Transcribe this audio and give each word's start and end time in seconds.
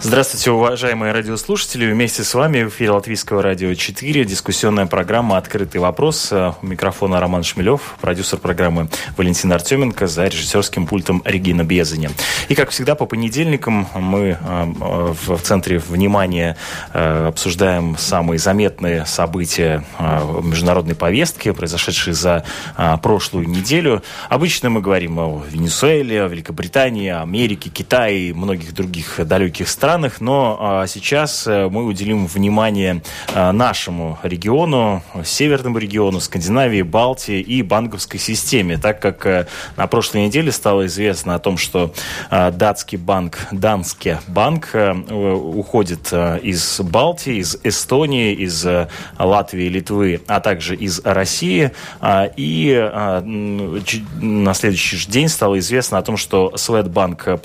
Здравствуйте, 0.00 0.52
уважаемые 0.52 1.12
радиослушатели. 1.12 1.90
Вместе 1.90 2.22
с 2.22 2.32
вами 2.32 2.62
в 2.62 2.68
эфире 2.68 2.92
Латвийского 2.92 3.42
радио 3.42 3.74
4. 3.74 4.24
Дискуссионная 4.24 4.86
программа 4.86 5.38
«Открытый 5.38 5.80
вопрос». 5.80 6.32
У 6.32 6.54
микрофона 6.64 7.18
Роман 7.18 7.42
Шмелев, 7.42 7.96
продюсер 8.00 8.38
программы 8.38 8.88
Валентин 9.16 9.52
Артеменко, 9.52 10.06
за 10.06 10.28
режиссерским 10.28 10.86
пультом 10.86 11.20
Регина 11.24 11.64
Безани. 11.64 12.10
И, 12.48 12.54
как 12.54 12.70
всегда, 12.70 12.94
по 12.94 13.06
понедельникам 13.06 13.88
мы 13.96 14.38
э, 14.40 15.14
в 15.26 15.38
центре 15.40 15.78
внимания 15.78 16.56
э, 16.92 17.26
обсуждаем 17.26 17.98
самые 17.98 18.38
заметные 18.38 19.04
события 19.04 19.84
э, 19.98 20.40
международной 20.44 20.94
повестки, 20.94 21.50
произошедшие 21.50 22.14
за 22.14 22.44
прошлую 23.02 23.48
неделю. 23.48 24.04
Обычно 24.28 24.70
мы 24.70 24.80
говорим 24.80 25.18
о 25.18 25.42
Венесуэле, 25.50 26.22
о 26.22 26.28
Великобритании, 26.28 27.10
Америке, 27.10 27.68
Китае 27.68 28.28
и 28.28 28.32
многих 28.32 28.72
других 28.72 29.18
далеких 29.26 29.68
странах 29.68 29.87
странах, 29.88 30.20
но 30.20 30.58
а, 30.60 30.86
сейчас 30.86 31.46
э, 31.46 31.66
мы 31.70 31.86
уделим 31.86 32.26
внимание 32.26 33.00
а, 33.34 33.52
нашему 33.52 34.18
региону, 34.22 35.02
северному 35.24 35.78
региону, 35.78 36.20
Скандинавии, 36.20 36.82
Балтии 36.82 37.40
и 37.40 37.62
банковской 37.62 38.20
системе, 38.20 38.76
так 38.76 39.00
как 39.00 39.24
э, 39.24 39.46
на 39.78 39.86
прошлой 39.86 40.26
неделе 40.26 40.52
стало 40.52 40.84
известно 40.84 41.36
о 41.36 41.38
том, 41.38 41.56
что 41.56 41.94
а, 42.28 42.50
датский 42.50 42.98
банк, 42.98 43.38
Данский 43.50 44.18
банк 44.26 44.74
э, 44.74 44.92
уходит 44.92 46.12
из 46.42 46.80
Балтии, 46.80 47.36
из 47.36 47.56
Эстонии, 47.64 48.34
из 48.34 48.66
Латвии, 49.18 49.68
Литвы, 49.70 50.20
а 50.26 50.40
также 50.40 50.76
из 50.76 51.00
России. 51.02 51.72
И 52.36 52.90
на 54.20 54.54
следующий 54.54 54.96
же 54.96 55.08
день 55.08 55.28
стало 55.28 55.58
известно 55.58 55.96
о 55.96 56.02
том, 56.02 56.18
что 56.18 56.56
Светбанк 56.56 57.40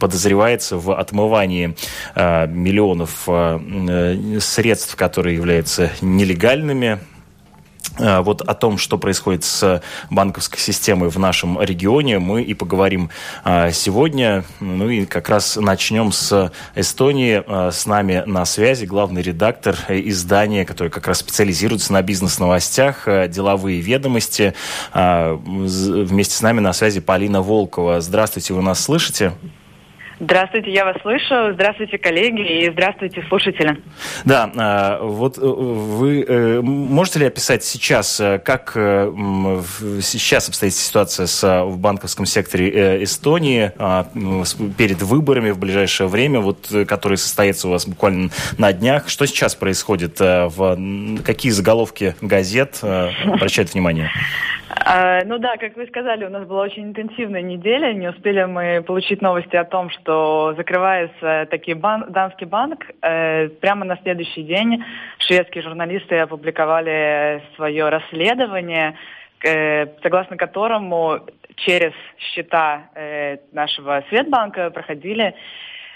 подозревается 0.00 0.78
в 0.78 0.98
отмывании 0.98 1.57
отмывании 1.58 1.76
э, 2.14 2.46
миллионов 2.46 3.24
э, 3.26 4.38
средств, 4.40 4.96
которые 4.96 5.36
являются 5.36 5.90
нелегальными, 6.00 7.00
э, 7.98 8.20
вот 8.20 8.42
о 8.42 8.54
том, 8.54 8.78
что 8.78 8.98
происходит 8.98 9.44
с 9.44 9.82
банковской 10.10 10.58
системой 10.58 11.10
в 11.10 11.18
нашем 11.18 11.60
регионе, 11.60 12.18
мы 12.18 12.42
и 12.42 12.54
поговорим 12.54 13.10
сегодня. 13.72 14.44
Ну 14.60 14.88
и 14.88 15.04
как 15.04 15.28
раз 15.28 15.56
начнем 15.56 16.12
с 16.12 16.52
Эстонии. 16.74 17.42
С 17.70 17.86
нами 17.86 18.22
на 18.26 18.44
связи 18.44 18.84
главный 18.84 19.22
редактор 19.22 19.76
издания, 19.88 20.64
который 20.64 20.88
как 20.88 21.06
раз 21.06 21.18
специализируется 21.18 21.92
на 21.92 22.02
бизнес-новостях, 22.02 23.08
деловые 23.28 23.80
ведомости. 23.80 24.54
Вместе 24.94 26.34
с 26.34 26.42
нами 26.42 26.60
на 26.60 26.72
связи 26.72 27.00
Полина 27.00 27.42
Волкова. 27.42 28.00
Здравствуйте, 28.00 28.54
вы 28.54 28.62
нас 28.62 28.80
слышите? 28.80 29.32
Здравствуйте, 30.20 30.72
я 30.72 30.84
вас 30.84 30.96
слышу. 31.00 31.52
Здравствуйте, 31.54 31.96
коллеги, 31.96 32.64
и 32.64 32.70
здравствуйте, 32.70 33.24
слушатели. 33.28 33.80
Да, 34.24 34.50
а, 34.56 35.00
вот 35.00 35.38
э, 35.38 35.40
вы 35.40 36.24
э, 36.26 36.60
можете 36.60 37.20
ли 37.20 37.26
описать 37.26 37.62
сейчас, 37.62 38.18
э, 38.18 38.40
как 38.40 38.72
сейчас 38.72 40.48
обстоит 40.48 40.74
ситуация 40.74 41.62
в 41.64 41.78
банковском 41.78 42.26
секторе 42.26 43.04
Эстонии 43.04 43.70
а, 43.78 44.08
перед 44.76 45.02
выборами 45.02 45.50
в 45.50 45.58
ближайшее 45.58 46.08
время, 46.08 46.40
вот, 46.40 46.68
которые 46.88 47.16
состоятся 47.16 47.68
у 47.68 47.70
вас 47.70 47.86
буквально 47.86 48.30
на 48.56 48.72
днях? 48.72 49.08
Что 49.08 49.26
сейчас 49.26 49.54
происходит? 49.54 50.18
Какие 50.18 51.52
заголовки 51.52 52.16
газет 52.20 52.80
обращают 52.82 53.72
внимание? 53.72 54.10
А, 54.70 55.24
ну 55.24 55.38
да, 55.38 55.56
как 55.56 55.76
вы 55.76 55.86
сказали, 55.86 56.24
у 56.24 56.30
нас 56.30 56.46
была 56.46 56.62
очень 56.62 56.84
интенсивная 56.84 57.42
неделя. 57.42 57.92
Не 57.92 58.08
успели 58.08 58.44
мы 58.44 58.82
получить 58.82 59.22
новости 59.22 59.56
о 59.56 59.64
том, 59.64 59.90
что 59.90 60.54
закрывается 60.56 61.46
таки 61.50 61.74
бан, 61.74 62.06
Данский 62.10 62.46
банк. 62.46 62.84
Э, 63.02 63.48
прямо 63.48 63.84
на 63.84 63.96
следующий 63.98 64.42
день 64.42 64.84
шведские 65.18 65.62
журналисты 65.62 66.18
опубликовали 66.18 67.42
свое 67.56 67.88
расследование, 67.88 68.96
согласно 70.02 70.36
которому 70.36 71.20
через 71.56 71.92
счета 72.18 72.88
э, 72.94 73.38
нашего 73.52 74.04
Светбанка 74.08 74.70
проходили 74.70 75.34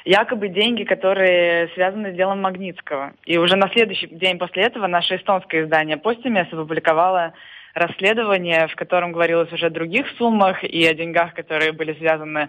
якобы 0.04 0.48
деньги, 0.48 0.84
которые 0.84 1.68
связаны 1.68 2.12
с 2.12 2.16
делом 2.16 2.40
Магнитского. 2.40 3.12
И 3.24 3.38
уже 3.38 3.56
на 3.56 3.68
следующий 3.68 4.08
день 4.08 4.38
после 4.38 4.64
этого 4.64 4.86
наше 4.86 5.16
эстонское 5.16 5.64
издание 5.64 5.96
«Постимес» 5.96 6.52
опубликовало 6.52 7.34
расследование, 7.74 8.68
в 8.68 8.74
котором 8.74 9.12
говорилось 9.12 9.52
уже 9.52 9.66
о 9.66 9.70
других 9.70 10.06
суммах 10.18 10.64
и 10.64 10.86
о 10.86 10.94
деньгах, 10.94 11.34
которые 11.34 11.72
были 11.72 11.94
связаны 11.94 12.48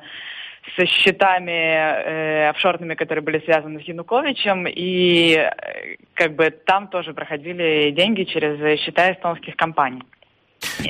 со 0.75 0.85
счетами 0.85 1.51
э, 1.51 2.49
офшорными, 2.49 2.95
которые 2.95 3.23
были 3.23 3.39
связаны 3.39 3.81
с 3.81 3.83
Януковичем, 3.83 4.65
и 4.67 5.35
э, 5.35 5.95
как 6.13 6.35
бы 6.35 6.49
там 6.51 6.87
тоже 6.87 7.13
проходили 7.13 7.91
деньги 7.91 8.23
через 8.23 8.79
счета 8.79 9.11
эстонских 9.11 9.55
компаний. 9.55 10.03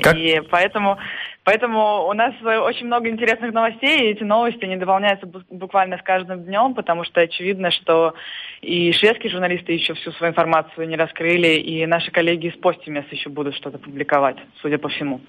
Как? 0.02 0.16
И 0.16 0.40
поэтому, 0.50 0.98
поэтому 1.44 2.06
у 2.06 2.12
нас 2.12 2.34
очень 2.42 2.86
много 2.86 3.08
интересных 3.08 3.52
новостей, 3.52 4.00
и 4.00 4.10
эти 4.10 4.22
новости 4.22 4.64
не 4.64 4.76
дополняются 4.76 5.26
буквально 5.50 5.98
с 5.98 6.02
каждым 6.02 6.44
днем, 6.44 6.74
потому 6.74 7.04
что 7.04 7.20
очевидно, 7.20 7.70
что 7.70 8.14
и 8.60 8.92
шведские 8.92 9.30
журналисты 9.30 9.72
еще 9.72 9.94
всю 9.94 10.12
свою 10.12 10.32
информацию 10.32 10.88
не 10.88 10.96
раскрыли, 10.96 11.56
и 11.56 11.86
наши 11.86 12.10
коллеги 12.10 12.48
из 12.48 12.56
Постимес 12.56 13.04
еще 13.10 13.28
будут 13.28 13.54
что-то 13.54 13.78
публиковать, 13.78 14.36
судя 14.60 14.78
по 14.78 14.88
всему. 14.88 15.20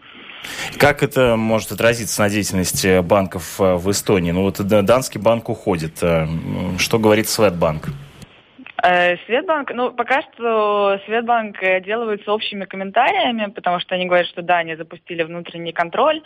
Как 0.77 1.03
это 1.03 1.35
может 1.35 1.71
отразиться 1.71 2.21
на 2.21 2.29
деятельности 2.29 3.01
банков 3.01 3.59
э, 3.59 3.75
в 3.75 3.89
Эстонии? 3.89 4.31
Ну 4.31 4.43
вот 4.43 4.57
Данский 4.61 5.19
банк 5.19 5.49
уходит. 5.49 6.03
Э, 6.03 6.27
что 6.77 6.99
говорит 6.99 7.27
Светбанк? 7.27 7.89
Э, 8.87 9.17
Светбанк, 9.25 9.71
ну, 9.73 9.91
пока 9.91 10.21
что 10.21 10.99
Светбанк 11.05 11.57
делается 11.83 12.31
общими 12.31 12.65
комментариями, 12.65 13.49
потому 13.49 13.79
что 13.79 13.95
они 13.95 14.05
говорят, 14.05 14.27
что 14.27 14.43
да, 14.43 14.57
они 14.57 14.75
запустили 14.75 15.23
внутренний 15.23 15.71
контроль, 15.71 16.21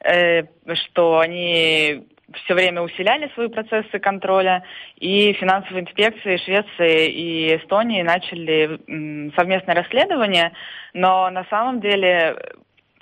э, 0.00 0.44
что 0.72 1.18
они 1.18 2.06
все 2.44 2.54
время 2.54 2.80
усиляли 2.80 3.30
свои 3.34 3.48
процессы 3.48 3.98
контроля, 3.98 4.64
и 4.96 5.34
финансовые 5.34 5.84
инспекции 5.84 6.38
Швеции 6.38 7.10
и 7.10 7.56
Эстонии 7.56 8.02
начали 8.02 8.80
совместное 9.36 9.74
расследование, 9.74 10.52
но 10.94 11.28
на 11.28 11.44
самом 11.50 11.80
деле 11.80 12.36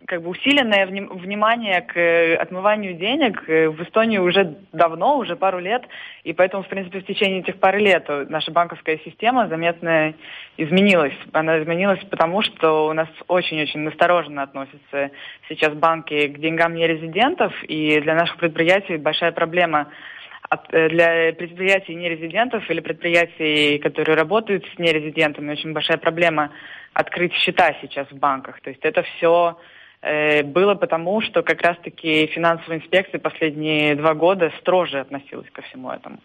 как 0.07 0.23
бы 0.23 0.31
усиленное 0.31 0.87
внимание 0.87 1.83
к 1.83 1.97
э, 1.97 2.37
отмыванию 2.37 2.95
денег 2.95 3.49
э, 3.49 3.69
в 3.69 3.83
Эстонии 3.83 4.19
уже 4.19 4.57
давно, 4.73 5.19
уже 5.19 5.37
пару 5.37 5.59
лет, 5.59 5.83
и 6.25 6.33
поэтому, 6.33 6.63
в 6.63 6.69
принципе, 6.69 7.01
в 7.01 7.07
течение 7.07 7.41
этих 7.41 7.59
пары 7.59 7.81
лет 7.81 8.09
наша 8.29 8.53
банковская 8.53 8.99
система 9.05 9.49
заметно 9.49 10.15
изменилась. 10.57 11.15
Она 11.33 11.61
изменилась 11.61 12.03
потому, 12.11 12.43
что 12.43 12.89
у 12.89 12.93
нас 12.93 13.09
очень-очень 13.29 13.81
настороженно 13.81 14.43
относятся 14.43 15.11
сейчас 15.49 15.75
банки 15.75 16.29
к 16.29 16.39
деньгам 16.39 16.75
нерезидентов, 16.75 17.53
и 17.65 18.01
для 18.01 18.15
наших 18.15 18.37
предприятий 18.37 18.97
большая 18.97 19.33
проблема 19.33 19.89
э, 20.71 20.89
для 20.89 21.33
предприятий 21.33 21.95
нерезидентов 21.95 22.69
или 22.71 22.81
предприятий, 22.81 23.79
которые 23.79 24.17
работают 24.17 24.65
с 24.75 24.79
нерезидентами, 24.79 25.53
очень 25.53 25.73
большая 25.73 25.99
проблема 25.99 26.51
открыть 26.93 27.35
счета 27.35 27.75
сейчас 27.83 28.09
в 28.11 28.17
банках. 28.17 28.61
То 28.61 28.71
есть 28.71 28.83
это 28.83 29.03
все 29.03 29.59
было 30.45 30.75
потому, 30.75 31.21
что 31.21 31.43
как 31.43 31.63
раз-таки 31.63 32.27
финансовая 32.27 32.79
инспекция 32.79 33.19
последние 33.19 33.95
два 33.97 34.15
года 34.15 34.53
строже 34.61 35.01
относилась 35.01 35.49
ко 35.53 35.63
всему 35.63 35.91
этому. 35.91 36.19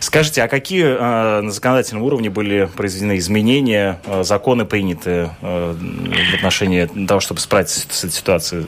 Скажите, 0.00 0.42
а 0.42 0.48
какие 0.48 0.84
э, 0.84 1.40
на 1.40 1.50
законодательном 1.50 2.04
уровне 2.04 2.30
были 2.30 2.68
произведены 2.76 3.18
изменения, 3.18 4.00
э, 4.06 4.22
законы 4.22 4.64
приняты 4.64 5.30
э, 5.42 5.72
в 5.72 6.34
отношении 6.34 6.86
того, 7.06 7.20
чтобы 7.20 7.40
справиться 7.40 7.80
с 7.80 8.04
этой 8.04 8.12
ситуацией? 8.12 8.66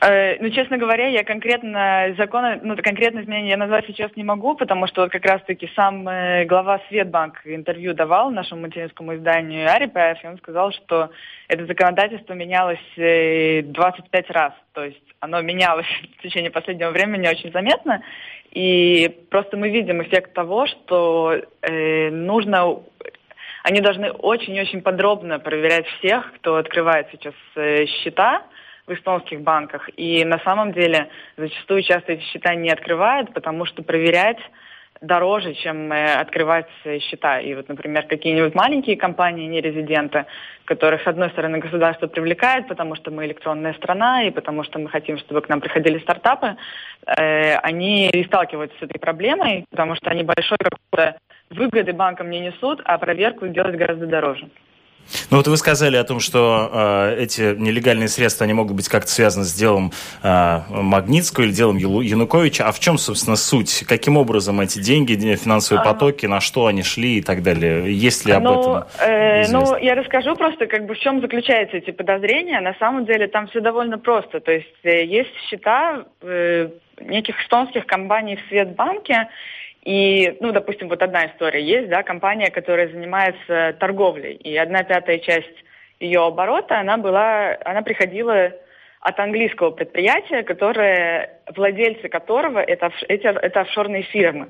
Э, 0.00 0.36
ну, 0.40 0.48
честно 0.50 0.78
говоря, 0.78 1.08
я 1.08 1.24
конкретно 1.24 2.14
законы, 2.16 2.60
ну, 2.62 2.76
конкретно 2.76 3.20
изменения 3.20 3.50
я 3.50 3.56
назвать 3.56 3.86
сейчас 3.86 4.14
не 4.14 4.22
могу, 4.22 4.54
потому 4.54 4.86
что 4.86 5.02
вот 5.02 5.10
как 5.10 5.24
раз-таки 5.24 5.68
сам 5.74 6.08
э, 6.08 6.44
глава 6.44 6.80
Светбанк 6.88 7.40
интервью 7.44 7.94
давал 7.94 8.30
нашему 8.30 8.62
материнскому 8.62 9.16
изданию 9.16 9.68
Арипаев, 9.68 10.22
и 10.22 10.26
он 10.28 10.38
сказал, 10.38 10.70
что 10.70 11.10
это 11.48 11.66
законодательство 11.66 12.34
менялось 12.34 12.78
25 12.96 14.30
раз, 14.30 14.52
то 14.72 14.84
есть 14.84 15.02
оно 15.18 15.40
менялось 15.42 15.86
в 16.18 16.22
течение 16.22 16.52
последнего 16.52 16.90
времени 16.90 17.26
очень 17.26 17.50
заметно, 17.50 18.00
и 18.52 19.08
просто 19.30 19.56
мы 19.56 19.68
видим 19.68 20.00
эффект 20.00 20.32
того, 20.32 20.68
что 20.68 21.34
э, 21.62 22.10
нужно 22.10 22.82
они 23.64 23.80
должны 23.80 24.12
очень-очень 24.12 24.80
подробно 24.80 25.40
проверять 25.40 25.86
всех, 25.98 26.32
кто 26.34 26.56
открывает 26.56 27.08
сейчас 27.10 27.34
э, 27.56 27.86
счета, 27.86 28.44
в 28.88 28.92
эстонских 28.92 29.40
банках. 29.42 29.88
И 29.96 30.24
на 30.24 30.38
самом 30.40 30.72
деле 30.72 31.08
зачастую 31.36 31.82
часто 31.82 32.12
эти 32.12 32.22
счета 32.22 32.54
не 32.54 32.70
открывают, 32.70 33.32
потому 33.34 33.66
что 33.66 33.82
проверять 33.82 34.38
дороже, 35.00 35.54
чем 35.54 35.92
э, 35.92 36.14
открывать 36.14 36.68
счета. 37.00 37.40
И 37.40 37.54
вот, 37.54 37.68
например, 37.68 38.06
какие-нибудь 38.06 38.54
маленькие 38.54 38.96
компании, 38.96 39.46
не 39.46 39.60
резиденты, 39.60 40.26
которых, 40.64 41.02
с 41.02 41.06
одной 41.06 41.30
стороны, 41.30 41.58
государство 41.58 42.06
привлекает, 42.08 42.68
потому 42.68 42.96
что 42.96 43.10
мы 43.10 43.26
электронная 43.26 43.74
страна, 43.74 44.24
и 44.24 44.30
потому 44.30 44.64
что 44.64 44.78
мы 44.78 44.88
хотим, 44.88 45.18
чтобы 45.18 45.40
к 45.40 45.48
нам 45.48 45.60
приходили 45.60 45.98
стартапы, 46.00 46.56
э, 47.06 47.54
они 47.56 48.08
и 48.08 48.24
сталкиваются 48.24 48.76
с 48.78 48.82
этой 48.82 48.98
проблемой, 48.98 49.64
потому 49.70 49.94
что 49.94 50.10
они 50.10 50.24
большой 50.24 50.58
какой-то 50.58 51.18
выгоды 51.50 51.92
банкам 51.92 52.30
не 52.30 52.40
несут, 52.40 52.80
а 52.84 52.98
проверку 52.98 53.46
делать 53.48 53.76
гораздо 53.76 54.06
дороже. 54.06 54.48
Ну 55.30 55.36
вот 55.38 55.46
вы 55.46 55.56
сказали 55.56 55.96
о 55.96 56.04
том, 56.04 56.20
что 56.20 56.70
э, 56.72 57.22
эти 57.22 57.54
нелегальные 57.56 58.08
средства, 58.08 58.44
они 58.44 58.52
могут 58.52 58.76
быть 58.76 58.88
как-то 58.88 59.10
связаны 59.10 59.44
с 59.44 59.52
делом 59.52 59.92
э, 60.22 60.60
Магнитского 60.70 61.44
или 61.44 61.52
делом 61.52 61.76
Януковича. 61.76 62.66
А 62.66 62.72
в 62.72 62.80
чем, 62.80 62.98
собственно, 62.98 63.36
суть? 63.36 63.84
Каким 63.88 64.16
образом 64.16 64.60
эти 64.60 64.78
деньги, 64.78 65.14
финансовые 65.36 65.84
потоки, 65.84 66.26
на 66.26 66.40
что 66.40 66.66
они 66.66 66.82
шли 66.82 67.18
и 67.18 67.22
так 67.22 67.42
далее? 67.42 67.92
Есть 67.92 68.26
ли 68.26 68.32
об 68.32 68.44
ну, 68.44 68.60
этом 68.60 68.84
э, 69.00 69.48
Ну, 69.50 69.76
я 69.76 69.94
расскажу 69.94 70.34
просто, 70.36 70.66
как 70.66 70.86
бы 70.86 70.94
в 70.94 70.98
чем 70.98 71.20
заключаются 71.20 71.76
эти 71.76 71.90
подозрения. 71.90 72.60
На 72.60 72.74
самом 72.74 73.04
деле 73.04 73.28
там 73.28 73.46
все 73.48 73.60
довольно 73.60 73.98
просто. 73.98 74.40
То 74.40 74.52
есть 74.52 74.66
э, 74.82 75.04
есть 75.04 75.34
счета 75.48 76.04
э, 76.22 76.68
неких 77.00 77.40
эстонских 77.42 77.86
компаний 77.86 78.36
в 78.36 78.48
Светбанке, 78.48 79.28
и, 79.88 80.36
ну, 80.40 80.52
допустим, 80.52 80.90
вот 80.90 81.02
одна 81.02 81.28
история 81.28 81.62
есть, 81.64 81.88
да, 81.88 82.02
компания, 82.02 82.50
которая 82.50 82.88
занимается 82.88 83.74
торговлей, 83.80 84.34
и 84.34 84.54
одна 84.54 84.82
пятая 84.82 85.18
часть 85.18 85.64
ее 85.98 86.26
оборота, 86.26 86.78
она 86.78 86.98
была, 86.98 87.56
она 87.64 87.80
приходила 87.80 88.52
от 89.00 89.18
английского 89.18 89.70
предприятия, 89.70 90.42
которое, 90.42 91.40
владельцы 91.56 92.10
которого 92.10 92.58
это, 92.58 92.92
эти, 93.08 93.24
это 93.24 93.62
офшорные 93.62 94.02
фирмы. 94.02 94.48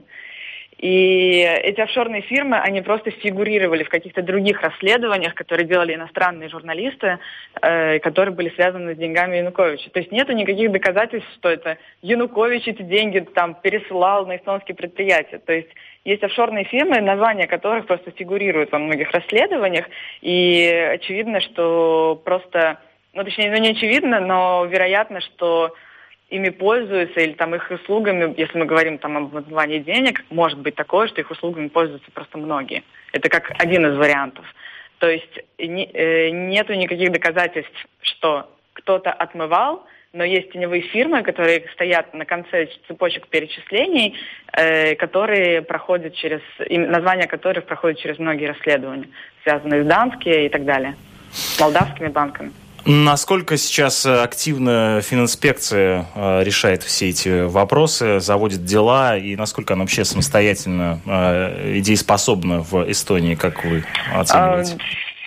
И 0.78 1.40
эти 1.40 1.80
офшорные 1.80 2.22
фирмы, 2.22 2.56
они 2.58 2.82
просто 2.82 3.10
фигурировали 3.10 3.82
в 3.82 3.88
каких-то 3.88 4.22
других 4.22 4.62
расследованиях, 4.62 5.34
которые 5.34 5.66
делали 5.66 5.94
иностранные 5.94 6.48
журналисты, 6.48 7.18
э, 7.60 7.98
которые 7.98 8.32
были 8.32 8.50
связаны 8.50 8.94
с 8.94 8.98
деньгами 8.98 9.38
Януковича. 9.38 9.90
То 9.90 9.98
есть 9.98 10.12
нет 10.12 10.28
никаких 10.28 10.70
доказательств, 10.70 11.28
что 11.34 11.48
это 11.48 11.78
Янукович 12.02 12.68
эти 12.68 12.82
деньги 12.82 13.18
там 13.34 13.56
пересылал 13.56 14.26
на 14.26 14.36
эстонские 14.36 14.76
предприятия. 14.76 15.38
То 15.38 15.52
есть 15.52 15.68
есть 16.04 16.22
офшорные 16.22 16.64
фирмы, 16.64 17.00
названия 17.00 17.48
которых 17.48 17.86
просто 17.86 18.12
фигурируют 18.12 18.70
во 18.70 18.78
многих 18.78 19.10
расследованиях, 19.10 19.86
и 20.20 20.64
очевидно, 20.94 21.40
что 21.40 22.22
просто, 22.24 22.78
ну 23.14 23.24
точнее, 23.24 23.50
ну 23.50 23.58
не 23.58 23.70
очевидно, 23.70 24.20
но 24.20 24.64
вероятно, 24.64 25.20
что 25.20 25.74
ими 26.30 26.50
пользуются 26.50 27.20
или 27.20 27.32
там 27.32 27.54
их 27.54 27.70
услугами, 27.70 28.34
если 28.36 28.58
мы 28.58 28.66
говорим 28.66 28.98
там 28.98 29.16
об 29.16 29.36
отмывании 29.36 29.78
денег, 29.78 30.24
может 30.30 30.58
быть 30.58 30.74
такое, 30.74 31.08
что 31.08 31.20
их 31.20 31.30
услугами 31.30 31.68
пользуются 31.68 32.10
просто 32.10 32.38
многие. 32.38 32.82
Это 33.12 33.28
как 33.28 33.52
один 33.58 33.86
из 33.86 33.96
вариантов. 33.96 34.44
То 34.98 35.08
есть 35.08 35.38
не, 35.58 35.86
э, 35.86 36.30
нету 36.30 36.74
никаких 36.74 37.12
доказательств, 37.12 37.86
что 38.02 38.50
кто-то 38.74 39.10
отмывал, 39.10 39.86
но 40.12 40.24
есть 40.24 40.50
теневые 40.52 40.82
фирмы, 40.82 41.22
которые 41.22 41.64
стоят 41.72 42.12
на 42.14 42.24
конце 42.24 42.68
цепочек 42.86 43.28
перечислений, 43.28 44.16
э, 44.52 44.96
которые 44.96 45.62
проходят 45.62 46.14
через, 46.14 46.40
названия 46.68 47.26
которых 47.26 47.64
проходят 47.64 47.98
через 47.98 48.18
многие 48.18 48.46
расследования, 48.46 49.08
связанные 49.44 49.84
с 49.84 49.86
Данские 49.86 50.46
и 50.46 50.48
так 50.48 50.64
далее, 50.64 50.94
с 51.30 51.60
молдавскими 51.60 52.08
банками. 52.08 52.52
Насколько 52.90 53.58
сейчас 53.58 54.06
э, 54.06 54.22
активно 54.22 55.02
фининспекция 55.02 56.06
э, 56.14 56.42
решает 56.42 56.82
все 56.82 57.10
эти 57.10 57.44
вопросы, 57.44 58.18
заводит 58.18 58.64
дела, 58.64 59.18
и 59.18 59.36
насколько 59.36 59.74
она 59.74 59.82
вообще 59.82 60.06
самостоятельно 60.06 60.98
э, 61.04 61.74
и 61.76 61.80
дееспособна 61.82 62.62
в 62.62 62.90
Эстонии, 62.90 63.34
как 63.34 63.62
вы 63.62 63.84
оцениваете? 64.14 64.78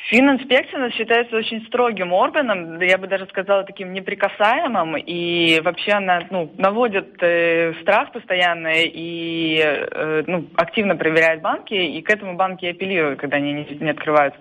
Фининспекция 0.07 0.89
считается 0.89 1.37
очень 1.37 1.63
строгим 1.67 2.13
органом, 2.13 2.81
я 2.81 2.97
бы 2.97 3.05
даже 3.05 3.27
сказала 3.27 3.63
таким 3.63 3.93
неприкасаемым, 3.93 4.97
и 4.97 5.61
вообще 5.61 5.91
она 5.91 6.23
ну, 6.31 6.51
наводит 6.57 7.21
э, 7.21 7.75
страх 7.83 8.11
постоянно 8.11 8.71
и 8.73 9.61
э, 9.61 10.23
ну, 10.25 10.47
активно 10.55 10.95
проверяет 10.95 11.41
банки, 11.41 11.75
и 11.75 12.01
к 12.01 12.09
этому 12.09 12.33
банки 12.33 12.65
апеллируют, 12.65 13.19
когда 13.19 13.37
они 13.37 13.53
не, 13.53 13.77
не 13.79 13.91
открывают 13.91 14.33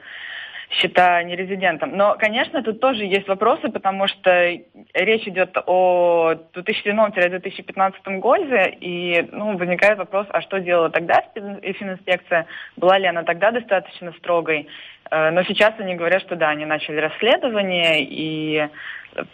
счета 0.70 1.22
нерезидентом. 1.24 1.96
Но, 1.96 2.16
конечно, 2.16 2.62
тут 2.62 2.80
тоже 2.80 3.04
есть 3.04 3.26
вопросы, 3.26 3.68
потому 3.68 4.06
что 4.06 4.56
речь 4.94 5.26
идет 5.26 5.56
о 5.66 6.34
2007-2015 6.54 8.18
годе, 8.18 8.76
и 8.80 9.28
ну, 9.32 9.56
возникает 9.56 9.98
вопрос, 9.98 10.26
а 10.30 10.40
что 10.40 10.60
делала 10.60 10.90
тогда 10.90 11.24
фининспекция, 11.34 12.46
была 12.76 12.98
ли 12.98 13.06
она 13.06 13.24
тогда 13.24 13.50
достаточно 13.50 14.12
строгой. 14.12 14.68
Э, 15.10 15.30
но 15.30 15.42
сейчас 15.42 15.74
они 15.78 15.96
говорят, 15.96 16.22
что 16.22 16.36
да, 16.36 16.50
они 16.50 16.64
начали 16.64 17.00
расследование, 17.00 18.04
и 18.04 18.68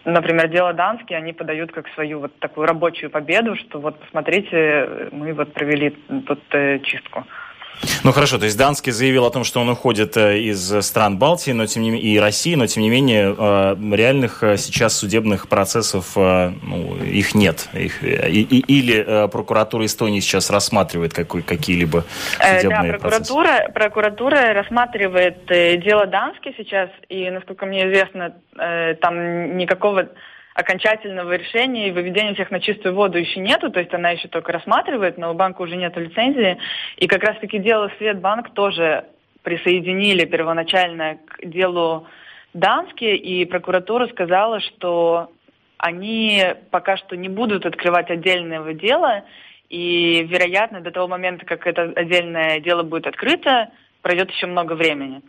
например, 0.07 0.49
дело 0.49 0.73
Данский, 0.73 1.15
они 1.15 1.35
подают 1.35 1.71
как 1.71 1.87
свою 1.89 2.21
вот 2.21 2.39
такую 2.39 2.67
рабочую 2.67 3.11
победу, 3.11 3.57
что 3.57 3.79
вот 3.79 4.01
посмотрите, 4.01 5.11
мы 5.13 5.35
вот 5.35 5.53
провели 5.53 5.91
тут 6.27 6.43
э, 6.53 6.79
чистку. 6.79 7.25
Ну 8.05 8.13
хорошо, 8.13 8.39
то 8.39 8.45
есть 8.45 8.57
Данский 8.57 8.93
заявил 8.93 9.25
о 9.25 9.31
том, 9.31 9.45
что 9.45 9.61
он 9.61 9.69
уходит 9.69 10.17
э, 10.17 10.39
из 10.39 10.85
стран 10.85 11.19
Балтии, 11.19 11.53
но 11.53 11.67
тем 11.67 11.83
не 11.83 11.91
менее 11.91 12.15
и 12.15 12.19
России, 12.19 12.55
но 12.55 12.67
тем 12.67 12.83
не 12.83 12.91
менее 12.91 13.35
э, 13.37 13.77
реальных 13.95 14.43
э, 14.43 14.57
сейчас 14.57 14.97
судебных 14.97 15.49
процессов 15.49 16.17
ну, 16.17 16.97
их 17.03 17.35
нет. 17.35 17.69
Их, 17.73 18.03
и, 18.03 18.43
или 18.43 19.29
прокуратура 19.29 19.85
Эстонии 19.85 20.21
сейчас 20.21 20.51
рассматривает 20.51 21.15
какие-либо 21.15 22.05
судебные 22.41 22.93
да, 22.93 22.99
прокуратура, 22.99 23.45
процессы? 23.45 23.73
прокуратура 23.73 24.55
рассматривает 24.55 25.47
дело 25.47 26.07
Данский 26.07 26.55
сейчас, 26.57 26.91
и, 27.09 27.31
насколько 27.31 27.67
мне 27.67 27.87
известно, 27.87 28.35
там 29.01 29.57
никакого 29.57 30.09
окончательного 30.57 31.37
решения 31.37 31.89
и 31.89 31.91
выведения 31.91 32.33
всех 32.33 32.51
на 32.51 32.61
чистую 32.61 32.95
воду 32.95 33.19
еще 33.19 33.41
нету, 33.41 33.71
то 33.71 33.79
есть 33.79 33.93
она 33.93 34.11
еще 34.11 34.27
только 34.29 34.53
рассматривает, 34.53 35.19
но 35.19 35.31
у 35.31 35.35
банка 35.35 35.61
уже 35.61 35.77
нет 35.77 35.95
лицензии. 35.99 36.57
И 36.97 37.07
как 37.07 37.23
раз-таки 37.23 37.59
дело 37.59 37.93
Светбанк 37.99 38.55
тоже 38.55 39.05
присоединили 39.43 40.25
первоначально 40.25 41.19
к 41.27 41.45
делу 41.47 42.07
Дански, 42.55 43.05
и 43.05 43.45
прокуратура 43.45 44.07
сказала, 44.07 44.61
что 44.61 45.31
они 45.77 46.43
пока 46.71 46.97
что 46.97 47.17
не 47.17 47.29
будут 47.29 47.67
открывать 47.67 48.11
отдельного 48.11 48.73
дела, 48.73 49.25
и, 49.69 50.27
вероятно, 50.27 50.81
до 50.81 50.91
того 50.91 51.07
момента, 51.07 51.45
как 51.45 51.67
это 51.67 51.93
отдельное 51.95 52.61
дело 52.61 52.83
будет 52.83 53.07
открыто, 53.07 53.69
пройдет 54.01 54.31
еще 54.31 54.47
много 54.47 54.73
времени. 54.73 55.21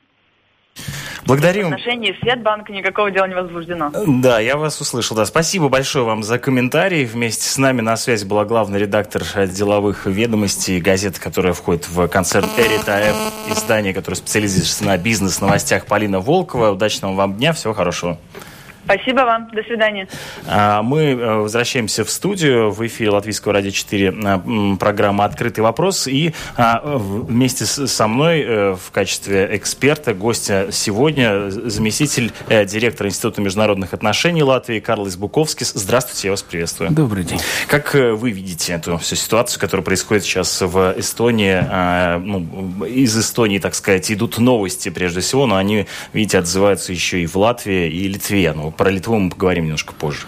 Благодарим. 1.25 1.65
В 1.69 1.74
отношении 1.74 2.15
Светбанка 2.21 2.71
никакого 2.71 3.12
дела 3.12 3.27
не 3.27 3.35
возбуждено. 3.35 3.91
Да, 4.07 4.39
я 4.39 4.56
вас 4.57 4.79
услышал. 4.79 5.15
Да. 5.15 5.25
Спасибо 5.25 5.68
большое 5.69 6.06
вам 6.06 6.24
за 6.24 6.39
комментарий. 6.39 7.06
Вместе 7.06 7.50
с 7.50 7.57
нами 7.57 7.81
на 7.81 7.97
связи 7.97 8.25
была 8.25 8.45
главный 8.45 8.79
редактор 8.79 9.24
деловых 9.47 10.06
ведомостей 10.06 10.79
газеты, 10.79 11.19
которая 11.19 11.53
входит 11.53 11.89
в 11.89 12.07
концерн 12.07 12.47
Эрита 12.57 13.13
издание, 13.49 13.94
которое 13.94 14.16
специализируется 14.16 14.85
на 14.85 14.97
бизнес-новостях 14.97 15.85
Полина 15.85 16.19
Волкова. 16.19 16.71
Удачного 16.71 17.13
вам 17.13 17.35
дня, 17.35 17.54
всего 17.54 17.73
хорошего. 17.73 18.18
Спасибо 18.87 19.21
вам. 19.25 19.49
До 19.51 19.61
свидания. 19.63 20.07
А, 20.47 20.81
мы 20.81 21.07
э, 21.07 21.35
возвращаемся 21.35 22.06
в 22.06 22.09
студию. 22.09 22.71
В 22.71 22.87
эфире 22.87 23.09
Латвийского 23.09 23.53
радио 23.53 23.71
4 23.71 24.13
э, 24.15 24.77
программа 24.79 25.25
«Открытый 25.25 25.61
вопрос». 25.61 26.07
И 26.07 26.33
а, 26.56 26.81
вместе 26.97 27.65
со 27.65 28.07
мной 28.07 28.45
э, 28.47 28.75
в 28.75 28.91
качестве 28.91 29.49
эксперта, 29.51 30.13
гостя 30.13 30.69
сегодня, 30.71 31.49
заместитель 31.49 32.31
директора 32.47 33.09
Института 33.09 33.41
международных 33.41 33.94
отношений 33.94 34.41
Латвии 34.41 34.79
Карлос 34.79 35.17
Буковский. 35.17 35.65
Здравствуйте, 35.65 36.29
я 36.29 36.31
вас 36.31 36.41
приветствую. 36.41 36.89
Добрый 36.91 37.25
день. 37.25 37.41
Как 37.67 37.94
вы 37.94 38.31
видите 38.31 38.71
эту 38.71 38.97
всю 38.99 39.17
ситуацию, 39.17 39.59
которая 39.59 39.83
происходит 39.83 40.23
сейчас 40.23 40.61
в 40.61 40.95
Эстонии? 40.97 41.59
А, 41.69 42.19
ну, 42.19 42.85
из 42.85 43.17
Эстонии, 43.17 43.59
так 43.59 43.75
сказать, 43.75 44.09
идут 44.13 44.37
новости 44.37 44.87
прежде 44.87 45.19
всего, 45.19 45.45
но 45.45 45.57
они, 45.57 45.87
видите, 46.13 46.37
отзываются 46.37 46.94
еще 46.94 47.21
и 47.21 47.25
в 47.27 47.35
Латвии, 47.35 47.89
и 47.89 48.07
Литве. 48.07 48.53
Ну, 48.53 48.71
про 48.77 48.91
Литву 48.91 49.17
мы 49.19 49.29
поговорим 49.29 49.65
немножко 49.65 49.93
позже. 49.93 50.25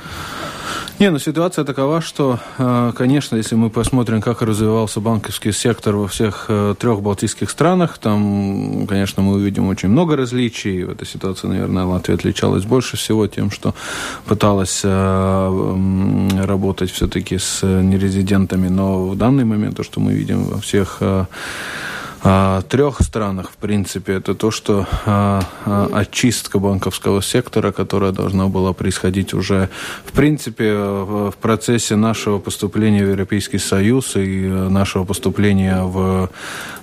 Не, 0.99 1.11
ну 1.11 1.19
ситуация 1.19 1.63
такова, 1.63 2.01
что, 2.01 2.39
э, 2.57 2.91
конечно, 2.93 3.37
если 3.37 3.55
мы 3.55 3.69
посмотрим, 3.69 4.21
как 4.21 4.41
развивался 4.41 4.99
банковский 4.99 5.53
сектор 5.53 5.95
во 5.95 6.09
всех 6.09 6.47
э, 6.49 6.75
трех 6.77 7.01
балтийских 7.01 7.49
странах, 7.49 7.97
там, 7.99 8.85
конечно, 8.85 9.23
мы 9.23 9.35
увидим 9.35 9.69
очень 9.69 9.87
много 9.87 10.17
различий. 10.17 10.83
В 10.83 10.89
этой 10.89 11.07
ситуации, 11.07 11.47
наверное, 11.47 11.85
Латвия 11.85 12.15
отличалась 12.15 12.65
больше 12.65 12.97
всего 12.97 13.27
тем, 13.27 13.49
что 13.49 13.73
пыталась 14.25 14.81
э, 14.83 16.29
работать 16.43 16.91
все-таки 16.91 17.37
с 17.37 17.63
нерезидентами. 17.63 18.67
Но 18.67 19.07
в 19.07 19.15
данный 19.15 19.45
момент 19.45 19.77
то, 19.77 19.83
что 19.83 20.01
мы 20.01 20.11
видим 20.11 20.43
во 20.43 20.59
всех 20.59 21.01
трех 22.21 23.01
странах, 23.01 23.51
в 23.51 23.57
принципе, 23.57 24.13
это 24.13 24.35
то, 24.35 24.51
что 24.51 24.85
а, 25.05 25.41
а, 25.65 25.89
очистка 25.93 26.59
банковского 26.59 27.21
сектора, 27.21 27.71
которая 27.71 28.11
должна 28.11 28.47
была 28.47 28.73
происходить 28.73 29.33
уже, 29.33 29.69
в 30.05 30.11
принципе, 30.11 30.73
в, 30.73 31.33
процессе 31.41 31.95
нашего 31.95 32.39
поступления 32.39 33.05
в 33.05 33.09
Европейский 33.09 33.57
Союз 33.57 34.15
и 34.15 34.47
нашего 34.47 35.05
поступления 35.05 35.81
в 35.83 36.29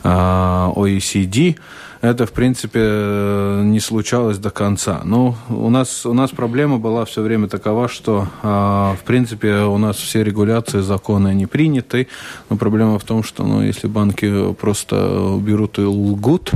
а, 0.02 0.73
OECD, 0.75 1.57
это, 2.00 2.26
в 2.26 2.33
принципе, 2.33 3.61
не 3.62 3.81
случалось 3.81 4.38
до 4.38 4.50
конца. 4.50 5.00
Но 5.05 5.37
у 5.49 5.71
нас, 5.71 6.07
у 6.07 6.12
нас 6.12 6.31
проблема 6.31 6.79
была 6.79 7.05
все 7.05 7.23
время 7.23 7.49
такова, 7.49 7.88
что, 7.88 8.29
в 8.43 8.99
принципе, 9.05 9.61
у 9.62 9.79
нас 9.79 9.97
все 9.97 10.23
регуляции, 10.23 10.81
законы, 10.81 11.35
не 11.35 11.47
приняты. 11.47 12.09
Но 12.50 12.57
проблема 12.57 12.99
в 12.99 13.05
том, 13.05 13.23
что, 13.23 13.45
ну, 13.45 13.62
если 13.62 13.87
банки 13.87 14.53
просто 14.55 15.38
берут 15.41 15.79
и 15.79 15.83
лгут 15.83 16.53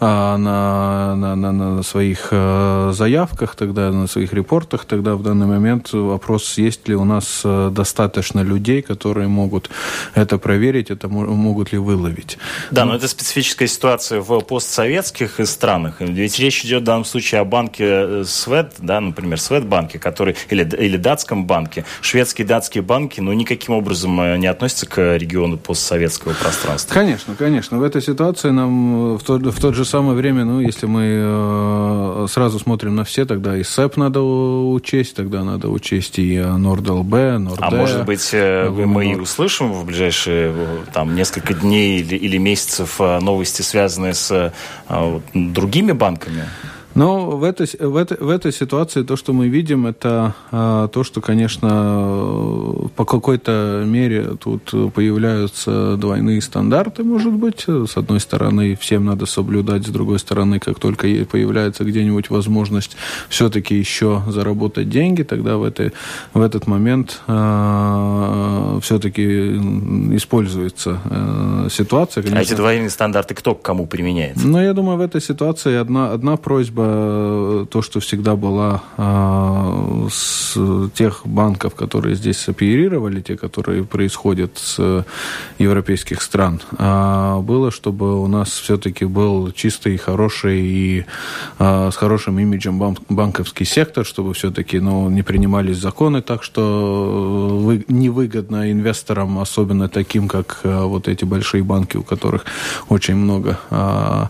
на, 0.00 0.36
на, 0.36 1.36
на, 1.36 1.52
на 1.52 1.82
своих 1.82 2.28
заявках, 2.30 3.54
тогда 3.54 3.90
на 3.90 4.06
своих 4.06 4.32
репортах, 4.32 4.84
тогда 4.84 5.14
в 5.14 5.22
данный 5.22 5.46
момент 5.46 5.92
вопрос, 5.92 6.58
есть 6.58 6.88
ли 6.88 6.94
у 6.94 7.04
нас 7.04 7.42
достаточно 7.44 8.40
людей, 8.40 8.82
которые 8.82 9.28
могут 9.28 9.70
это 10.14 10.38
проверить, 10.38 10.90
это 10.90 11.08
могут 11.08 11.72
ли 11.72 11.78
выловить. 11.78 12.38
Да, 12.70 12.84
но 12.84 12.94
это 12.94 13.08
специфическая 13.08 13.68
ситуация 13.68 14.20
в 14.20 14.40
постсоветских 14.88 15.46
странах. 15.46 15.96
Ведь 16.00 16.38
речь 16.38 16.64
идет 16.64 16.82
в 16.82 16.84
данном 16.84 17.04
случае 17.04 17.40
о 17.42 17.44
банке 17.44 17.84
э, 17.84 18.24
Свет, 18.26 18.72
да, 18.78 19.00
например, 19.00 19.38
Светбанке, 19.38 19.98
который, 19.98 20.34
или, 20.50 20.62
или 20.78 20.96
датском 20.96 21.46
банке. 21.46 21.84
Шведские 22.00 22.46
и 22.46 22.48
датские 22.48 22.82
банки, 22.82 23.20
ну, 23.20 23.32
никаким 23.32 23.74
образом 23.74 24.18
э, 24.20 24.38
не 24.38 24.46
относятся 24.46 24.86
к 24.86 25.16
региону 25.16 25.58
постсоветского 25.58 26.32
пространства. 26.32 26.94
Конечно, 26.94 27.34
конечно. 27.34 27.78
В 27.78 27.82
этой 27.82 28.00
ситуации 28.00 28.50
нам 28.50 29.18
в 29.18 29.22
то, 29.22 29.38
в 29.38 29.60
то 29.60 29.72
же 29.72 29.84
самое 29.84 30.16
время, 30.16 30.44
ну, 30.44 30.60
если 30.60 30.86
мы 30.86 31.02
э, 31.04 32.26
сразу 32.30 32.58
смотрим 32.58 32.96
на 32.96 33.04
все, 33.04 33.26
тогда 33.26 33.56
и 33.56 33.62
СЭП 33.62 33.96
надо 33.96 34.22
учесть, 34.22 35.16
тогда 35.16 35.44
надо 35.44 35.68
учесть 35.68 36.18
и 36.18 36.38
НордЛБ, 36.38 37.12
Норд. 37.38 37.58
А 37.60 37.70
может 37.70 38.04
быть, 38.06 38.32
мы 38.32 39.12
и 39.12 39.14
услышим 39.16 39.72
в 39.72 39.84
ближайшие 39.84 40.54
там 40.92 41.14
несколько 41.14 41.52
дней 41.52 42.00
или, 42.00 42.16
или 42.16 42.38
месяцев 42.38 42.98
новости, 42.98 43.62
связанные 43.62 44.14
с 44.14 44.52
другими 45.34 45.92
банками? 45.92 46.44
Но 46.98 47.30
в 47.30 47.44
этой, 47.44 47.68
в, 47.78 47.96
этой, 47.96 48.16
в 48.18 48.28
этой 48.28 48.52
ситуации 48.52 49.04
то, 49.04 49.14
что 49.14 49.32
мы 49.32 49.46
видим, 49.46 49.86
это 49.86 50.34
а, 50.50 50.88
то, 50.88 51.04
что, 51.04 51.20
конечно, 51.20 51.68
по 52.96 53.04
какой-то 53.04 53.84
мере 53.86 54.30
тут 54.42 54.74
появляются 54.92 55.96
двойные 55.96 56.42
стандарты, 56.42 57.04
может 57.04 57.32
быть. 57.32 57.66
С 57.68 57.96
одной 57.96 58.18
стороны, 58.18 58.74
всем 58.74 59.04
надо 59.04 59.26
соблюдать, 59.26 59.86
с 59.86 59.90
другой 59.90 60.18
стороны, 60.18 60.58
как 60.58 60.80
только 60.80 61.06
появляется 61.30 61.84
где-нибудь 61.84 62.30
возможность 62.30 62.96
все-таки 63.28 63.76
еще 63.76 64.24
заработать 64.26 64.90
деньги, 64.90 65.22
тогда 65.22 65.56
в, 65.56 65.62
этой, 65.62 65.92
в 66.34 66.40
этот 66.40 66.66
момент 66.66 67.20
а, 67.28 68.80
все-таки 68.82 69.52
используется 70.16 70.98
а, 71.04 71.68
ситуация. 71.70 72.22
Конечно. 72.22 72.40
А 72.40 72.42
эти 72.42 72.54
двойные 72.54 72.90
стандарты 72.90 73.36
кто 73.36 73.54
к 73.54 73.62
кому 73.62 73.86
применяет? 73.86 74.36
Ну, 74.42 74.60
я 74.60 74.72
думаю, 74.72 74.98
в 74.98 75.00
этой 75.00 75.20
ситуации 75.20 75.76
одна, 75.76 76.12
одна 76.12 76.36
просьба 76.36 76.87
Э, 76.88 77.66
то, 77.70 77.82
что 77.82 78.00
всегда 78.00 78.36
была 78.36 78.82
э, 78.96 80.08
с 80.10 80.56
тех 80.94 81.20
банков, 81.24 81.74
которые 81.74 82.14
здесь 82.14 82.48
оперировали, 82.48 83.20
те, 83.20 83.36
которые 83.36 83.84
происходят 83.84 84.58
с 84.58 85.04
европейских 85.58 86.22
стран, 86.22 86.60
а 86.78 87.40
было, 87.40 87.70
чтобы 87.70 88.20
у 88.22 88.26
нас 88.26 88.48
все-таки 88.48 89.04
был 89.04 89.52
чистый, 89.52 89.96
хороший 89.96 90.60
и 90.60 91.04
э, 91.58 91.90
с 91.92 91.96
хорошим 91.96 92.38
имиджем 92.38 92.96
банковский 93.08 93.64
сектор, 93.64 94.04
чтобы 94.04 94.32
все-таки 94.32 94.80
ну, 94.80 95.10
не 95.10 95.22
принимались 95.22 95.78
законы 95.78 96.22
так, 96.22 96.42
что 96.42 97.58
вы, 97.60 97.84
невыгодно 97.88 98.72
инвесторам, 98.72 99.38
особенно 99.38 99.88
таким, 99.88 100.28
как 100.28 100.60
вот 100.64 101.08
эти 101.08 101.24
большие 101.24 101.62
банки, 101.62 101.96
у 101.96 102.02
которых 102.02 102.44
очень 102.88 103.16
много 103.16 103.58
Э, 103.70 104.26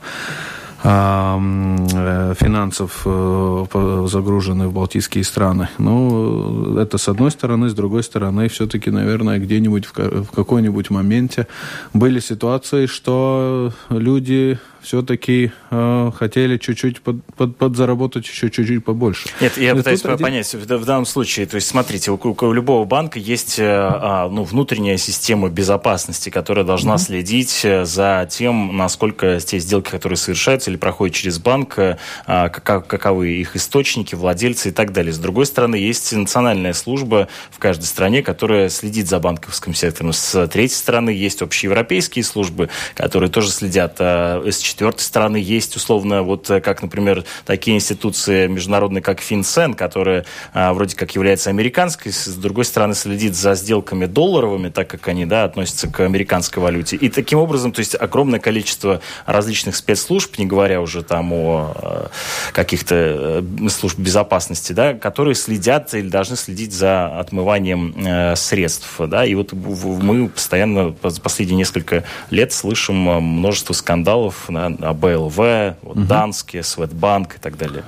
финансов 0.80 3.02
э, 3.04 4.06
загружены 4.08 4.68
в 4.68 4.72
балтийские 4.72 5.24
страны. 5.24 5.68
Ну, 5.78 6.78
это 6.78 6.98
с 6.98 7.08
одной 7.08 7.30
стороны. 7.30 7.68
С 7.68 7.74
другой 7.74 8.02
стороны, 8.02 8.48
все-таки, 8.48 8.90
наверное, 8.90 9.38
где-нибудь 9.38 9.86
в 9.86 10.30
какой-нибудь 10.30 10.90
моменте 10.90 11.46
были 11.94 12.20
ситуации, 12.20 12.86
что 12.86 13.72
люди 13.90 14.58
все-таки 14.82 15.52
э, 15.70 16.10
хотели 16.14 16.56
чуть-чуть 16.56 17.00
под, 17.00 17.24
под, 17.34 17.56
подзаработать 17.56 18.26
еще 18.26 18.50
чуть-чуть 18.50 18.84
побольше. 18.84 19.28
Нет, 19.40 19.56
я 19.56 19.72
Но 19.72 19.78
пытаюсь 19.78 20.04
один... 20.04 20.18
понять, 20.18 20.54
в, 20.54 20.58
в 20.58 20.84
данном 20.84 21.06
случае, 21.06 21.46
то 21.46 21.56
есть, 21.56 21.68
смотрите, 21.68 22.10
у, 22.10 22.18
у 22.18 22.52
любого 22.52 22.84
банка 22.84 23.18
есть 23.18 23.58
э, 23.58 23.64
а, 23.66 24.28
ну, 24.28 24.44
внутренняя 24.44 24.96
система 24.96 25.48
безопасности, 25.48 26.30
которая 26.30 26.64
должна 26.64 26.94
mm-hmm. 26.94 26.98
следить 26.98 27.60
э, 27.64 27.84
за 27.84 28.28
тем, 28.30 28.76
насколько 28.76 29.40
те 29.40 29.58
сделки, 29.58 29.90
которые 29.90 30.16
совершаются 30.16 30.70
или 30.70 30.76
проходят 30.76 31.14
через 31.14 31.38
банк, 31.38 31.78
э, 31.78 31.98
а, 32.26 32.48
как, 32.48 32.86
каковы 32.86 33.30
их 33.30 33.56
источники, 33.56 34.14
владельцы 34.14 34.68
и 34.68 34.72
так 34.72 34.92
далее. 34.92 35.12
С 35.12 35.18
другой 35.18 35.46
стороны, 35.46 35.76
есть 35.76 36.12
национальная 36.12 36.72
служба 36.72 37.28
в 37.50 37.58
каждой 37.58 37.84
стране, 37.84 38.22
которая 38.22 38.68
следит 38.68 39.08
за 39.08 39.18
банковским 39.18 39.74
сектором. 39.74 40.12
С 40.12 40.46
третьей 40.48 40.76
стороны, 40.76 41.10
есть 41.10 41.42
общеевропейские 41.42 42.24
службы, 42.24 42.68
которые 42.94 43.30
тоже 43.30 43.50
следят 43.50 43.96
э, 43.98 44.50
с 44.50 44.67
четвертой 44.68 45.04
стороны 45.04 45.36
есть 45.36 45.76
условно 45.76 46.22
вот 46.22 46.48
э, 46.50 46.60
как, 46.60 46.82
например, 46.82 47.24
такие 47.44 47.76
институции 47.76 48.46
международные, 48.46 49.02
как 49.02 49.20
FinCEN, 49.20 49.74
которая 49.74 50.24
а, 50.52 50.72
вроде 50.72 50.96
как 50.96 51.14
является 51.14 51.50
американской, 51.50 52.12
с 52.12 52.34
другой 52.34 52.64
стороны 52.64 52.94
следит 52.94 53.34
за 53.34 53.54
сделками 53.54 54.06
долларовыми, 54.06 54.68
так 54.68 54.88
как 54.88 55.08
они, 55.08 55.26
да, 55.26 55.44
относятся 55.44 55.88
к 55.88 56.00
американской 56.00 56.62
валюте. 56.62 56.96
И 56.96 57.08
таким 57.08 57.38
образом, 57.38 57.72
то 57.72 57.80
есть 57.80 57.94
огромное 57.98 58.40
количество 58.40 59.00
различных 59.26 59.76
спецслужб, 59.76 60.38
не 60.38 60.46
говоря 60.46 60.80
уже 60.80 61.02
там 61.02 61.32
о 61.32 61.72
э, 61.80 62.52
каких-то 62.52 63.42
э, 63.42 63.68
служб 63.68 63.98
безопасности, 63.98 64.72
да, 64.72 64.94
которые 64.94 65.34
следят 65.34 65.94
или 65.94 66.08
должны 66.08 66.36
следить 66.36 66.72
за 66.72 67.18
отмыванием 67.18 67.94
э, 67.96 68.36
средств, 68.36 68.88
да, 68.98 69.24
и 69.24 69.34
вот 69.34 69.52
мы 69.52 70.28
постоянно 70.28 70.92
последние 71.22 71.56
несколько 71.56 72.04
лет 72.30 72.52
слышим 72.52 72.96
множество 72.96 73.72
скандалов 73.72 74.48
АБЛВ, 74.66 75.36
вот, 75.82 75.96
угу. 75.96 76.00
Данский, 76.00 76.62
Светбанк 76.62 77.36
и 77.36 77.38
так 77.38 77.56
далее. 77.56 77.84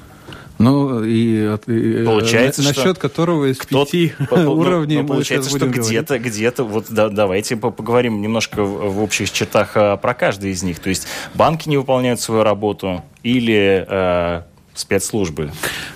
Ну, 0.61 1.03
и, 1.03 1.57
и 1.69 2.05
получается, 2.05 2.61
насчет 2.61 2.77
что 2.77 2.95
которого 2.95 3.50
из 3.50 3.57
кто, 3.57 3.87
пяти 3.87 4.12
по, 4.29 4.35
уровней 4.35 5.00
ну, 5.00 5.09
получается, 5.09 5.49
что 5.49 5.67
где-то, 5.67 6.19
где-то, 6.19 6.65
вот 6.65 6.85
да, 6.91 7.09
давайте 7.09 7.57
поговорим 7.57 8.21
немножко 8.21 8.62
в, 8.62 8.93
в 8.93 9.03
общих 9.03 9.33
чертах 9.33 9.73
а, 9.77 9.97
про 9.97 10.12
каждый 10.12 10.50
из 10.50 10.62
них. 10.62 10.79
То 10.79 10.91
есть 10.91 11.07
банки 11.33 11.67
не 11.67 11.79
выполняют 11.79 12.21
свою 12.21 12.43
работу 12.43 13.03
или 13.23 13.87
э, 13.89 14.43
спецслужбы. 14.75 15.50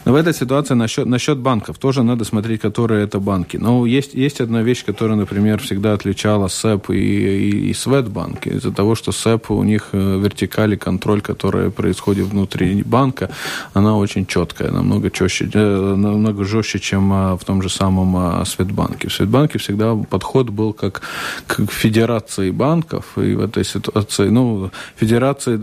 Но 0.05 0.13
в 0.13 0.17
этой 0.17 0.35
ситуации 0.35 0.75
насчет, 0.75 1.07
насчет 1.07 1.39
банков 1.39 1.79
тоже 1.79 2.03
надо 2.03 2.25
смотреть, 2.25 2.61
которые 2.61 3.05
это 3.05 3.21
банки. 3.21 3.57
Но 3.57 3.87
есть, 3.87 4.15
есть 4.15 4.41
одна 4.41 4.63
вещь, 4.63 4.85
которая, 4.85 5.17
например, 5.17 5.61
всегда 5.61 5.95
отличала 5.95 6.49
СЭП 6.49 6.91
и, 6.91 6.95
и, 6.95 7.71
и 7.71 7.75
Светбанк. 7.75 8.47
Из-за 8.47 8.73
того, 8.73 8.95
что 8.95 9.13
СЭП, 9.13 9.51
у 9.51 9.63
них 9.63 9.89
э, 9.93 10.19
вертикали 10.19 10.77
контроль, 10.77 11.21
который 11.21 11.71
происходит 11.71 12.27
внутри 12.27 12.83
банка, 12.83 13.31
она 13.73 13.97
очень 13.97 14.27
четкая, 14.27 14.71
намного, 14.71 15.11
четче, 15.11 15.49
э, 15.53 15.95
намного 15.97 16.45
жестче, 16.45 16.79
чем 16.79 17.13
э, 17.13 17.37
в 17.37 17.45
том 17.45 17.63
же 17.63 17.69
самом 17.69 18.45
Светбанке. 18.45 19.09
В 19.09 19.13
Светбанке 19.13 19.59
всегда 19.59 19.95
подход 19.95 20.51
был 20.51 20.73
как 20.73 21.03
к 21.47 21.71
федерации 21.71 22.51
банков, 22.51 23.17
и 23.17 23.35
в 23.35 23.41
этой 23.41 23.65
ситуации, 23.65 24.29
ну, 24.29 24.71
федерации 24.97 25.55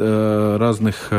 разных 0.57 1.11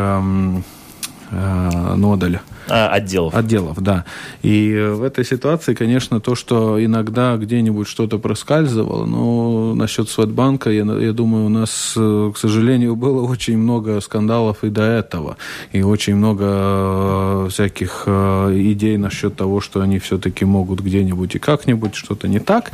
эм, 1.32 2.00
Э. 2.00 2.40
А, 2.68 2.88
отделов. 2.88 3.34
Отделов, 3.34 3.82
да. 3.82 4.04
И 4.42 4.72
в 4.94 5.02
этой 5.02 5.24
ситуации, 5.24 5.74
конечно, 5.74 6.20
то, 6.20 6.34
что 6.34 6.82
иногда 6.82 7.36
где-нибудь 7.36 7.88
что-то 7.88 8.18
проскальзывало, 8.18 9.04
но 9.06 9.74
насчет 9.74 10.08
Светбанка, 10.08 10.70
я, 10.70 10.84
я 10.84 11.12
думаю, 11.12 11.46
у 11.46 11.48
нас, 11.48 11.92
к 11.94 12.34
сожалению, 12.36 12.96
было 12.96 13.22
очень 13.22 13.58
много 13.58 14.00
скандалов 14.00 14.64
и 14.64 14.70
до 14.70 14.82
этого. 14.82 15.36
И 15.72 15.82
очень 15.82 16.16
много 16.16 16.44
э, 16.46 17.48
всяких 17.50 18.04
э, 18.06 18.52
идей 18.54 18.96
насчет 18.96 19.36
того, 19.36 19.60
что 19.60 19.80
они 19.80 19.98
все-таки 19.98 20.44
могут 20.44 20.80
где-нибудь 20.80 21.34
и 21.34 21.38
как-нибудь 21.38 21.94
что-то 21.94 22.28
не 22.28 22.38
так. 22.38 22.70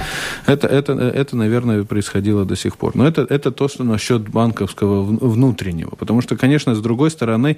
Это, 0.47 0.67
это, 0.67 0.93
это, 0.93 1.37
наверное, 1.37 1.85
происходило 1.85 2.45
до 2.45 2.57
сих 2.57 2.77
пор. 2.77 2.95
Но 2.95 3.07
это, 3.07 3.27
это 3.29 3.51
то, 3.51 3.69
что 3.69 3.85
насчет 3.85 4.29
банковского 4.29 5.03
внутреннего. 5.03 5.91
Потому 5.97 6.23
что, 6.23 6.37
конечно, 6.37 6.75
с 6.75 6.81
другой 6.81 7.11
стороны, 7.11 7.57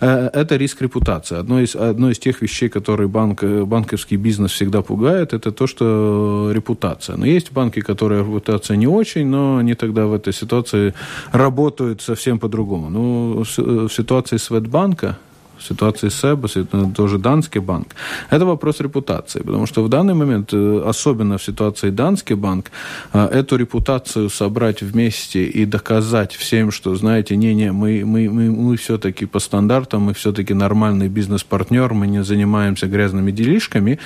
это 0.00 0.56
риск 0.56 0.82
репутации. 0.82 1.38
Одно 1.38 1.60
из 1.60 1.71
одно 1.74 2.10
из 2.10 2.18
тех 2.18 2.42
вещей, 2.42 2.68
которые 2.68 3.08
банк, 3.08 3.42
банковский 3.44 4.16
бизнес 4.16 4.52
всегда 4.52 4.82
пугает, 4.82 5.32
это 5.32 5.52
то, 5.52 5.66
что 5.66 6.50
репутация. 6.52 7.16
Но 7.16 7.26
есть 7.26 7.52
банки, 7.52 7.80
которые 7.80 8.20
репутация 8.20 8.76
не 8.76 8.86
очень, 8.86 9.26
но 9.26 9.58
они 9.58 9.74
тогда 9.74 10.06
в 10.06 10.12
этой 10.12 10.32
ситуации 10.32 10.94
работают 11.32 12.02
совсем 12.02 12.38
по-другому. 12.38 12.90
Ну, 12.90 13.44
в 13.44 13.88
ситуации 13.92 14.38
Светбанка 14.38 15.16
ситуации 15.60 16.08
СЭБа, 16.08 16.48
тоже 16.94 17.18
Данский 17.18 17.60
банк, 17.60 17.94
это 18.30 18.44
вопрос 18.44 18.80
репутации. 18.80 19.40
Потому 19.40 19.66
что 19.66 19.82
в 19.82 19.88
данный 19.88 20.14
момент, 20.14 20.52
э, 20.52 20.82
особенно 20.86 21.38
в 21.38 21.42
ситуации 21.42 21.90
Данский 21.90 22.34
банк, 22.34 22.70
э, 23.12 23.26
эту 23.26 23.56
репутацию 23.56 24.30
собрать 24.30 24.82
вместе 24.82 25.44
и 25.44 25.64
доказать 25.66 26.32
всем, 26.34 26.70
что, 26.70 26.94
знаете, 26.94 27.36
не-не, 27.36 27.72
мы, 27.72 28.04
мы, 28.04 28.28
мы, 28.28 28.50
мы 28.50 28.76
все-таки 28.76 29.26
по 29.26 29.40
стандартам, 29.40 30.02
мы 30.02 30.14
все-таки 30.14 30.54
нормальный 30.54 31.08
бизнес-партнер, 31.08 31.94
мы 31.94 32.06
не 32.06 32.22
занимаемся 32.22 32.86
грязными 32.86 33.30
делишками, 33.30 33.98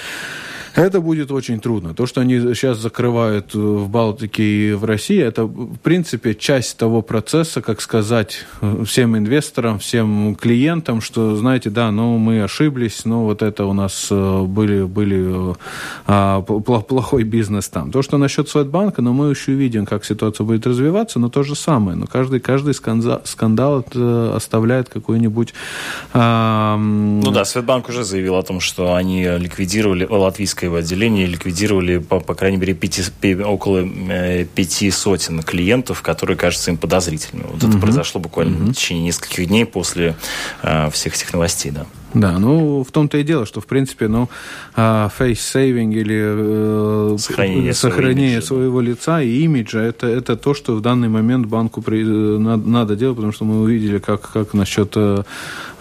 это 0.76 1.00
будет 1.00 1.30
очень 1.30 1.58
трудно. 1.58 1.94
То, 1.94 2.04
что 2.04 2.20
они 2.20 2.38
сейчас 2.38 2.78
закрывают 2.78 3.54
э, 3.54 3.58
в 3.58 3.88
Балтике 3.88 4.42
и 4.42 4.72
в 4.74 4.84
России, 4.84 5.18
это, 5.18 5.44
в 5.44 5.78
принципе, 5.78 6.34
часть 6.34 6.76
того 6.76 7.00
процесса, 7.00 7.62
как 7.62 7.80
сказать 7.80 8.44
всем 8.84 9.16
инвесторам, 9.16 9.78
всем 9.78 10.36
клиентам, 10.36 11.00
что, 11.00 11.36
знаете, 11.46 11.70
да, 11.70 11.92
ну, 11.92 12.18
мы 12.18 12.42
ошиблись, 12.42 13.04
но 13.04 13.24
вот 13.24 13.40
это 13.40 13.66
у 13.66 13.72
нас 13.72 14.08
э, 14.10 14.42
были, 14.42 14.82
были 14.82 15.54
а, 16.04 16.42
плохой 16.42 17.22
бизнес 17.22 17.68
там. 17.68 17.92
То, 17.92 18.02
что 18.02 18.18
насчет 18.18 18.48
Светбанка, 18.48 19.00
но 19.00 19.12
ну, 19.12 19.22
мы 19.22 19.30
еще 19.30 19.52
видим, 19.52 19.86
как 19.86 20.04
ситуация 20.04 20.44
будет 20.44 20.66
развиваться, 20.66 21.20
но 21.20 21.28
то 21.28 21.44
же 21.44 21.54
самое. 21.54 21.96
Но 21.96 22.06
каждый, 22.06 22.40
каждый 22.40 22.74
скандал, 22.74 23.20
скандал 23.24 23.84
оставляет 24.34 24.88
какой-нибудь... 24.88 25.54
А, 26.12 26.76
ну 26.76 27.30
да, 27.30 27.44
Светбанк 27.44 27.88
уже 27.90 28.02
заявил 28.02 28.34
о 28.34 28.42
том, 28.42 28.58
что 28.58 28.96
они 28.96 29.22
ликвидировали 29.22 30.04
латвийское 30.10 30.68
его 30.68 30.78
отделение 30.78 31.26
ликвидировали, 31.26 31.98
по, 31.98 32.18
по 32.18 32.34
крайней 32.34 32.56
мере, 32.56 32.74
пяти, 32.74 33.02
около 33.36 33.86
э, 33.86 34.46
пяти 34.46 34.90
сотен 34.90 35.44
клиентов, 35.44 36.02
которые 36.02 36.36
кажутся 36.36 36.72
им 36.72 36.76
подозрительными. 36.76 37.46
Вот 37.52 37.62
mm-hmm. 37.62 37.68
это 37.68 37.78
произошло 37.78 38.20
буквально 38.20 38.56
mm-hmm. 38.56 38.70
в 38.70 38.74
течение 38.74 39.04
нескольких 39.04 39.46
дней 39.46 39.64
после 39.64 40.16
э, 40.62 40.90
всех 40.90 41.14
этих 41.14 41.25
новостей, 41.32 41.70
да. 41.70 41.86
Да, 42.16 42.38
ну, 42.38 42.82
в 42.82 42.90
том-то 42.92 43.18
и 43.18 43.22
дело, 43.22 43.44
что, 43.44 43.60
в 43.60 43.66
принципе, 43.66 44.08
ну, 44.08 44.30
а, 44.74 45.10
face-saving 45.18 45.92
или 45.92 47.14
э, 47.14 47.16
сохранение, 47.18 47.74
сохранение 47.74 48.40
своего, 48.40 48.80
имиджа, 48.80 48.90
лица 48.90 49.22
и 49.22 49.44
имиджа, 49.44 49.82
это, 49.82 50.06
это 50.06 50.36
то, 50.36 50.54
что 50.54 50.76
в 50.76 50.80
данный 50.80 51.08
момент 51.08 51.46
банку 51.46 51.82
при, 51.82 52.04
надо, 52.04 52.66
надо 52.66 52.96
делать, 52.96 53.16
потому 53.16 53.32
что 53.32 53.44
мы 53.44 53.60
увидели, 53.60 53.98
как, 53.98 54.30
как 54.32 54.54
насчет 54.54 54.92
э, 54.96 55.24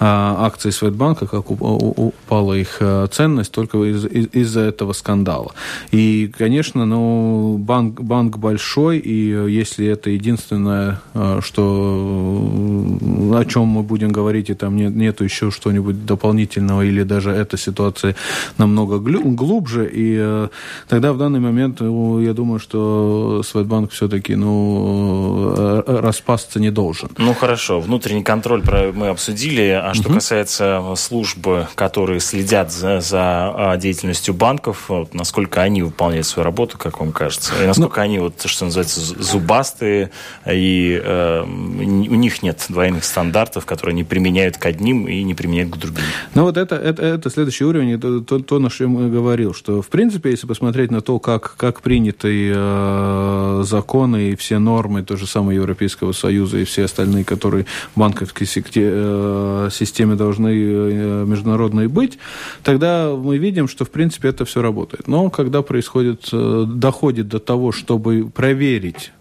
а, 0.01 0.45
акций 0.45 0.73
Светбанка, 0.73 1.25
как 1.25 1.51
упала 1.51 2.53
их 2.53 2.77
э, 2.81 3.07
ценность 3.11 3.53
только 3.53 3.81
из, 3.85 4.05
из, 4.05 4.27
из-за 4.33 4.59
этого 4.59 4.91
скандала. 4.91 5.53
И, 5.91 6.29
конечно, 6.37 6.85
ну, 6.85 7.57
банк, 7.57 8.01
банк 8.01 8.37
большой, 8.37 8.97
и 8.97 9.29
если 9.49 9.87
это 9.87 10.09
единственное, 10.09 10.99
что, 11.39 12.99
о 13.33 13.45
чем 13.45 13.67
мы 13.67 13.83
будем 13.83 14.11
говорить, 14.11 14.49
и 14.49 14.53
там 14.53 14.75
нет, 14.75 14.93
нету 14.93 15.23
еще 15.23 15.49
что-нибудь 15.49 16.05
дополнительного, 16.05 16.24
дополнительного, 16.25 16.81
или 16.81 17.03
даже 17.03 17.31
эта 17.31 17.57
ситуация 17.57 18.15
намного 18.57 18.99
глубже, 18.99 19.89
и 19.93 20.17
э, 20.19 20.49
тогда 20.87 21.13
в 21.13 21.17
данный 21.17 21.39
момент, 21.39 21.81
э, 21.81 22.23
я 22.25 22.33
думаю, 22.33 22.59
что 22.59 23.43
Светбанк 23.43 23.91
все-таки 23.91 24.35
ну, 24.35 25.53
э, 25.57 25.83
распасться 26.01 26.59
не 26.59 26.71
должен. 26.71 27.09
Ну, 27.17 27.33
хорошо, 27.33 27.79
внутренний 27.79 28.23
контроль 28.23 28.63
мы 28.95 29.09
обсудили, 29.09 29.69
а 29.69 29.93
что 29.93 30.09
угу. 30.09 30.15
касается 30.15 30.81
служб, 30.95 31.47
которые 31.75 32.19
следят 32.19 32.71
за, 32.71 32.99
за 33.01 33.21
а, 33.21 33.77
деятельностью 33.77 34.33
банков, 34.33 34.89
насколько 35.13 35.61
они 35.61 35.83
выполняют 35.83 36.25
свою 36.25 36.45
работу, 36.45 36.77
как 36.77 36.99
вам 36.99 37.11
кажется, 37.11 37.53
и 37.63 37.67
насколько 37.67 37.99
ну, 37.99 38.05
они, 38.05 38.19
вот, 38.19 38.41
что 38.45 38.65
называется, 38.65 38.99
зубастые, 38.99 40.09
и 40.51 40.99
э, 41.03 41.43
у 41.43 42.15
них 42.15 42.43
нет 42.43 42.65
двойных 42.69 43.03
стандартов, 43.03 43.65
которые 43.65 43.93
они 43.93 44.03
применяют 44.03 44.57
к 44.57 44.65
одним 44.65 45.07
и 45.07 45.23
не 45.23 45.35
применяют 45.35 45.69
к 45.71 45.77
другим. 45.77 46.04
Ну 46.33 46.43
вот 46.43 46.57
это, 46.57 46.75
это, 46.75 47.01
это 47.03 47.29
следующий 47.29 47.65
уровень, 47.65 47.93
это 47.93 48.21
то, 48.21 48.39
то, 48.39 48.59
на 48.59 48.69
что 48.69 48.85
я 48.85 48.89
говорил, 48.89 49.53
что 49.53 49.81
в 49.81 49.87
принципе, 49.87 50.31
если 50.31 50.47
посмотреть 50.47 50.91
на 50.91 51.01
то, 51.01 51.19
как, 51.19 51.55
как 51.57 51.81
приняты 51.81 52.51
э, 52.55 53.61
законы 53.63 54.31
и 54.31 54.35
все 54.35 54.59
нормы, 54.59 55.03
то 55.03 55.17
же 55.17 55.27
самое 55.27 55.57
Европейского 55.57 56.11
Союза 56.11 56.57
и 56.57 56.63
все 56.63 56.85
остальные, 56.85 57.23
которые 57.23 57.65
в 57.95 57.99
банковской 57.99 58.47
секте, 58.47 58.81
э, 58.83 59.69
системе 59.71 60.15
должны 60.15 60.49
э, 60.49 61.25
международные 61.25 61.87
быть, 61.87 62.17
тогда 62.63 63.11
мы 63.15 63.37
видим, 63.37 63.67
что 63.67 63.85
в 63.85 63.91
принципе 63.91 64.29
это 64.29 64.45
все 64.45 64.61
работает. 64.61 65.07
Но 65.07 65.29
когда 65.29 65.61
происходит, 65.61 66.29
э, 66.31 66.65
доходит 66.67 67.27
до 67.27 67.39
того, 67.39 67.71
чтобы 67.71 68.29
проверить, 68.33 69.11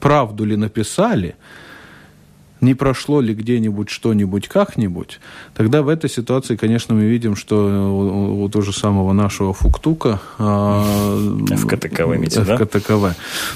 правду 0.00 0.44
ли 0.44 0.56
написали, 0.56 1.36
не 2.64 2.74
прошло 2.74 3.20
ли 3.20 3.34
где-нибудь 3.34 3.90
что-нибудь 3.90 4.48
как-нибудь, 4.48 5.20
тогда 5.54 5.82
в 5.82 5.88
этой 5.88 6.10
ситуации, 6.10 6.56
конечно, 6.56 6.94
мы 6.94 7.04
видим, 7.04 7.36
что 7.36 7.56
у, 7.56 8.44
у 8.44 8.48
того 8.48 8.64
же 8.64 8.72
самого 8.72 9.12
нашего 9.12 9.52
Фуктука... 9.52 10.20
ФКТКВ 10.38 12.16
имеете, 12.16 12.40
да? 12.40 12.56
ФКТКВ, 12.56 13.14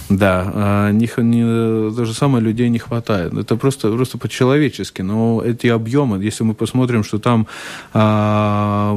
да. 0.09 0.53
А, 0.55 0.90
не, 0.90 1.09
не, 1.18 1.90
то 1.94 2.05
же 2.05 2.14
самое 2.14 2.44
людей 2.44 2.68
не 2.68 2.79
хватает. 2.79 3.33
Это 3.35 3.57
просто, 3.57 3.90
просто 3.92 4.18
по-человечески. 4.18 5.03
Но 5.03 5.42
эти 5.44 5.66
объемы, 5.68 6.23
если 6.23 6.44
мы 6.44 6.55
посмотрим, 6.55 7.05
что 7.05 7.18
там 7.18 7.47
а, 7.92 8.97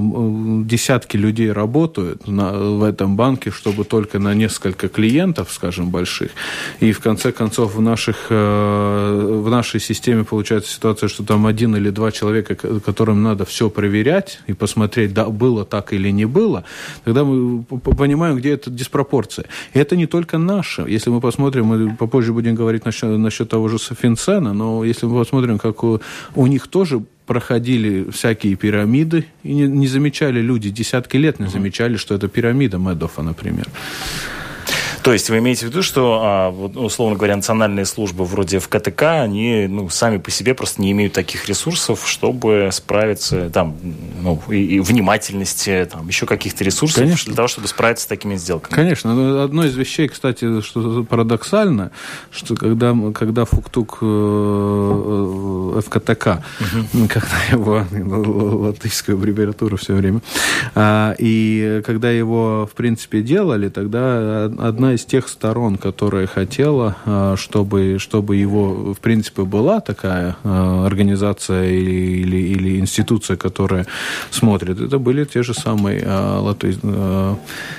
десятки 0.66 1.18
людей 1.18 1.52
работают 1.52 2.28
на, 2.28 2.52
в 2.52 2.84
этом 2.84 3.16
банке, 3.16 3.52
чтобы 3.52 3.84
только 3.84 4.20
на 4.20 4.34
несколько 4.34 4.88
клиентов, 4.90 5.52
скажем, 5.52 5.90
больших, 5.90 6.32
и 6.80 6.92
в 6.92 7.00
конце 7.00 7.32
концов 7.32 7.76
в, 7.76 7.82
наших, 7.82 8.28
э, 8.30 9.42
в 9.44 9.50
нашей 9.50 9.80
системе 9.80 10.01
системе 10.02 10.24
получается 10.24 10.74
ситуация, 10.74 11.10
что 11.10 11.24
там 11.24 11.46
один 11.46 11.76
или 11.76 11.92
два 11.92 12.12
человека, 12.12 12.56
которым 12.56 13.22
надо 13.22 13.46
все 13.46 13.70
проверять 13.70 14.40
и 14.48 14.54
посмотреть, 14.54 15.14
да, 15.14 15.30
было 15.30 15.64
так 15.64 15.94
или 15.94 16.10
не 16.12 16.26
было, 16.26 16.64
тогда 17.04 17.24
мы 17.24 17.64
понимаем, 17.64 18.38
где 18.38 18.54
эта 18.54 18.72
диспропорция. 18.72 19.46
И 19.74 19.80
это 19.80 19.96
не 19.96 20.08
только 20.08 20.40
наше. 20.40 20.86
Если 20.88 21.12
мы 21.12 21.22
посмотрим, 21.22 21.66
мы 21.66 21.96
попозже 21.96 22.34
будем 22.34 22.56
говорить 22.56 22.86
насчет, 22.86 23.18
насчет 23.18 23.50
того 23.50 23.68
же 23.68 23.78
Финцена, 23.78 24.54
но 24.54 24.84
если 24.84 25.06
мы 25.06 25.20
посмотрим, 25.20 25.60
как 25.60 25.84
у, 25.84 26.00
у 26.36 26.48
них 26.48 26.68
тоже 26.68 27.04
проходили 27.28 28.10
всякие 28.10 28.56
пирамиды, 28.56 29.26
и 29.44 29.54
не, 29.54 29.68
не 29.68 29.88
замечали 29.88 30.42
люди, 30.42 30.72
десятки 30.72 31.18
лет 31.18 31.40
не 31.40 31.48
замечали, 31.48 31.98
что 31.98 32.16
это 32.16 32.28
пирамида 32.28 32.78
Медофа, 32.78 33.22
например. 33.22 33.68
То 35.04 35.14
есть 35.14 35.30
вы 35.30 35.40
имеете 35.40 35.66
в 35.66 35.70
виду, 35.70 35.82
что, 35.82 36.22
а, 36.24 36.50
условно 36.50 37.16
говоря, 37.16 37.36
национальные 37.36 37.86
службы 37.86 38.24
вроде 38.26 38.60
ФКТК, 38.60 39.22
они 39.22 39.68
ну, 39.68 39.90
сами 39.90 40.18
по 40.18 40.30
себе 40.30 40.54
просто 40.54 40.82
не 40.82 40.92
имеют 40.92 41.14
таких 41.14 41.48
ресурсов, 41.48 42.08
чтобы 42.08 42.70
справиться, 42.72 43.50
там, 43.50 43.78
ну, 44.22 44.42
и, 44.50 44.76
и 44.76 44.80
внимательности, 44.80 45.88
там, 45.92 46.08
еще 46.08 46.26
каких-то 46.26 46.64
ресурсов 46.64 47.00
Конечно. 47.00 47.26
для 47.26 47.36
того, 47.36 47.48
чтобы 47.48 47.68
справиться 47.68 48.06
с 48.06 48.08
такими 48.08 48.36
сделками. 48.36 48.76
Конечно. 48.76 49.16
Ну, 49.16 49.42
одно 49.42 49.66
из 49.66 49.76
вещей, 49.76 50.08
кстати, 50.08 50.62
что 50.62 51.04
парадоксально, 51.04 51.92
что 52.32 52.56
когда, 52.56 52.96
когда 53.14 53.46
Фуктук 53.46 54.00
э, 54.02 54.06
э 54.06 55.82
ФКТК, 55.82 56.44
угу. 56.60 57.08
когда 57.08 57.38
его 57.52 57.86
латышскую 58.68 59.18
аббревиатуру 59.18 59.78
все 59.78 59.94
время, 59.94 60.22
а, 60.76 61.16
и 61.18 61.82
когда 61.86 62.12
его, 62.12 62.70
в 62.72 62.76
принципе, 62.76 63.22
делали, 63.22 63.70
тогда 63.70 64.46
одна 64.46 64.91
из 64.94 65.06
тех 65.06 65.28
сторон, 65.28 65.78
которая 65.78 66.28
хотела, 66.28 66.96
а, 67.06 67.36
чтобы, 67.38 67.98
чтобы 68.00 68.36
его, 68.36 68.94
в 68.94 69.00
принципе, 69.00 69.44
была 69.44 69.80
такая 69.80 70.36
а, 70.44 70.86
организация 70.86 71.70
или, 71.70 72.22
или, 72.22 72.38
или 72.38 72.80
институция, 72.80 73.38
которая 73.38 73.86
смотрит, 74.30 74.80
это 74.80 75.00
были 75.00 75.26
те 75.26 75.44
же 75.44 75.54
самые 75.54 76.04
а, 76.06 76.40
Латвии, 76.40 76.78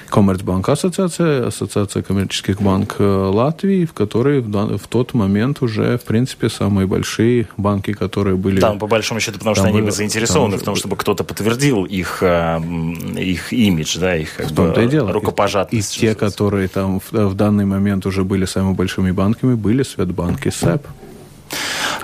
Коммерцбанк 0.09 0.69
ассоциация, 0.69 1.47
ассоциация 1.47 2.03
коммерческих 2.03 2.61
банков 2.61 3.35
Латвии, 3.35 3.85
в 3.87 3.93
которой 3.93 4.41
в, 4.41 4.79
в 4.79 4.87
тот 4.89 5.15
момент 5.15 5.63
уже, 5.63 5.99
в 5.99 6.03
принципе, 6.03 6.49
самые 6.49 6.87
большие 6.87 7.49
банки, 7.57 7.93
которые 7.93 8.37
были... 8.37 8.61
Там, 8.61 8.79
по 8.79 8.87
большому 8.87 9.21
счету, 9.21 9.39
потому 9.39 9.55
что 9.55 9.65
они 9.65 9.81
были 9.81 9.91
заинтересованы 9.91 10.57
в 10.57 10.63
том, 10.63 10.77
чтобы 10.77 10.97
кто-то 10.97 11.25
подтвердил 11.25 11.85
их, 11.85 12.23
их 12.23 13.53
имидж, 13.53 13.99
да, 13.99 14.17
их 14.17 14.39
в 14.39 14.55
том-то 14.55 14.83
и 14.83 14.89
дело. 14.89 15.13
рукопожатность. 15.13 15.97
И 15.97 16.01
те, 16.01 16.15
которые 16.15 16.69
там 16.69 17.01
в, 17.11 17.29
в 17.29 17.35
данный 17.35 17.65
момент 17.65 18.07
уже 18.07 18.25
были 18.25 18.45
самыми 18.45 18.75
большими 18.75 19.11
банками, 19.11 19.55
были 19.55 19.83
Светбанк 19.83 20.47
и 20.47 20.51
СЭП. 20.51 20.87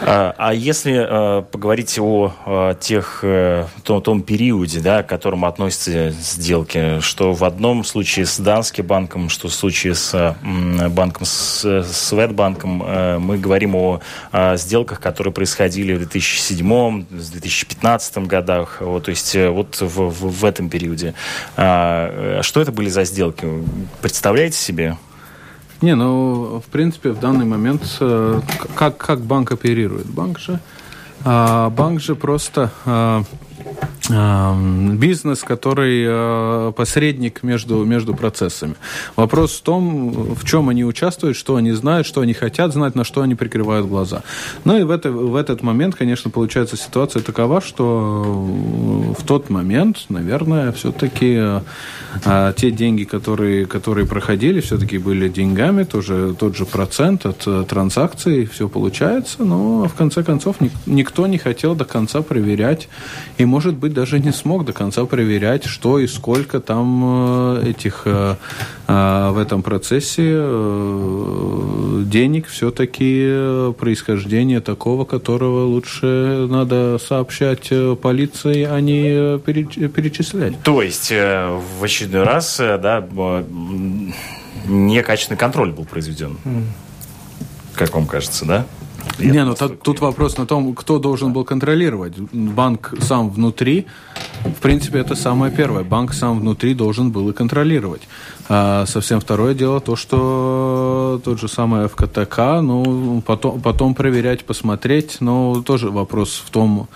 А, 0.00 0.34
а 0.36 0.52
если 0.54 0.94
а, 0.96 1.42
поговорить 1.42 1.98
о 1.98 2.32
а, 2.46 2.74
тех, 2.74 3.20
а, 3.22 3.66
том, 3.82 4.00
том 4.02 4.22
периоде, 4.22 4.78
да, 4.80 5.02
к 5.02 5.08
которому 5.08 5.46
относятся 5.46 6.10
сделки, 6.10 7.00
что 7.00 7.32
в 7.32 7.42
одном 7.44 7.84
случае 7.84 8.26
с 8.26 8.38
Данским 8.38 8.86
банком, 8.86 9.28
что 9.28 9.48
в 9.48 9.54
случае 9.54 9.94
с 9.94 10.36
банком, 10.90 11.24
с 11.24 11.82
Светбанком, 11.82 12.84
мы 13.20 13.38
говорим 13.38 13.74
о 13.76 14.00
сделках, 14.54 15.00
которые 15.00 15.32
происходили 15.32 15.94
в 15.94 16.02
2007-2015 16.02 18.26
годах, 18.26 18.78
вот, 18.80 19.04
то 19.04 19.10
есть 19.10 19.34
вот 19.34 19.80
в, 19.80 19.86
в, 19.86 20.40
в 20.40 20.44
этом 20.44 20.68
периоде. 20.68 21.14
А, 21.56 22.40
что 22.42 22.60
это 22.60 22.72
были 22.72 22.88
за 22.88 23.04
сделки? 23.04 23.46
Представляете 24.00 24.58
себе? 24.58 24.96
Не, 25.80 25.94
ну, 25.94 26.60
в 26.66 26.70
принципе, 26.70 27.10
в 27.10 27.20
данный 27.20 27.44
момент 27.44 27.82
э, 28.00 28.40
как, 28.74 28.96
как 28.96 29.20
банк 29.20 29.52
оперирует? 29.52 30.06
Банк 30.06 30.40
же, 30.40 30.58
а, 31.24 31.70
банк 31.70 32.00
же 32.00 32.16
просто 32.16 32.72
а, 32.84 33.22
бизнес, 34.08 35.42
который 35.42 36.04
э, 36.06 36.72
посредник 36.74 37.42
между, 37.42 37.84
между 37.84 38.14
процессами. 38.14 38.74
Вопрос 39.16 39.58
в 39.58 39.62
том, 39.62 40.34
в 40.34 40.44
чем 40.46 40.70
они 40.70 40.84
участвуют, 40.84 41.36
что 41.36 41.56
они 41.56 41.72
знают, 41.72 42.06
что 42.06 42.22
они 42.22 42.32
хотят 42.32 42.72
знать, 42.72 42.94
на 42.94 43.04
что 43.04 43.20
они 43.20 43.34
прикрывают 43.34 43.86
глаза. 43.86 44.22
Ну 44.64 44.78
и 44.78 44.82
в, 44.82 44.90
это, 44.90 45.10
в 45.10 45.36
этот 45.36 45.62
момент, 45.62 45.94
конечно, 45.94 46.30
получается 46.30 46.76
ситуация 46.76 47.22
такова, 47.22 47.60
что 47.60 48.22
в 49.18 49.22
тот 49.24 49.50
момент, 49.50 50.06
наверное, 50.08 50.72
все-таки 50.72 51.60
э, 52.24 52.52
те 52.56 52.70
деньги, 52.70 53.04
которые, 53.04 53.66
которые 53.66 54.06
проходили, 54.06 54.60
все-таки 54.60 54.96
были 54.96 55.28
деньгами, 55.28 55.84
тоже 55.84 56.34
тот 56.38 56.56
же 56.56 56.64
процент 56.64 57.26
от 57.26 57.42
э, 57.46 57.64
транзакций, 57.68 58.46
все 58.46 58.68
получается, 58.68 59.42
но 59.42 59.86
в 59.86 59.94
конце 59.94 60.22
концов 60.22 60.56
никто 60.86 61.26
не 61.26 61.36
хотел 61.36 61.74
до 61.74 61.84
конца 61.84 62.22
проверять 62.22 62.88
и, 63.36 63.44
может 63.44 63.57
быть, 63.74 63.92
даже 63.92 64.18
не 64.18 64.32
смог 64.32 64.64
до 64.64 64.72
конца 64.72 65.04
проверять, 65.04 65.64
что 65.64 65.98
и 65.98 66.06
сколько 66.06 66.60
там 66.60 67.58
э, 67.58 67.70
этих 67.70 68.02
э, 68.04 68.36
э, 68.86 69.30
в 69.30 69.38
этом 69.38 69.62
процессе 69.62 70.32
денег 72.04 72.46
все-таки 72.48 73.72
происхождение 73.78 74.60
такого, 74.60 75.04
которого 75.04 75.64
лучше 75.66 76.46
надо 76.48 76.98
сообщать 76.98 77.72
полиции, 78.00 78.64
а 78.64 78.80
не 78.80 79.38
перечислять. 79.38 80.60
То 80.62 80.82
есть 80.82 81.10
в 81.10 81.84
очередной 81.84 82.22
раз 82.22 82.58
да, 82.58 83.04
некачественный 84.66 85.38
контроль 85.38 85.72
был 85.72 85.84
произведен, 85.84 86.38
как 87.74 87.94
вам 87.94 88.06
кажется, 88.06 88.44
да? 88.44 88.66
Не, 89.18 89.44
ну 89.44 89.54
тут, 89.54 89.82
тут 89.82 90.00
вопрос 90.00 90.38
на 90.38 90.46
том, 90.46 90.74
кто 90.74 90.98
должен 90.98 91.32
был 91.32 91.44
контролировать. 91.44 92.16
Банк 92.18 92.94
сам 93.00 93.30
внутри, 93.30 93.86
в 94.44 94.60
принципе, 94.60 95.00
это 95.00 95.14
самое 95.14 95.52
первое. 95.52 95.84
Банк 95.84 96.12
сам 96.12 96.40
внутри 96.40 96.74
должен 96.74 97.10
был 97.10 97.28
и 97.30 97.32
контролировать. 97.32 98.02
А 98.48 98.86
совсем 98.86 99.20
второе 99.20 99.54
дело 99.54 99.80
то, 99.80 99.96
что 99.96 101.20
тот 101.24 101.40
же 101.40 101.48
самый 101.48 101.88
ФКТК, 101.88 102.62
ну, 102.62 103.22
потом, 103.26 103.60
потом 103.60 103.94
проверять, 103.94 104.44
посмотреть, 104.44 105.18
но 105.20 105.62
тоже 105.62 105.90
вопрос 105.90 106.42
в 106.44 106.50
том, 106.50 106.88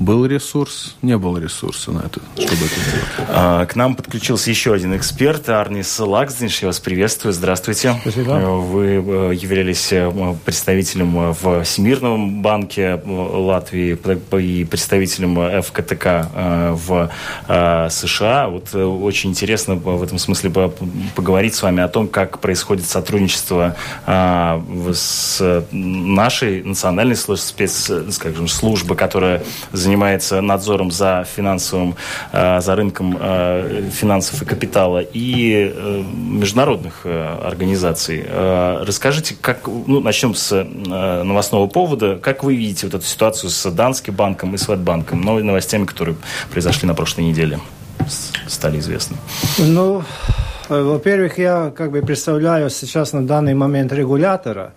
был 0.00 0.24
ресурс, 0.24 0.96
не 1.02 1.16
было 1.18 1.36
ресурса 1.36 1.92
на 1.92 1.98
это, 1.98 2.20
чтобы 2.34 2.64
это 2.64 2.80
сделать. 2.80 3.28
А, 3.28 3.66
к 3.66 3.76
нам 3.76 3.94
подключился 3.94 4.48
еще 4.48 4.72
один 4.72 4.96
эксперт, 4.96 5.46
Арнис 5.50 6.00
Лаксдинш. 6.00 6.62
Я 6.62 6.68
вас 6.68 6.80
приветствую. 6.80 7.34
Здравствуйте. 7.34 7.94
Спасибо. 8.00 8.32
Э, 8.32 8.46
вы 8.46 8.86
э, 8.86 9.34
являлись 9.34 9.92
э, 9.92 10.10
представителем 10.46 11.32
в 11.32 11.64
Всемирном 11.64 12.40
банке 12.40 12.98
Латвии 13.04 13.98
и 14.40 14.64
представителем 14.64 15.62
ФКТК 15.62 16.30
в 16.72 17.10
США. 17.90 18.48
Вот 18.48 18.74
очень 18.74 19.30
интересно 19.30 19.74
в 19.74 20.02
этом 20.02 20.18
смысле 20.18 20.72
поговорить 21.14 21.54
с 21.54 21.62
вами 21.62 21.82
о 21.82 21.88
том, 21.88 22.08
как 22.08 22.38
происходит 22.38 22.86
сотрудничество 22.86 23.76
с 24.06 25.64
нашей 25.70 26.62
национальной 26.62 27.16
спец, 27.16 27.92
скажем, 28.10 28.48
службы, 28.48 28.96
которая 28.96 29.42
занимается 29.72 29.89
занимается 29.90 30.40
надзором 30.40 30.92
за 30.92 31.26
финансовым, 31.36 31.96
э, 32.32 32.60
за 32.60 32.76
рынком 32.76 33.18
э, 33.20 33.90
финансов 33.92 34.40
и 34.40 34.44
капитала, 34.44 35.00
и 35.00 35.72
э, 35.74 36.02
международных 36.14 37.04
организаций. 37.04 38.24
Расскажите, 38.86 39.34
как, 39.40 39.66
ну, 39.66 40.00
начнем 40.00 40.34
с 40.34 40.64
новостного 40.64 41.66
повода, 41.66 42.16
как 42.16 42.44
вы 42.44 42.54
видите 42.54 42.86
вот 42.86 42.94
эту 42.94 43.04
ситуацию 43.04 43.50
с 43.50 43.70
Данским 43.70 44.14
банком 44.14 44.54
и 44.54 44.58
Светбанком, 44.58 45.20
новыми 45.20 45.46
новостями, 45.46 45.86
которые 45.86 46.16
произошли 46.50 46.86
на 46.86 46.94
прошлой 46.94 47.24
неделе, 47.24 47.58
стали 48.46 48.78
известны? 48.78 49.16
Ну, 49.58 50.04
во-первых, 50.68 51.38
я 51.38 51.72
как 51.76 51.90
бы 51.90 52.02
представляю 52.02 52.70
сейчас 52.70 53.12
на 53.12 53.26
данный 53.26 53.54
момент 53.54 53.92
регулятора. 53.92 54.72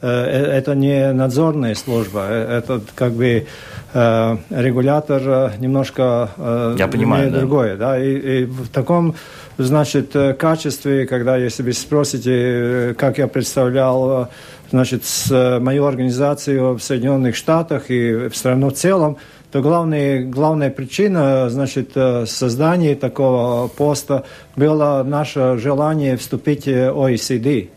Это 0.00 0.74
не 0.74 1.12
надзорная 1.12 1.74
служба, 1.74 2.26
это 2.26 2.80
как 2.94 3.12
бы 3.12 3.46
Э, 3.92 4.36
регулятор 4.50 5.20
э, 5.24 5.50
немножко 5.58 6.30
э, 6.36 6.76
Я 6.78 6.86
понимаю, 6.86 7.32
да. 7.32 7.40
другое. 7.40 7.76
Да? 7.76 7.98
И, 7.98 8.42
и 8.42 8.44
в 8.44 8.68
таком 8.68 9.16
значит, 9.58 10.14
качестве, 10.38 11.06
когда, 11.06 11.36
если 11.36 11.64
вы 11.64 11.72
спросите, 11.72 12.94
как 12.96 13.18
я 13.18 13.26
представлял 13.26 14.28
значит, 14.70 15.04
с 15.04 15.58
мою 15.60 15.86
организацию 15.86 16.74
в 16.74 16.80
Соединенных 16.80 17.34
Штатах 17.34 17.90
и 17.90 18.28
в 18.28 18.36
страну 18.36 18.70
в 18.70 18.74
целом, 18.74 19.16
то 19.50 19.60
главная, 19.60 20.24
главная 20.24 20.70
причина 20.70 21.50
значит, 21.50 21.90
создания 22.26 22.94
такого 22.94 23.66
поста 23.66 24.22
было 24.54 25.02
наше 25.04 25.58
желание 25.58 26.16
вступить 26.16 26.66
в 26.66 26.70
OECD. 26.70 27.70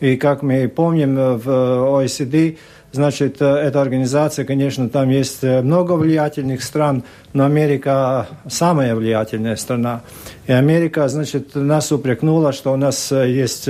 И 0.00 0.16
как 0.16 0.42
мы 0.42 0.68
помним, 0.68 1.14
в 1.38 1.48
OECD 1.48 2.58
Значит, 2.96 3.42
э, 3.42 3.44
эта 3.44 3.82
организация, 3.82 4.46
конечно, 4.46 4.88
там 4.88 5.10
есть 5.10 5.44
э, 5.44 5.60
много 5.60 5.92
влиятельных 5.92 6.62
стран, 6.62 7.04
но 7.34 7.44
Америка 7.44 8.26
самая 8.48 8.94
влиятельная 8.94 9.56
страна. 9.56 10.00
И 10.46 10.52
Америка, 10.52 11.08
значит, 11.08 11.54
нас 11.54 11.92
упрекнула, 11.92 12.52
что 12.52 12.72
у 12.72 12.76
нас 12.76 13.10
э, 13.12 13.30
есть 13.30 13.68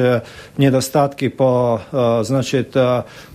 недостатки 0.57 1.29
по, 1.29 1.81
значит, 2.25 2.77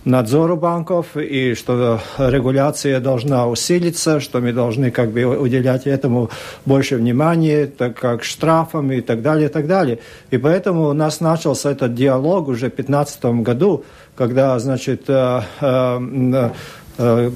надзору 0.04 0.56
банков, 0.56 1.16
и 1.16 1.54
что 1.54 2.00
регуляция 2.18 3.00
должна 3.00 3.48
усилиться, 3.48 4.20
что 4.20 4.40
мы 4.40 4.52
должны 4.52 4.90
как 4.90 5.10
бы 5.10 5.24
уделять 5.24 5.86
этому 5.86 6.30
больше 6.64 6.96
внимания, 6.96 7.66
так 7.66 7.98
как 7.98 8.24
штрафам 8.24 8.92
и 8.92 9.00
так 9.00 9.22
далее, 9.22 9.48
и 9.48 9.52
так 9.52 9.66
далее. 9.66 9.98
И 10.30 10.38
поэтому 10.38 10.88
у 10.88 10.92
нас 10.92 11.20
начался 11.20 11.70
этот 11.70 11.94
диалог 11.94 12.48
уже 12.48 12.66
в 12.66 12.74
2015 12.76 13.24
году, 13.42 13.84
когда, 14.14 14.58
значит, 14.58 15.04
э, 15.08 15.40
э, 15.60 16.50
э, 16.98 17.30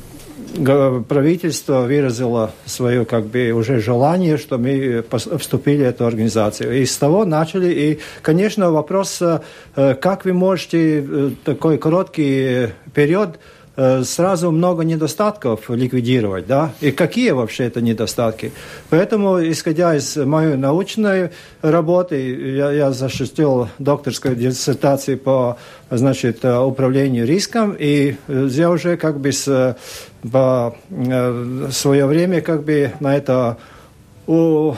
правительство 1.08 1.82
выразило 1.82 2.52
свое 2.64 3.04
как 3.04 3.26
бы 3.26 3.50
уже 3.52 3.80
желание, 3.80 4.38
что 4.38 4.58
мы 4.58 5.04
вступили 5.38 5.84
в 5.84 5.88
эту 5.88 6.06
организацию. 6.06 6.80
И 6.80 6.86
с 6.86 6.96
того 6.96 7.24
начали. 7.24 7.72
И, 7.72 7.98
конечно, 8.22 8.70
вопрос, 8.70 9.22
как 9.74 10.24
вы 10.24 10.32
можете 10.32 11.32
такой 11.44 11.78
короткий 11.78 12.68
период 12.94 13.38
Э, 13.78 14.04
сразу 14.04 14.50
много 14.50 14.84
недостатков 14.84 15.68
ликвидировать, 15.68 16.46
да, 16.46 16.72
и 16.80 16.92
какие 16.92 17.32
вообще 17.32 17.64
это 17.64 17.82
недостатки. 17.82 18.52
Поэтому, 18.88 19.38
исходя 19.50 19.94
из 19.94 20.16
моей 20.16 20.56
научной 20.56 21.30
работы, 21.60 22.56
я, 22.56 22.72
я 22.72 22.92
защитил 22.92 23.68
докторскую 23.78 24.34
диссертацию 24.34 25.18
по, 25.18 25.58
значит, 25.90 26.42
управлению 26.42 27.26
риском, 27.26 27.76
и 27.78 28.16
я 28.28 28.70
уже 28.70 28.96
как 28.96 29.20
бы 29.20 29.30
с, 29.30 29.76
по 30.30 30.76
э, 30.90 31.68
свое 31.70 32.06
время 32.06 32.40
как 32.40 32.64
бы 32.64 32.92
на 33.00 33.16
это 33.16 33.58
у, 34.26 34.74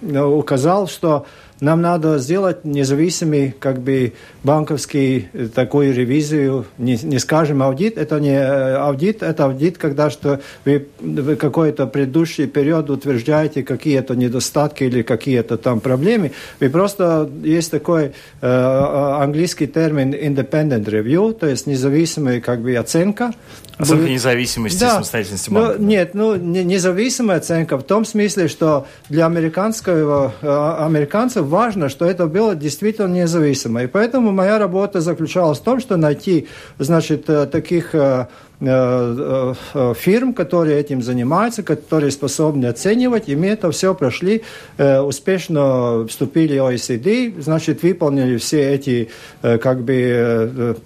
указал, 0.00 0.88
что 0.88 1.26
нам 1.60 1.80
надо 1.80 2.18
сделать 2.18 2.64
независимый 2.64 3.52
как 3.58 3.80
бы 3.80 4.12
банковский 4.44 5.28
э, 5.32 5.48
такую 5.52 5.94
ревизию, 5.94 6.66
не, 6.78 6.96
не 7.02 7.18
скажем 7.18 7.62
аудит, 7.62 7.98
это 7.98 8.20
не 8.20 8.34
э, 8.34 8.76
аудит, 8.76 9.22
это 9.22 9.46
аудит, 9.46 9.78
когда 9.78 10.10
что 10.10 10.40
вы, 10.64 10.86
вы 11.00 11.36
какой-то 11.36 11.86
предыдущий 11.86 12.46
период 12.46 12.90
утверждаете 12.90 13.62
какие-то 13.62 14.14
недостатки 14.14 14.84
или 14.84 15.02
какие-то 15.02 15.56
там 15.56 15.80
проблемы. 15.80 16.32
Вы 16.60 16.70
просто, 16.70 17.28
есть 17.42 17.70
такой 17.70 18.12
э, 18.40 18.46
английский 18.46 19.66
термин 19.66 20.14
independent 20.14 20.84
review, 20.84 21.32
то 21.32 21.46
есть 21.46 21.66
независимая 21.66 22.40
как 22.40 22.60
бы 22.60 22.74
оценка. 22.76 23.32
Оценка 23.76 24.02
будет... 24.02 24.10
независимости 24.10 24.80
да. 24.80 24.94
самостоятельности 24.94 25.50
банка. 25.50 25.76
Ну, 25.78 25.86
нет, 25.86 26.14
ну 26.14 26.36
не, 26.36 26.64
независимая 26.64 27.38
оценка 27.38 27.76
в 27.76 27.82
том 27.82 28.04
смысле, 28.04 28.48
что 28.48 28.86
для 29.08 29.26
американского, 29.26 30.32
американцев 30.42 31.46
важно, 31.46 31.88
что 31.88 32.04
это 32.04 32.26
было 32.26 32.54
действительно 32.54 33.08
независимо. 33.08 33.82
И 33.82 33.86
поэтому 33.86 34.32
моя 34.38 34.58
работа 34.58 35.00
заключалась 35.00 35.58
в 35.58 35.62
том, 35.62 35.80
что 35.80 35.96
найти, 35.96 36.46
значит, 36.78 37.26
таких 37.26 37.94
Э, 37.98 37.98
э, 37.98 38.26
фирм, 38.60 40.34
которые 40.34 40.80
этим 40.80 41.00
занимаются, 41.00 41.62
которые 41.62 42.10
способны 42.10 42.66
оценивать, 42.66 43.28
и 43.28 43.36
мы 43.36 43.46
это 43.46 43.70
все 43.70 43.94
прошли, 43.94 44.42
э, 44.78 45.00
успешно 45.00 46.06
вступили 46.08 46.58
в 46.58 46.64
OECD, 46.64 47.40
значит, 47.40 47.82
выполнили 47.82 48.36
все 48.36 48.74
эти 48.74 49.10
как 49.40 49.82
бы 49.82 50.76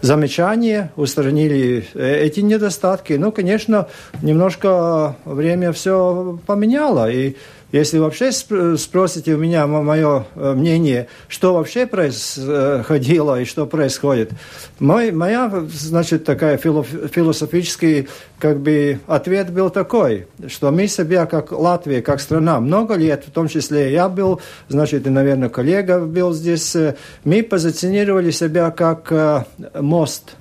замечания, 0.00 0.90
устранили 0.96 1.84
эти 1.94 2.40
недостатки. 2.40 3.12
Ну, 3.14 3.30
конечно, 3.30 3.88
немножко 4.22 5.16
время 5.24 5.72
все 5.72 6.38
поменяло, 6.46 7.10
и 7.10 7.36
если 7.72 7.98
вообще 7.98 8.32
спросите 8.32 9.34
у 9.34 9.38
меня 9.38 9.66
мое 9.66 10.26
э, 10.34 10.52
мнение, 10.52 11.08
что 11.26 11.54
вообще 11.54 11.86
происходило 11.86 13.40
и 13.40 13.46
что 13.46 13.64
происходит, 13.64 14.32
мой, 14.78 15.10
моя, 15.10 15.50
значит, 15.72 16.21
такая 16.24 16.56
философический 16.56 18.08
как 18.38 18.60
бы 18.60 19.00
ответ 19.06 19.52
был 19.52 19.70
такой, 19.70 20.26
что 20.48 20.70
мы 20.70 20.86
себя, 20.86 21.26
как 21.26 21.52
Латвия, 21.52 22.02
как 22.02 22.20
страна, 22.20 22.60
много 22.60 22.94
лет, 22.94 23.24
в 23.26 23.30
том 23.30 23.48
числе 23.48 23.92
я 23.92 24.08
был, 24.08 24.40
значит, 24.68 25.06
и, 25.06 25.10
наверное, 25.10 25.48
коллега 25.48 26.00
был 26.00 26.32
здесь, 26.32 26.74
э, 26.76 26.96
мы 27.24 27.42
позиционировали 27.42 28.30
себя 28.30 28.70
как 28.70 29.10
э, 29.12 29.44
мост 29.80 30.36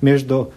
между 0.00 0.52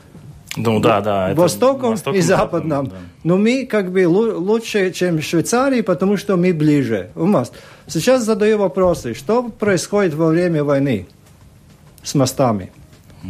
ну 0.58 0.80
да, 0.80 1.02
да. 1.02 1.34
Востоком, 1.34 1.92
Востоком 1.92 2.20
и 2.20 2.22
Западном. 2.22 2.88
Да. 2.88 2.96
Но 3.24 3.38
мы 3.38 3.66
как 3.66 3.92
бы 3.92 4.08
лучше, 4.08 4.92
чем 4.92 5.22
Швейцарии, 5.22 5.82
потому 5.82 6.18
что 6.18 6.38
мы 6.38 6.54
ближе. 6.54 7.10
У 7.16 7.28
нас. 7.28 7.52
Сейчас 7.88 8.24
задаю 8.24 8.58
вопросы. 8.60 9.14
Что 9.14 9.44
происходит 9.44 10.14
во 10.14 10.28
время 10.28 10.64
войны 10.64 11.08
с 12.04 12.16
мостами? 12.16 12.72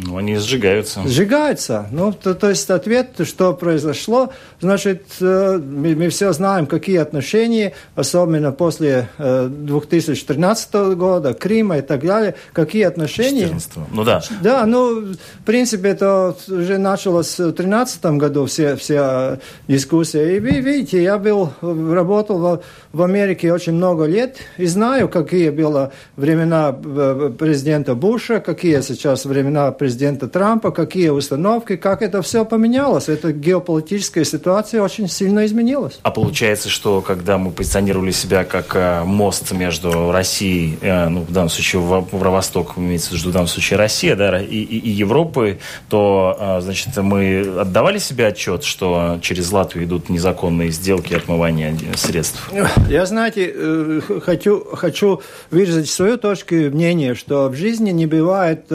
Ну, 0.04 0.16
они 0.18 0.36
сжигаются. 0.36 1.02
Сжигаются. 1.06 1.86
Ну, 1.90 2.12
то, 2.12 2.34
то 2.34 2.50
есть 2.50 2.68
ответ, 2.70 3.10
что 3.24 3.52
произошло, 3.54 4.32
значит, 4.60 5.04
э, 5.20 5.58
мы, 5.58 5.94
мы 5.94 6.08
все 6.08 6.32
знаем, 6.32 6.66
какие 6.66 6.98
отношения, 6.98 7.72
особенно 7.94 8.52
после 8.52 9.08
2013 9.18 10.68
э, 10.72 10.94
года, 10.94 11.34
Крыма 11.34 11.78
и 11.78 11.82
так 11.82 12.04
далее, 12.04 12.34
какие 12.52 12.82
отношения. 12.84 13.44
14 13.44 13.72
ну 13.92 14.04
да. 14.04 14.22
Да, 14.42 14.66
ну, 14.66 15.12
в 15.12 15.44
принципе, 15.44 15.90
это 15.90 16.34
уже 16.48 16.78
началось 16.78 17.34
в 17.34 17.52
2013 17.52 18.04
году, 18.04 18.46
все, 18.46 18.76
все 18.76 19.38
дискуссии. 19.68 20.36
И 20.36 20.40
вы 20.40 20.60
видите, 20.60 21.02
я 21.02 21.18
был, 21.18 21.52
работал 21.62 22.38
в, 22.38 22.62
в 22.92 23.02
Америке 23.02 23.52
очень 23.52 23.72
много 23.72 24.04
лет 24.04 24.36
и 24.58 24.66
знаю, 24.66 25.08
какие 25.08 25.50
были 25.50 25.90
времена 26.16 26.76
э, 26.84 27.32
президента 27.38 27.94
Буша, 27.94 28.40
какие 28.40 28.80
сейчас 28.80 29.24
времена 29.24 29.72
президента 29.72 29.85
президента 29.86 30.26
Трампа, 30.26 30.72
какие 30.72 31.10
установки, 31.10 31.76
как 31.76 32.02
это 32.02 32.20
все 32.20 32.44
поменялось. 32.44 33.08
Эта 33.08 33.30
геополитическая 33.30 34.24
ситуация 34.24 34.82
очень 34.82 35.08
сильно 35.08 35.46
изменилась. 35.46 36.00
А 36.02 36.10
получается, 36.10 36.68
что 36.68 37.00
когда 37.02 37.38
мы 37.38 37.52
позиционировали 37.52 38.10
себя 38.10 38.42
как 38.42 38.74
э, 38.74 39.04
мост 39.04 39.52
между 39.52 40.10
Россией, 40.10 40.76
э, 40.80 41.08
ну, 41.08 41.20
в 41.20 41.30
данном 41.30 41.50
случае 41.50 41.82
в, 41.82 42.04
Восток, 42.10 42.72
имеется 42.76 43.10
в 43.10 43.12
виду 43.12 43.30
в 43.30 43.32
данном 43.32 43.46
случае 43.46 43.78
Россия, 43.78 44.16
да, 44.16 44.40
и, 44.40 44.56
и, 44.56 44.78
и 44.78 44.90
Европы, 44.90 45.60
то, 45.88 46.36
э, 46.36 46.60
значит, 46.62 46.96
мы 46.96 47.60
отдавали 47.60 47.98
себе 47.98 48.26
отчет, 48.26 48.64
что 48.64 49.20
через 49.22 49.52
Латвию 49.52 49.84
идут 49.84 50.08
незаконные 50.08 50.70
сделки 50.70 51.14
отмывания 51.14 51.76
средств? 51.94 52.50
Я, 52.88 53.06
знаете, 53.06 54.02
хочу, 54.24 54.64
хочу 54.74 55.22
выразить 55.52 55.88
свою 55.88 56.16
точку 56.16 56.56
мнения, 56.56 57.14
что 57.14 57.48
в 57.48 57.54
жизни 57.54 57.92
не 57.92 58.06
бывает 58.06 58.66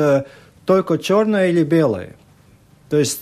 только 0.66 0.98
черное 0.98 1.50
или 1.50 1.64
белое. 1.64 2.16
То 2.90 2.98
есть 2.98 3.22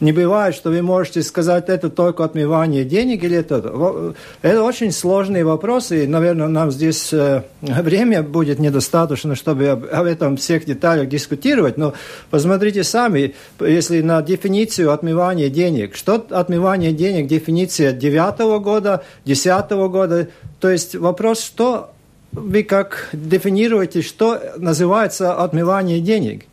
не 0.00 0.12
бывает, 0.12 0.54
что 0.54 0.70
вы 0.70 0.80
можете 0.80 1.22
сказать, 1.22 1.68
это 1.68 1.90
только 1.90 2.24
отмывание 2.24 2.84
денег 2.84 3.24
или 3.24 3.36
это. 3.36 4.14
Это 4.42 4.62
очень 4.62 4.92
сложные 4.92 5.44
вопросы, 5.44 6.04
и, 6.04 6.06
наверное, 6.06 6.46
нам 6.46 6.70
здесь 6.70 7.12
э, 7.12 7.42
время 7.60 8.22
будет 8.22 8.60
недостаточно, 8.60 9.34
чтобы 9.34 9.68
об, 9.68 10.06
этом 10.06 10.36
всех 10.36 10.66
деталях 10.66 11.08
дискутировать. 11.08 11.76
Но 11.78 11.94
посмотрите 12.30 12.84
сами, 12.84 13.34
если 13.58 14.00
на 14.00 14.22
дефиницию 14.22 14.92
отмывания 14.92 15.48
денег. 15.48 15.96
Что 15.96 16.24
отмывание 16.30 16.92
денег, 16.92 17.26
дефиниция 17.26 17.92
девятого 17.92 18.60
года, 18.60 19.02
десятого 19.24 19.88
года. 19.88 20.28
То 20.60 20.70
есть 20.70 20.94
вопрос, 20.94 21.40
что 21.40 21.90
вы 22.30 22.62
как 22.62 23.08
дефинируете, 23.12 24.02
что 24.02 24.40
называется 24.58 25.34
отмывание 25.34 26.00
денег? 26.00 26.44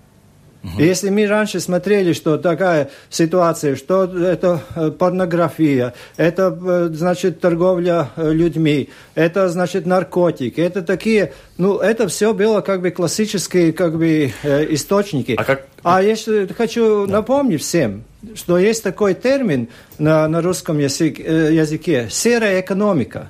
Угу. 0.65 0.81
Если 0.81 1.09
мы 1.09 1.27
раньше 1.27 1.59
смотрели, 1.59 2.13
что 2.13 2.37
такая 2.37 2.89
ситуация, 3.09 3.75
что 3.75 4.05
это 4.05 4.61
э, 4.75 4.89
порнография, 4.89 5.93
это, 6.17 6.57
э, 6.59 6.89
значит, 6.91 7.39
торговля 7.39 8.09
э, 8.15 8.31
людьми, 8.31 8.89
это, 9.13 9.47
значит, 9.49 9.85
наркотики, 9.85 10.59
это 10.59 10.81
такие, 10.81 11.33
ну, 11.57 11.77
это 11.77 12.07
все 12.07 12.33
было 12.33 12.61
как 12.61 12.81
бы 12.81 12.89
классические, 12.89 13.73
как 13.73 13.97
бы, 13.97 14.33
источники. 14.69 15.35
А, 15.37 15.43
как... 15.43 15.67
а 15.83 16.01
если 16.01 16.47
хочу 16.47 17.05
да. 17.05 17.13
напомнить 17.13 17.61
всем, 17.61 18.03
что 18.33 18.57
есть 18.57 18.81
такой 18.81 19.13
термин 19.13 19.67
на, 19.99 20.27
на 20.27 20.41
русском 20.41 20.79
язык, 20.79 21.19
языке– 21.19 22.07
серая 22.09 22.61
экономика. 22.61 23.29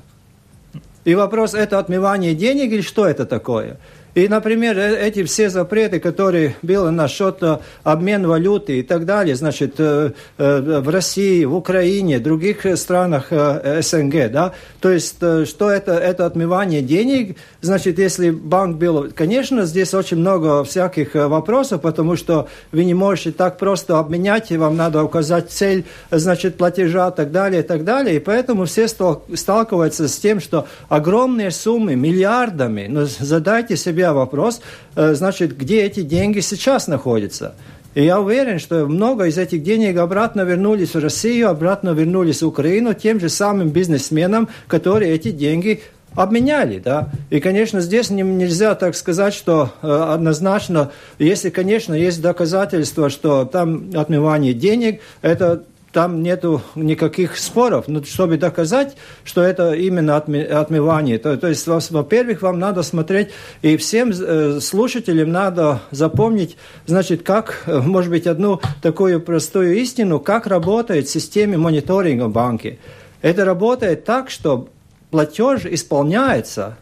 И 1.04 1.14
вопрос, 1.16 1.54
это 1.54 1.80
отмывание 1.80 2.34
денег 2.34 2.72
или 2.72 2.82
что 2.82 3.06
это 3.06 3.26
такое? 3.26 3.78
И, 4.16 4.30
например, 4.30 4.80
э, 4.80 5.08
эти 5.08 5.24
все 5.24 5.50
запреты, 5.50 6.00
которые 6.00 6.56
были 6.62 6.90
насчет 6.90 7.44
э, 7.44 7.60
обмен 7.84 8.26
валюты 8.26 8.80
и 8.80 8.82
так 8.82 9.06
далее, 9.06 9.36
значит, 9.36 9.76
э, 9.78 10.12
в 10.38 10.90
России, 10.90 11.44
в 11.44 11.54
Украине, 11.54 12.20
других 12.20 12.66
странах 12.78 13.28
СНГ, 13.30 14.32
да, 14.32 14.54
то 14.80 14.90
есть, 14.90 15.18
что 15.18 15.70
это, 15.70 15.94
это 15.94 16.26
отмывание 16.26 16.82
денег, 16.82 17.36
значит, 17.62 18.00
если 18.00 18.30
банк 18.30 18.78
был, 18.78 19.10
конечно, 19.14 19.66
здесь 19.66 19.94
очень 19.94 20.18
много 20.18 20.64
всяких 20.64 21.14
вопросов, 21.16 21.82
потому 21.82 22.16
что 22.16 22.48
вы 22.72 22.86
не 22.86 22.94
можете 22.94 23.34
так 23.34 23.58
просто 23.58 24.00
обменять, 24.00 24.52
и 24.52 24.58
вам 24.58 24.78
надо 24.78 25.04
указать 25.04 25.52
цель, 25.52 25.84
значит, 26.10 26.56
платежа 26.56 27.10
и 27.10 27.16
так 27.16 27.32
далее, 27.32 27.62
и 27.62 27.66
так 27.66 27.84
далее, 27.84 28.16
и 28.16 28.20
поэтому 28.20 28.64
все 28.66 28.88
сталкиваются 28.88 30.08
с 30.08 30.18
тем, 30.18 30.40
что 30.40 30.68
огромные 30.88 31.52
суммы, 31.52 31.96
миллиардами, 31.96 32.88
но 32.88 33.06
задайте 33.06 33.76
себе 33.76 34.05
себя 34.06 34.14
вопрос, 34.14 34.62
э, 34.96 35.14
значит, 35.16 35.58
где 35.58 35.84
эти 35.84 36.02
деньги 36.02 36.42
сейчас 36.42 36.88
находятся. 36.88 37.56
И 37.96 38.04
я 38.04 38.20
уверен, 38.20 38.60
что 38.60 38.86
много 38.86 39.26
из 39.26 39.38
этих 39.38 39.64
денег 39.64 39.98
обратно 39.98 40.42
вернулись 40.42 40.94
в 40.94 41.00
Россию, 41.00 41.50
обратно 41.50 41.92
вернулись 41.92 42.42
в 42.42 42.48
Украину 42.48 42.94
тем 42.94 43.20
же 43.20 43.30
самым 43.30 43.70
бизнесменам, 43.70 44.50
которые 44.68 45.14
эти 45.14 45.32
деньги 45.32 45.82
обменяли, 46.14 46.80
да. 46.80 47.10
И, 47.30 47.40
конечно, 47.40 47.82
здесь 47.82 48.10
не, 48.10 48.22
нельзя 48.22 48.76
так 48.76 48.96
сказать, 48.96 49.34
что 49.34 49.72
э, 49.82 49.88
однозначно, 49.88 50.92
если, 51.20 51.50
конечно, 51.50 51.94
есть 51.94 52.22
доказательства, 52.22 53.10
что 53.10 53.46
там 53.46 53.90
отмывание 53.94 54.54
денег, 54.54 55.02
это 55.22 55.64
там 55.96 56.22
нету 56.22 56.62
никаких 56.76 57.38
споров. 57.38 57.86
Но 57.88 58.04
чтобы 58.04 58.36
доказать, 58.36 58.98
что 59.24 59.42
это 59.42 59.72
именно 59.72 60.18
отмывание, 60.18 61.18
то, 61.18 61.38
то 61.38 61.48
есть, 61.48 61.66
во-первых, 61.66 62.42
вам 62.42 62.60
надо 62.60 62.84
смотреть, 62.84 63.30
и 63.62 63.78
всем 63.78 64.12
э, 64.12 64.60
слушателям 64.60 65.32
надо 65.32 65.80
запомнить, 65.92 66.58
значит, 66.86 67.24
как, 67.24 67.64
э, 67.66 67.80
может 67.80 68.12
быть, 68.12 68.28
одну 68.28 68.60
такую 68.82 69.22
простую 69.22 69.78
истину, 69.78 70.20
как 70.20 70.48
работает 70.48 71.08
система 71.08 71.58
мониторинга 71.58 72.26
в 72.26 72.34
банке. 72.34 72.78
Это 73.22 73.46
работает 73.46 74.04
так, 74.04 74.30
что 74.30 74.68
платеж 75.12 75.66
исполняется, 75.66 76.76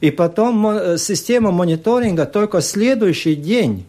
и 0.00 0.10
потом 0.10 0.66
э, 0.66 0.96
система 0.96 1.50
мониторинга 1.50 2.24
только 2.24 2.62
следующий 2.62 3.34
день 3.34 3.84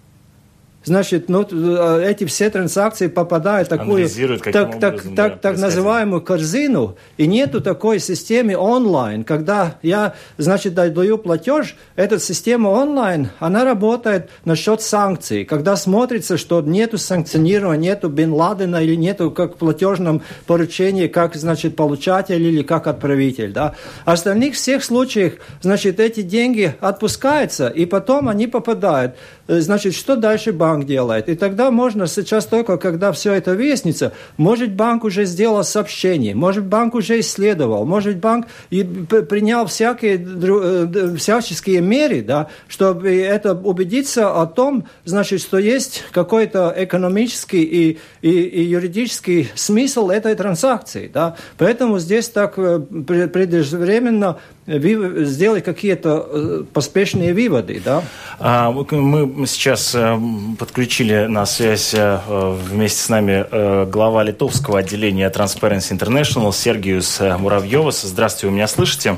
значит, 0.85 1.29
ну, 1.29 1.45
э, 1.49 2.05
эти 2.09 2.25
все 2.25 2.49
транзакции 2.49 3.07
попадают 3.07 3.67
в 3.67 3.69
такую 3.69 4.07
так, 4.07 4.79
так, 4.79 4.93
образом, 4.93 5.15
так, 5.15 5.15
да, 5.15 5.29
так 5.29 5.57
называемую 5.57 6.21
корзину, 6.21 6.95
и 7.17 7.27
нету 7.27 7.61
такой 7.61 7.99
системы 7.99 8.55
онлайн, 8.55 9.23
когда 9.23 9.75
я, 9.81 10.13
значит, 10.37 10.73
даю 10.73 11.17
платеж, 11.17 11.75
эта 11.95 12.19
система 12.19 12.69
онлайн, 12.69 13.29
она 13.39 13.65
работает 13.65 14.29
насчет 14.45 14.81
санкций, 14.81 15.45
когда 15.45 15.75
смотрится, 15.75 16.37
что 16.37 16.61
нету 16.61 16.97
санкционирования, 16.97 17.91
нету 17.91 18.09
Бен 18.09 18.33
Ладена 18.33 18.83
или 18.83 18.95
нету 18.95 19.31
как 19.31 19.55
в 19.55 19.57
платежном 19.57 20.21
поручении, 20.45 21.07
как, 21.07 21.35
значит, 21.35 21.75
получатель 21.75 22.41
или 22.41 22.61
как 22.63 22.87
отправитель, 22.87 23.51
да. 23.51 23.75
Остальных 24.05 24.55
всех 24.55 24.83
случаях, 24.83 25.33
значит, 25.61 25.99
эти 25.99 26.21
деньги 26.21 26.75
отпускаются, 26.79 27.67
и 27.67 27.85
потом 27.85 28.29
они 28.29 28.47
попадают. 28.47 29.15
Э, 29.47 29.59
значит, 29.59 29.93
что 29.95 30.15
дальше 30.15 30.51
банк? 30.51 30.74
Банк 30.75 30.85
делает. 30.85 31.29
И 31.29 31.35
тогда 31.35 31.71
можно 31.71 32.07
сейчас 32.07 32.45
только, 32.45 32.77
когда 32.77 33.11
все 33.11 33.33
это 33.33 33.55
выяснится, 33.55 34.11
может 34.37 34.73
банк 34.73 35.03
уже 35.03 35.25
сделал 35.25 35.63
сообщение, 35.63 36.35
может 36.35 36.65
банк 36.65 36.95
уже 36.95 37.19
исследовал, 37.19 37.85
может 37.85 38.17
банк 38.17 38.47
и 38.69 38.83
принял 38.83 39.65
всякие, 39.65 40.17
э, 40.17 41.15
всяческие 41.17 41.81
меры, 41.81 42.21
да, 42.21 42.47
чтобы 42.67 43.15
это 43.15 43.53
убедиться 43.53 44.41
о 44.41 44.45
том, 44.45 44.83
значит, 45.05 45.41
что 45.41 45.57
есть 45.57 46.03
какой-то 46.11 46.73
экономический 46.75 47.63
и, 47.63 47.97
и, 48.21 48.29
и 48.29 48.61
юридический 48.63 49.49
смысл 49.55 50.09
этой 50.09 50.35
транзакции. 50.35 51.09
Да. 51.13 51.35
Поэтому 51.57 51.99
здесь 51.99 52.29
так 52.29 52.55
э, 52.57 52.79
преждевременно 52.79 54.37
сделать 54.67 55.63
какие-то 55.63 56.27
э, 56.27 56.63
поспешные 56.73 57.33
выводы, 57.33 57.79
да? 57.83 58.03
А, 58.39 58.71
мы 58.71 59.47
сейчас 59.47 59.93
э, 59.93 60.17
подключили 60.57 61.25
на 61.27 61.45
связь 61.45 61.93
э, 61.93 62.19
вместе 62.27 62.99
с 62.99 63.09
нами 63.09 63.85
глава 63.89 64.23
литовского 64.23 64.79
отделения 64.79 65.29
Transparency 65.29 65.95
International 65.97 66.51
Сергиус 66.51 67.21
Муравьевас. 67.39 68.01
Здравствуйте, 68.01 68.47
вы 68.47 68.53
меня 68.53 68.67
слышите? 68.67 69.17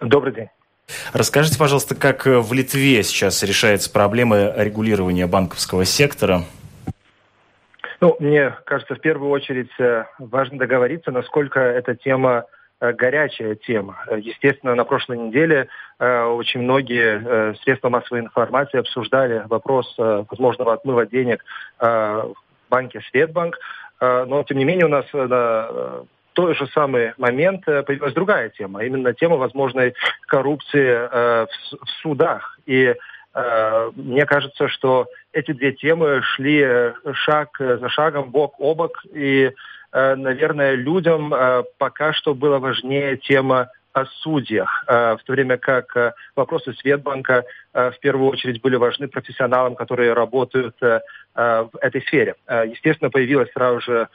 Добрый 0.00 0.34
день. 0.34 0.48
Расскажите, 1.14 1.58
пожалуйста, 1.58 1.94
как 1.94 2.26
в 2.26 2.52
Литве 2.52 3.02
сейчас 3.02 3.42
решается 3.42 3.90
проблема 3.90 4.52
регулирования 4.54 5.26
банковского 5.26 5.86
сектора? 5.86 6.44
Ну, 8.02 8.16
мне 8.18 8.54
кажется, 8.66 8.94
в 8.94 9.00
первую 9.00 9.30
очередь 9.30 9.70
важно 10.18 10.58
договориться, 10.58 11.10
насколько 11.10 11.58
эта 11.58 11.94
тема 11.94 12.44
Э, 12.44 12.53
горячая 12.92 13.54
тема. 13.54 13.98
Естественно, 14.16 14.74
на 14.74 14.84
прошлой 14.84 15.18
неделе 15.18 15.68
э, 15.98 16.22
очень 16.24 16.60
многие 16.60 17.22
э, 17.24 17.54
средства 17.62 17.88
массовой 17.88 18.20
информации 18.20 18.78
обсуждали 18.78 19.44
вопрос 19.48 19.94
возможного 19.96 20.74
отмыва 20.74 21.06
денег 21.06 21.44
в 21.80 22.34
банке 22.70 23.00
Светбанк. 23.10 23.58
Но, 24.00 24.42
тем 24.42 24.58
не 24.58 24.64
менее, 24.64 24.86
у 24.86 24.88
нас 24.88 25.06
на 25.12 26.02
тот 26.32 26.56
же 26.56 26.66
самый 26.68 27.12
момент 27.16 27.64
появилась 27.64 28.12
другая 28.12 28.50
тема, 28.50 28.84
именно 28.84 29.14
тема 29.14 29.36
возможной 29.36 29.94
коррупции 30.26 31.08
в 31.08 31.88
судах. 32.02 32.58
И 32.66 32.94
мне 33.94 34.26
кажется, 34.26 34.68
что 34.68 35.06
эти 35.32 35.52
две 35.52 35.72
темы 35.72 36.22
шли 36.22 36.92
шаг 37.12 37.56
за 37.58 37.88
шагом, 37.88 38.30
бок 38.30 38.54
о 38.58 38.74
бок, 38.74 39.04
и 39.12 39.52
Э, 39.52 39.83
наверное, 39.94 40.74
людям 40.74 41.32
э, 41.32 41.62
пока 41.78 42.12
что 42.12 42.34
было 42.34 42.58
важнее 42.58 43.16
тема 43.16 43.68
о 43.92 44.06
судьях, 44.06 44.84
э, 44.88 45.16
в 45.16 45.22
то 45.22 45.32
время 45.32 45.56
как 45.56 46.14
вопросы 46.34 46.72
Светбанка 46.74 47.44
в 47.72 47.94
первую 48.00 48.30
очередь 48.30 48.60
были 48.60 48.76
важны 48.76 49.06
профессионалам, 49.08 49.76
которые 49.76 50.12
работают 50.12 50.76
в 50.80 51.70
этой 51.80 52.02
сфере. 52.02 52.36
Естественно, 52.48 53.10
появилось 53.10 53.50
сразу 53.52 53.80
же 53.80 54.08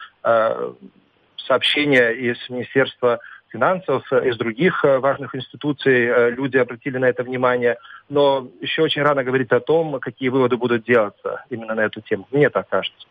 сообщение 1.35 2.15
из 2.15 2.37
Министерства 2.49 3.19
финансов, 3.49 4.11
из 4.13 4.37
других 4.37 4.83
важных 4.83 5.35
институций. 5.35 6.31
Люди 6.31 6.55
обратили 6.57 6.97
на 6.97 7.05
это 7.05 7.23
внимание. 7.23 7.77
Но 8.07 8.47
еще 8.61 8.83
очень 8.83 9.01
рано 9.01 9.25
говорить 9.25 9.51
о 9.51 9.59
том, 9.59 9.99
какие 9.99 10.29
выводы 10.29 10.55
будут 10.55 10.85
делаться 10.85 11.43
именно 11.49 11.75
на 11.75 11.81
эту 11.81 11.99
тему. 11.99 12.27
Мне 12.31 12.49
так 12.49 12.69
кажется. 12.69 13.07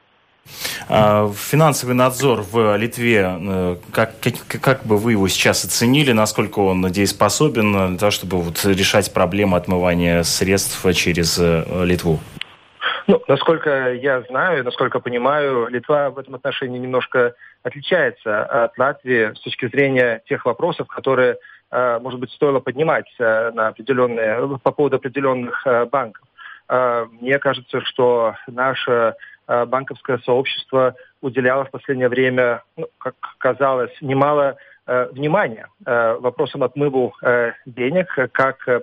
А, 0.88 1.30
финансовый 1.34 1.92
надзор 1.92 2.42
в 2.42 2.76
Литве, 2.76 3.38
э, 3.40 3.76
как, 3.92 4.20
как, 4.20 4.60
как 4.62 4.86
бы 4.86 4.96
вы 4.96 5.12
его 5.12 5.28
сейчас 5.28 5.64
оценили, 5.64 6.12
насколько 6.12 6.60
он 6.60 6.82
дееспособен 6.90 7.90
для 7.90 7.98
того, 7.98 8.10
чтобы 8.10 8.38
вот 8.38 8.64
решать 8.64 9.12
проблемы 9.12 9.56
отмывания 9.56 10.22
средств 10.22 10.84
через 10.94 11.38
э, 11.38 11.84
Литву? 11.84 12.20
Ну, 13.06 13.22
насколько 13.28 13.92
я 13.94 14.22
знаю, 14.22 14.64
насколько 14.64 15.00
понимаю, 15.00 15.68
Литва 15.68 16.10
в 16.10 16.18
этом 16.18 16.34
отношении 16.34 16.78
немножко 16.78 17.34
отличается 17.62 18.44
от 18.44 18.76
Латвии 18.78 19.34
с 19.34 19.40
точки 19.40 19.68
зрения 19.68 20.22
тех 20.28 20.44
вопросов, 20.44 20.88
которые, 20.88 21.36
э, 21.70 21.98
может 22.00 22.20
быть, 22.20 22.30
стоило 22.32 22.60
поднимать 22.60 23.06
на 23.18 23.68
определенные, 23.68 24.58
по 24.58 24.72
поводу 24.72 24.96
определенных 24.96 25.66
банков. 25.90 26.24
Мне 27.20 27.38
кажется, 27.38 27.80
что 27.80 28.34
наша 28.46 29.14
Э, 29.14 29.14
банковское 29.48 30.18
сообщество 30.18 30.94
уделяло 31.20 31.64
в 31.64 31.70
последнее 31.70 32.08
время, 32.08 32.62
ну, 32.76 32.88
как 32.98 33.14
казалось, 33.38 33.90
немало 34.00 34.56
э, 34.86 35.08
внимания 35.12 35.68
э, 35.84 36.16
вопросам 36.20 36.62
отмыву 36.62 37.14
э, 37.22 37.52
денег, 37.66 38.08
как 38.32 38.68
э, 38.68 38.80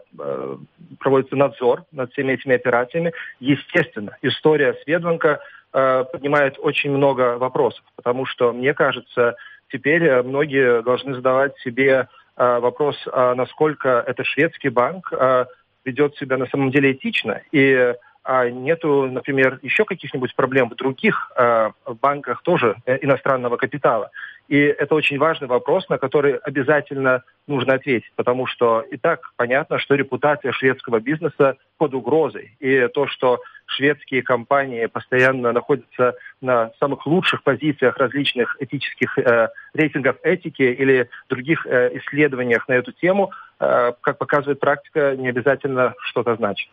проводится 1.00 1.36
надзор 1.36 1.84
над 1.92 2.12
всеми 2.12 2.34
этими 2.34 2.56
операциями. 2.56 3.14
Естественно, 3.40 4.18
история 4.22 4.76
Светбанка 4.84 5.40
э, 5.74 6.06
поднимает 6.12 6.58
очень 6.60 6.92
много 6.92 7.38
вопросов, 7.38 7.84
потому 7.96 8.26
что, 8.26 8.52
мне 8.52 8.74
кажется, 8.74 9.36
теперь 9.72 10.22
многие 10.24 10.82
должны 10.82 11.14
задавать 11.16 11.58
себе 11.60 12.08
э, 12.38 12.60
вопрос, 12.60 12.98
а 13.12 13.36
насколько 13.36 14.04
это 14.06 14.24
шведский 14.24 14.70
банк 14.70 15.12
э, 15.12 15.46
ведет 15.86 16.16
себя 16.18 16.38
на 16.38 16.48
самом 16.48 16.72
деле 16.72 16.92
этично 16.92 17.42
и 17.52 17.94
а 18.26 18.50
нету, 18.50 19.08
например, 19.10 19.60
еще 19.62 19.86
каких-нибудь 19.86 20.36
проблем 20.36 20.70
в 20.70 20.76
других 20.76 21.32
э, 21.38 21.70
банках 22.02 22.42
тоже 22.42 22.76
э, 22.86 22.98
иностранного 23.04 23.56
капитала. 23.56 24.10
И 24.48 24.58
это 24.58 24.96
очень 24.96 25.20
важный 25.20 25.48
вопрос, 25.48 25.88
на 25.90 26.00
который 26.00 26.38
обязательно 26.38 27.24
нужно 27.48 27.76
ответить, 27.76 28.12
потому 28.16 28.48
что 28.48 28.82
и 28.82 28.98
так 28.98 29.32
понятно, 29.38 29.78
что 29.78 29.94
репутация 29.94 30.52
шведского 30.54 31.00
бизнеса 31.00 31.58
под 31.78 31.94
угрозой. 31.94 32.56
И 32.60 32.88
то, 32.94 33.08
что 33.08 33.42
шведские 33.68 34.24
компании 34.24 34.88
постоянно 34.88 35.52
находятся 35.52 36.16
на 36.42 36.72
самых 36.80 37.06
лучших 37.06 37.44
позициях 37.44 37.98
различных 37.98 38.58
этических 38.60 39.20
э, 39.20 39.50
рейтингов 39.76 40.18
этики 40.24 40.64
или 40.64 41.10
других 41.30 41.68
э, 41.68 41.92
исследованиях 42.00 42.68
на 42.68 42.74
эту 42.74 42.92
тему, 42.92 43.32
э, 43.60 43.94
как 44.02 44.18
показывает 44.18 44.60
практика, 44.60 45.16
не 45.16 45.30
обязательно 45.30 45.94
что-то 46.00 46.36
значит. 46.36 46.70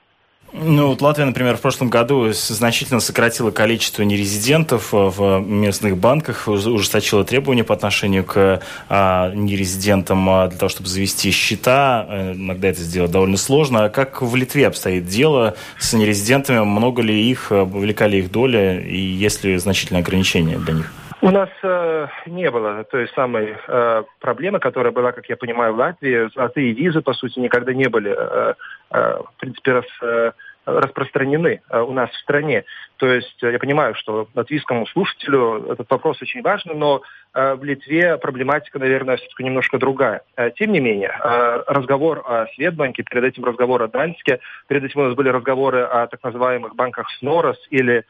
Ну, 0.55 0.89
вот 0.89 1.01
Латвия, 1.01 1.25
например, 1.25 1.57
в 1.57 1.63
прошлом 1.63 1.89
году 1.89 2.31
значительно 2.33 3.01
сократила 3.01 3.51
количество 3.51 4.03
нерезидентов 4.03 4.93
в 4.93 5.41
местных 5.41 5.97
банках, 5.97 6.47
ужесточила 6.47 7.25
требования 7.25 7.65
по 7.65 7.73
отношению 7.73 8.25
к 8.25 8.61
а, 8.91 9.31
нерезидентам 9.31 10.29
а, 10.29 10.49
для 10.49 10.59
того, 10.59 10.69
чтобы 10.69 10.91
завести 10.91 11.31
счета. 11.31 12.07
Э, 12.07 12.33
иногда 12.35 12.69
это 12.69 12.81
сделать 12.81 13.11
довольно 13.11 13.39
сложно. 13.39 13.85
А 13.85 13.89
как 13.89 14.21
в 14.21 14.37
Литве 14.37 14.67
обстоит 14.67 15.07
дело 15.07 15.55
с 15.79 15.95
нерезидентами? 15.95 16.61
Много 16.61 17.01
ли 17.01 17.31
их, 17.31 17.51
велика 17.51 18.07
ли 18.07 18.19
их 18.19 18.31
доля 18.31 18.79
и 18.79 18.99
есть 18.99 19.45
ли 19.45 19.57
значительные 19.57 20.03
ограничения 20.03 20.59
для 20.59 20.75
них? 20.75 20.93
У 21.23 21.31
нас 21.31 21.49
э, 21.63 22.09
не 22.27 22.51
было 22.51 22.83
той 22.83 23.09
самой 23.15 23.57
э, 23.69 24.03
проблемы, 24.19 24.59
которая 24.59 24.93
была, 24.93 25.13
как 25.13 25.29
я 25.29 25.37
понимаю, 25.37 25.73
в 25.73 25.77
Латвии. 25.77 26.29
Золотые 26.35 26.73
визы, 26.73 27.01
по 27.01 27.15
сути, 27.15 27.39
никогда 27.39 27.73
не 27.73 27.89
были, 27.89 28.11
э, 28.11 28.15
э, 28.19 28.55
в 28.93 29.33
принципе, 29.39 29.73
рас, 29.73 29.87
э, 30.03 30.33
распространены 30.65 31.61
э, 31.69 31.81
у 31.81 31.93
нас 31.93 32.11
в 32.11 32.19
стране. 32.19 32.65
То 32.97 33.07
есть 33.07 33.37
я 33.43 33.59
понимаю, 33.59 33.95
что 33.95 34.29
латвийскому 34.35 34.87
слушателю 34.87 35.67
этот 35.73 35.91
вопрос 35.91 36.23
очень 36.23 36.43
важен, 36.43 36.79
но 36.79 37.03
э, 37.35 37.55
в 37.55 37.65
Литве 37.65 38.17
проблематика, 38.17 38.79
наверное, 38.79 39.17
все-таки 39.17 39.43
немножко 39.43 39.79
другая. 39.79 40.23
Э, 40.37 40.51
тем 40.53 40.73
не 40.73 40.81
менее, 40.81 41.11
э, 41.11 41.63
разговор 41.67 42.23
о 42.25 42.47
Светбанке, 42.55 43.03
перед 43.03 43.25
этим 43.25 43.45
разговор 43.45 43.83
о 43.83 43.89
Данске, 43.89 44.41
перед 44.69 44.85
этим 44.85 45.01
у 45.01 45.05
нас 45.05 45.15
были 45.15 45.31
разговоры 45.31 45.83
о 45.83 46.07
так 46.07 46.23
называемых 46.23 46.77
банках 46.77 47.11
Снорос 47.19 47.59
или 47.71 48.05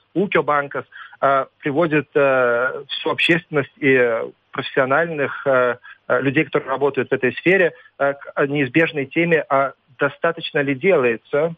Э, 1.25 1.47
приводит 1.61 2.09
э, 2.17 2.83
всю 2.89 3.11
общественность 3.11 3.71
и 3.79 4.23
профессиональных 4.51 5.47
э, 5.47 5.77
людей, 6.09 6.45
которые 6.45 6.69
работают 6.69 7.11
в 7.11 7.13
этой 7.13 7.33
сфере, 7.33 7.73
к 7.97 8.47
неизбежной 8.47 9.07
теме, 9.07 9.45
а 9.49 9.73
достаточно 9.99 10.61
ли 10.61 10.75
делается 10.75 11.55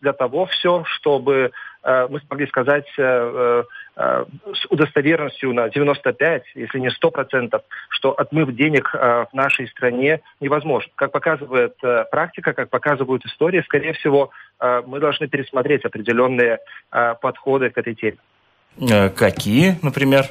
для 0.00 0.12
того 0.12 0.46
все, 0.46 0.84
чтобы 0.84 1.50
мы 1.84 2.20
смогли 2.26 2.46
сказать 2.46 2.86
с 2.96 3.66
удостоверенностью 4.70 5.52
на 5.52 5.68
95, 5.68 6.42
если 6.54 6.78
не 6.78 6.88
100%, 6.88 7.60
что 7.90 8.12
отмыв 8.12 8.54
денег 8.54 8.92
в 8.94 9.28
нашей 9.32 9.68
стране 9.68 10.20
невозможно. 10.40 10.90
Как 10.94 11.12
показывает 11.12 11.76
практика, 12.10 12.52
как 12.54 12.70
показывают 12.70 13.24
истории, 13.26 13.62
скорее 13.62 13.92
всего, 13.94 14.30
мы 14.60 15.00
должны 15.00 15.28
пересмотреть 15.28 15.84
определенные 15.84 16.60
подходы 17.20 17.70
к 17.70 17.78
этой 17.78 17.94
теме. 17.94 18.18
Э, 18.78 19.08
какие, 19.10 19.78
например? 19.82 20.26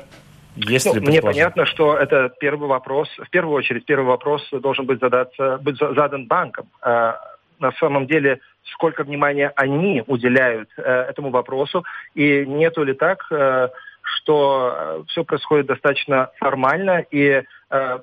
Есть 0.67 0.85
ну, 0.85 0.99
мне 1.01 1.21
понятно, 1.21 1.65
что 1.65 1.97
это 1.97 2.29
первый 2.39 2.67
вопрос. 2.67 3.07
В 3.17 3.29
первую 3.29 3.55
очередь, 3.55 3.85
первый 3.85 4.07
вопрос 4.07 4.47
должен 4.51 4.85
быть, 4.85 4.99
задаться, 4.99 5.57
быть 5.61 5.77
задан 5.77 6.25
банком. 6.27 6.67
А, 6.81 7.17
на 7.59 7.71
самом 7.73 8.07
деле, 8.07 8.39
сколько 8.73 9.03
внимания 9.03 9.51
они 9.55 10.03
уделяют 10.07 10.69
э, 10.77 10.81
этому 10.81 11.29
вопросу, 11.29 11.83
и 12.13 12.45
нету 12.45 12.83
ли 12.83 12.93
так, 12.93 13.25
э, 13.31 13.69
что 14.01 15.05
все 15.07 15.23
происходит 15.23 15.67
достаточно 15.67 16.31
формально, 16.39 17.05
и 17.11 17.43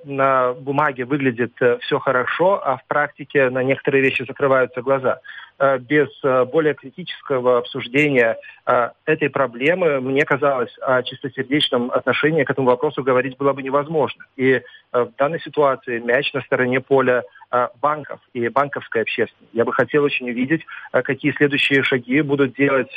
на 0.04 0.52
бумаге 0.52 1.04
выглядит 1.04 1.52
все 1.80 1.98
хорошо, 1.98 2.60
а 2.64 2.76
в 2.76 2.84
практике 2.86 3.50
на 3.50 3.62
некоторые 3.62 4.02
вещи 4.02 4.24
закрываются 4.26 4.80
глаза. 4.82 5.20
Без 5.80 6.08
более 6.52 6.74
критического 6.74 7.58
обсуждения 7.58 8.36
этой 9.06 9.30
проблемы, 9.30 10.00
мне 10.00 10.24
казалось, 10.24 10.76
о 10.82 11.02
чистосердечном 11.02 11.90
отношении 11.90 12.44
к 12.44 12.50
этому 12.50 12.68
вопросу 12.68 13.02
говорить 13.02 13.38
было 13.38 13.54
бы 13.54 13.62
невозможно. 13.62 14.24
И 14.36 14.60
в 14.92 15.10
данной 15.18 15.40
ситуации 15.40 15.98
мяч 15.98 16.32
на 16.34 16.42
стороне 16.42 16.80
поля 16.80 17.24
банков 17.80 18.20
и 18.34 18.48
банковской 18.48 19.02
общественности. 19.02 19.56
Я 19.56 19.64
бы 19.64 19.72
хотел 19.72 20.04
очень 20.04 20.28
увидеть, 20.30 20.66
какие 20.92 21.32
следующие 21.32 21.82
шаги 21.82 22.20
будут 22.20 22.54
делать 22.54 22.94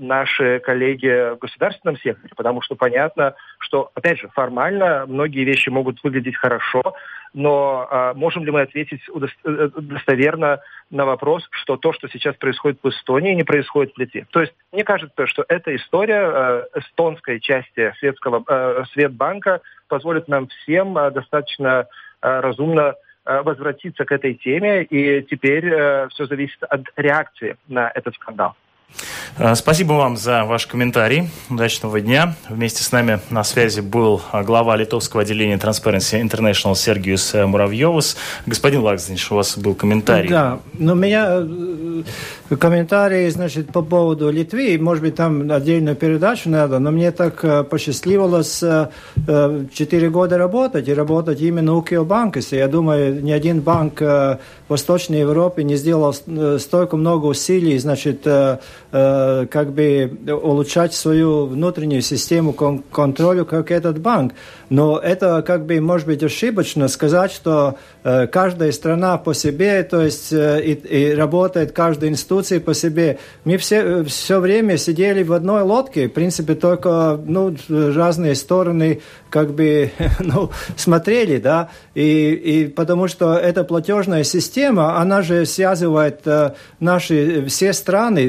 наши 0.00 0.60
коллеги 0.60 1.34
в 1.34 1.38
государственном 1.38 1.96
секторе, 1.98 2.32
потому 2.34 2.62
что 2.62 2.74
понятно, 2.74 3.34
что, 3.58 3.90
опять 3.94 4.18
же, 4.18 4.28
формально 4.28 5.04
многие 5.06 5.44
вещи 5.44 5.68
могут 5.68 6.02
выглядеть 6.02 6.36
хорошо, 6.36 6.94
но 7.32 7.86
а, 7.88 8.14
можем 8.14 8.44
ли 8.44 8.50
мы 8.50 8.62
ответить 8.62 9.02
э, 9.44 9.68
достоверно 9.76 10.60
на 10.90 11.04
вопрос, 11.04 11.46
что 11.52 11.76
то, 11.76 11.92
что 11.92 12.08
сейчас 12.08 12.34
происходит 12.36 12.80
в 12.82 12.88
Эстонии, 12.88 13.34
не 13.34 13.44
происходит 13.44 13.94
в 13.94 13.98
Литве? 13.98 14.26
То 14.30 14.40
есть 14.40 14.52
мне 14.72 14.82
кажется, 14.82 15.26
что 15.26 15.44
эта 15.48 15.76
история 15.76 16.22
э, 16.74 16.80
эстонской 16.80 17.38
части 17.38 17.92
светского, 18.00 18.42
э, 18.48 18.84
Светбанка 18.92 19.60
позволит 19.86 20.26
нам 20.26 20.48
всем 20.48 20.96
э, 20.98 21.10
достаточно 21.12 21.86
э, 22.20 22.40
разумно 22.40 22.94
э, 23.26 23.42
возвратиться 23.42 24.04
к 24.04 24.12
этой 24.12 24.34
теме, 24.34 24.82
и 24.82 25.22
теперь 25.22 25.66
э, 25.66 26.08
все 26.08 26.26
зависит 26.26 26.62
от 26.64 26.82
реакции 26.96 27.56
на 27.68 27.92
этот 27.94 28.14
скандал. 28.14 28.56
Э, 29.38 29.54
спасибо 29.54 29.94
вам 29.94 30.16
за 30.16 30.44
ваш 30.44 30.66
комментарий. 30.66 31.30
Удачного 31.48 32.00
дня. 32.00 32.34
Вместе 32.48 32.82
с 32.82 32.92
нами 32.92 33.20
на 33.30 33.44
связи 33.44 33.80
был 33.80 34.20
э, 34.32 34.42
глава 34.42 34.76
литовского 34.76 35.22
отделения 35.22 35.56
Transparency 35.56 36.20
International 36.20 36.74
Сергиус 36.74 37.34
э, 37.34 37.46
Муравьевус. 37.46 38.16
Господин 38.46 38.82
Лаксденич, 38.82 39.30
у 39.30 39.36
вас 39.36 39.56
был 39.56 39.74
комментарий. 39.74 40.28
Да, 40.28 40.60
но 40.78 40.92
у 40.92 40.96
меня 40.96 41.42
комментарий, 42.58 43.30
значит, 43.30 43.72
по 43.72 43.82
поводу 43.82 44.30
Литвы. 44.30 44.78
Может 44.78 45.02
быть, 45.02 45.14
там 45.14 45.50
отдельную 45.50 45.96
передачу 45.96 46.50
надо, 46.50 46.78
но 46.78 46.90
мне 46.90 47.10
так 47.10 47.68
посчастливилось 47.68 48.62
четыре 49.72 50.10
года 50.10 50.38
работать 50.38 50.88
и 50.88 50.94
работать 50.94 51.40
именно 51.40 51.74
у 51.74 51.82
Киобанкаса. 51.82 52.56
Я 52.56 52.68
думаю, 52.68 53.22
ни 53.22 53.32
один 53.32 53.60
банк 53.60 54.02
Восточной 54.68 55.20
Европе 55.20 55.64
не 55.64 55.76
сделал 55.76 56.12
столько 56.12 56.96
много 56.96 57.26
усилий, 57.26 57.78
значит, 57.78 58.26
как 58.90 59.72
бы 59.72 60.18
улучшать 60.26 60.94
свою 60.94 61.46
внутреннюю 61.46 62.02
систему 62.02 62.52
кон 62.52 62.82
контроля, 62.90 63.44
как 63.44 63.70
этот 63.70 63.98
банк. 64.00 64.34
Но 64.70 64.98
это 64.98 65.42
как 65.42 65.66
бы 65.66 65.80
может 65.80 66.06
быть 66.06 66.22
ошибочно 66.22 66.86
сказать, 66.88 67.32
что 67.32 67.76
э, 68.04 68.28
каждая 68.28 68.70
страна 68.70 69.18
по 69.18 69.34
себе, 69.34 69.82
то 69.82 70.00
есть 70.00 70.32
э, 70.32 70.62
и, 70.62 70.72
и 70.74 71.14
работает 71.14 71.72
каждая 71.72 72.10
институция 72.10 72.60
по 72.60 72.72
себе. 72.72 73.18
Мы 73.44 73.56
все, 73.56 74.04
все 74.04 74.38
время 74.38 74.76
сидели 74.76 75.24
в 75.24 75.32
одной 75.32 75.62
лодке, 75.62 76.08
в 76.08 76.12
принципе, 76.12 76.54
только 76.54 77.20
ну, 77.26 77.54
разные 77.68 78.36
стороны 78.36 79.00
как 79.28 79.54
бы 79.54 79.90
ну, 80.20 80.50
смотрели, 80.76 81.38
да, 81.38 81.70
и, 81.94 82.30
и 82.32 82.68
потому 82.68 83.08
что 83.08 83.34
эта 83.34 83.64
платежная 83.64 84.22
система, 84.22 84.98
она 84.98 85.22
же 85.22 85.46
связывает 85.46 86.20
э, 86.26 86.52
наши 86.78 87.44
все 87.46 87.72
страны, 87.72 88.22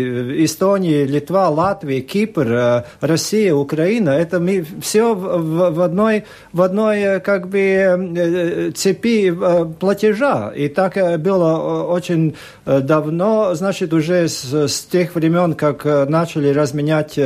Эстония, 0.46 1.06
Литва, 1.06 1.50
Латвия, 1.50 2.02
Кипр, 2.02 2.48
э, 2.52 2.84
Россия, 3.02 3.54
Украина, 3.54 4.10
это 4.10 4.40
мы 4.40 4.66
все 4.82 5.14
в, 5.14 5.82
одной, 5.82 6.26
в 6.54 6.62
одной 6.62 7.00
э, 7.00 7.20
как 7.20 7.48
бы 7.48 7.60
э, 7.60 8.72
цепи 8.72 9.36
платежа, 9.80 10.52
и 10.56 10.68
так 10.68 10.98
было 11.22 11.84
очень 11.84 12.36
давно, 12.66 13.54
значит, 13.56 13.94
уже 13.94 14.28
с, 14.28 14.54
с 14.54 14.82
тех 14.86 15.16
времен, 15.16 15.54
как 15.54 15.86
начали 15.86 16.50
разменять 16.50 17.20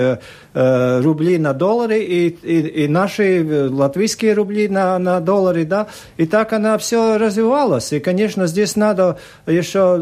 рубли 0.53 1.37
на 1.37 1.53
доллары 1.53 1.99
и, 1.99 2.29
и, 2.29 2.83
и 2.83 2.87
наши 2.87 3.69
латвийские 3.69 4.33
рубли 4.33 4.69
на, 4.69 4.97
на 4.99 5.19
доллары, 5.19 5.65
да, 5.65 5.87
и 6.15 6.25
так 6.25 6.53
она 6.53 6.77
все 6.77 7.17
развивалась. 7.17 7.91
И, 7.91 7.99
конечно, 7.99 8.47
здесь 8.47 8.77
надо 8.77 9.17
еще 9.45 9.97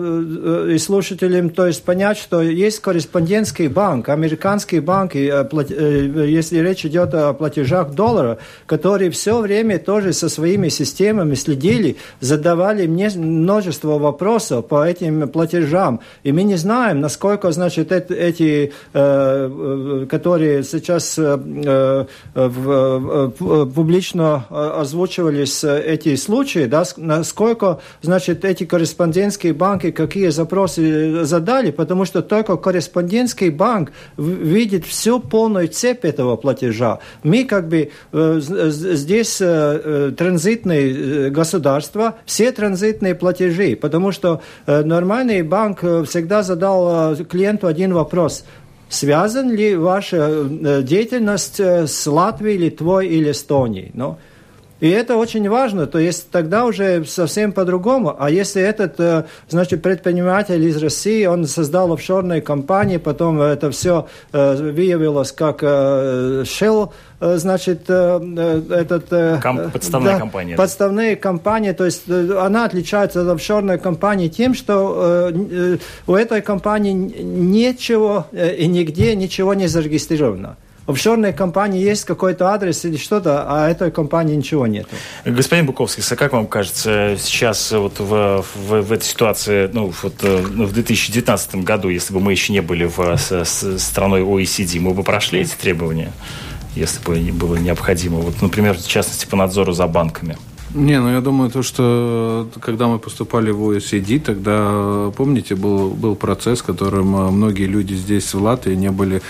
и 0.70 0.78
слушателям, 0.78 1.50
то 1.50 1.66
есть 1.66 1.84
понять, 1.84 2.18
что 2.18 2.42
есть 2.42 2.82
корреспондентский 3.04 3.68
банк, 3.68 4.10
американский 4.10 4.80
банк, 4.80 5.16
и, 5.16 5.26
если 5.26 6.60
речь 6.60 6.86
идет 6.86 7.14
о 7.14 7.34
платежах 7.34 7.92
доллара, 7.92 8.38
которые 8.66 9.12
все 9.12 9.40
время 9.40 9.80
тоже 9.80 10.14
со 10.14 10.30
своими 10.30 10.70
системами 10.70 11.36
следили, 11.36 11.98
задавали 12.20 12.88
мне 12.88 13.10
множество 13.16 14.00
вопросов 14.00 14.68
по 14.68 14.88
этим 14.88 15.28
платежам. 15.30 16.00
И 16.24 16.32
мы 16.32 16.44
не 16.44 16.56
знаем, 16.56 17.02
насколько, 17.02 17.52
значит, 17.52 17.92
эти, 17.92 18.72
которые 18.94 20.34
которые 20.34 20.64
сейчас 20.64 21.18
э, 21.18 21.38
э, 21.66 22.06
э, 22.36 23.32
публично 23.76 24.46
озвучивались 24.50 25.64
эти 25.64 26.16
случаи, 26.16 26.66
да, 26.66 26.84
насколько, 26.98 27.80
значит, 28.02 28.46
эти 28.46 28.66
корреспондентские 28.66 29.54
банки 29.54 29.92
какие 29.92 30.30
запросы 30.30 31.24
задали, 31.26 31.72
потому 31.72 32.06
что 32.06 32.22
только 32.22 32.58
корреспондентский 32.94 33.50
банк 33.50 33.92
видит 34.18 34.86
всю 34.86 35.20
полную 35.20 35.68
цепь 35.68 36.06
этого 36.06 36.36
платежа. 36.36 37.00
Мы 37.24 37.46
как 37.46 37.68
бы 37.68 37.92
здесь 38.12 39.38
транзитные 39.38 41.30
государства, 41.30 42.16
все 42.26 42.52
транзитные 42.52 43.16
платежи, 43.16 43.76
потому 43.76 44.12
что 44.12 44.42
нормальный 44.68 45.42
банк 45.42 45.80
всегда 45.80 46.44
задал 46.44 47.16
клиенту 47.16 47.68
один 47.68 47.94
вопрос– 47.94 48.46
Связан 48.94 49.52
ли 49.52 49.76
ваша 49.76 50.18
э, 50.18 50.84
деятельность 50.84 51.60
э, 51.60 51.88
с 51.88 52.06
Латвией, 52.06 52.58
Литвой 52.60 53.08
или 53.08 53.32
Эстонией? 53.32 53.90
Ну, 53.96 54.20
и 54.84 54.90
это 54.90 55.16
очень 55.16 55.48
важно, 55.48 55.88
то 55.88 55.98
есть 55.98 56.30
тогда 56.30 56.66
уже 56.66 57.06
совсем 57.06 57.54
по-другому. 57.54 58.18
А 58.20 58.30
если 58.30 58.62
этот, 58.62 59.00
э, 59.00 59.24
значит, 59.48 59.82
предприниматель 59.82 60.62
из 60.62 60.76
России, 60.84 61.26
он 61.26 61.48
создал 61.48 61.94
офшорные 61.94 62.42
компании, 62.42 62.98
потом 62.98 63.42
это 63.42 63.72
все 63.72 64.08
выявилось 64.34 65.32
как 65.32 65.64
Shell, 65.64 66.92
значит, 67.22 67.90
этот... 67.90 69.42
Ком- 69.42 69.72
подставная 69.72 70.14
да, 70.16 70.20
компания. 70.20 70.58
Подставные 70.58 71.16
компании, 71.16 71.72
то 71.72 71.86
есть 71.86 72.10
она 72.10 72.66
отличается 72.66 73.22
от 73.22 73.30
офшорной 73.30 73.80
компании 73.80 74.28
тем, 74.28 74.54
что 74.54 75.32
у 76.08 76.14
этой 76.14 76.42
компании 76.42 76.92
ничего 76.92 78.26
и 78.34 78.68
нигде 78.68 79.16
ничего 79.16 79.54
не 79.54 79.68
зарегистрировано 79.68 80.58
офшорной 80.88 81.34
компании 81.34 81.82
есть 81.82 82.06
какой-то 82.06 82.48
адрес 82.48 82.86
или 82.86 82.98
что-то, 82.98 83.46
а 83.48 83.70
этой 83.70 83.92
компании 83.92 84.36
ничего 84.36 84.68
нет. 84.68 84.88
Господин 85.26 85.66
Буковский, 85.66 86.04
а 86.10 86.16
как 86.16 86.34
вам 86.34 86.48
кажется, 86.48 87.16
сейчас 87.20 87.72
вот 87.72 88.00
в, 88.00 88.44
в, 88.56 88.82
в 88.82 88.92
этой 88.92 89.06
ситуации, 89.06 89.70
ну, 89.72 89.94
вот, 90.02 90.16
э, 90.22 90.46
ну, 90.52 90.66
в 90.66 90.74
2019 90.74 91.56
году, 91.56 91.90
если 91.90 92.14
бы 92.14 92.20
мы 92.20 92.32
еще 92.32 92.54
не 92.54 92.62
были 92.62 92.86
в, 92.86 93.00
с, 93.00 93.32
с 93.32 93.80
страной 93.80 94.22
OECD, 94.22 94.80
мы 94.80 94.94
бы 94.94 95.04
прошли 95.04 95.42
эти 95.42 95.56
требования, 95.56 96.12
если 96.76 97.04
бы 97.04 97.16
было 97.32 97.56
необходимо? 97.56 98.18
Вот, 98.20 98.42
например, 98.42 98.76
в 98.78 98.88
частности, 98.88 99.26
по 99.26 99.36
надзору 99.36 99.74
за 99.74 99.88
банками. 99.88 100.38
Не, 100.76 101.00
ну 101.00 101.12
я 101.12 101.22
думаю, 101.22 101.52
то, 101.52 101.62
что 101.62 102.48
когда 102.60 102.88
мы 102.88 102.98
поступали 102.98 103.52
в 103.52 103.62
OECD, 103.62 104.20
тогда, 104.20 105.12
помните, 105.16 105.54
был, 105.56 105.92
был 105.92 106.16
процесс, 106.16 106.64
которым 106.64 107.16
э, 107.16 107.30
многие 107.30 107.68
люди 107.68 107.94
здесь 107.94 108.34
в 108.34 108.42
Латвии 108.42 108.74
не 108.74 108.90
были 108.90 109.22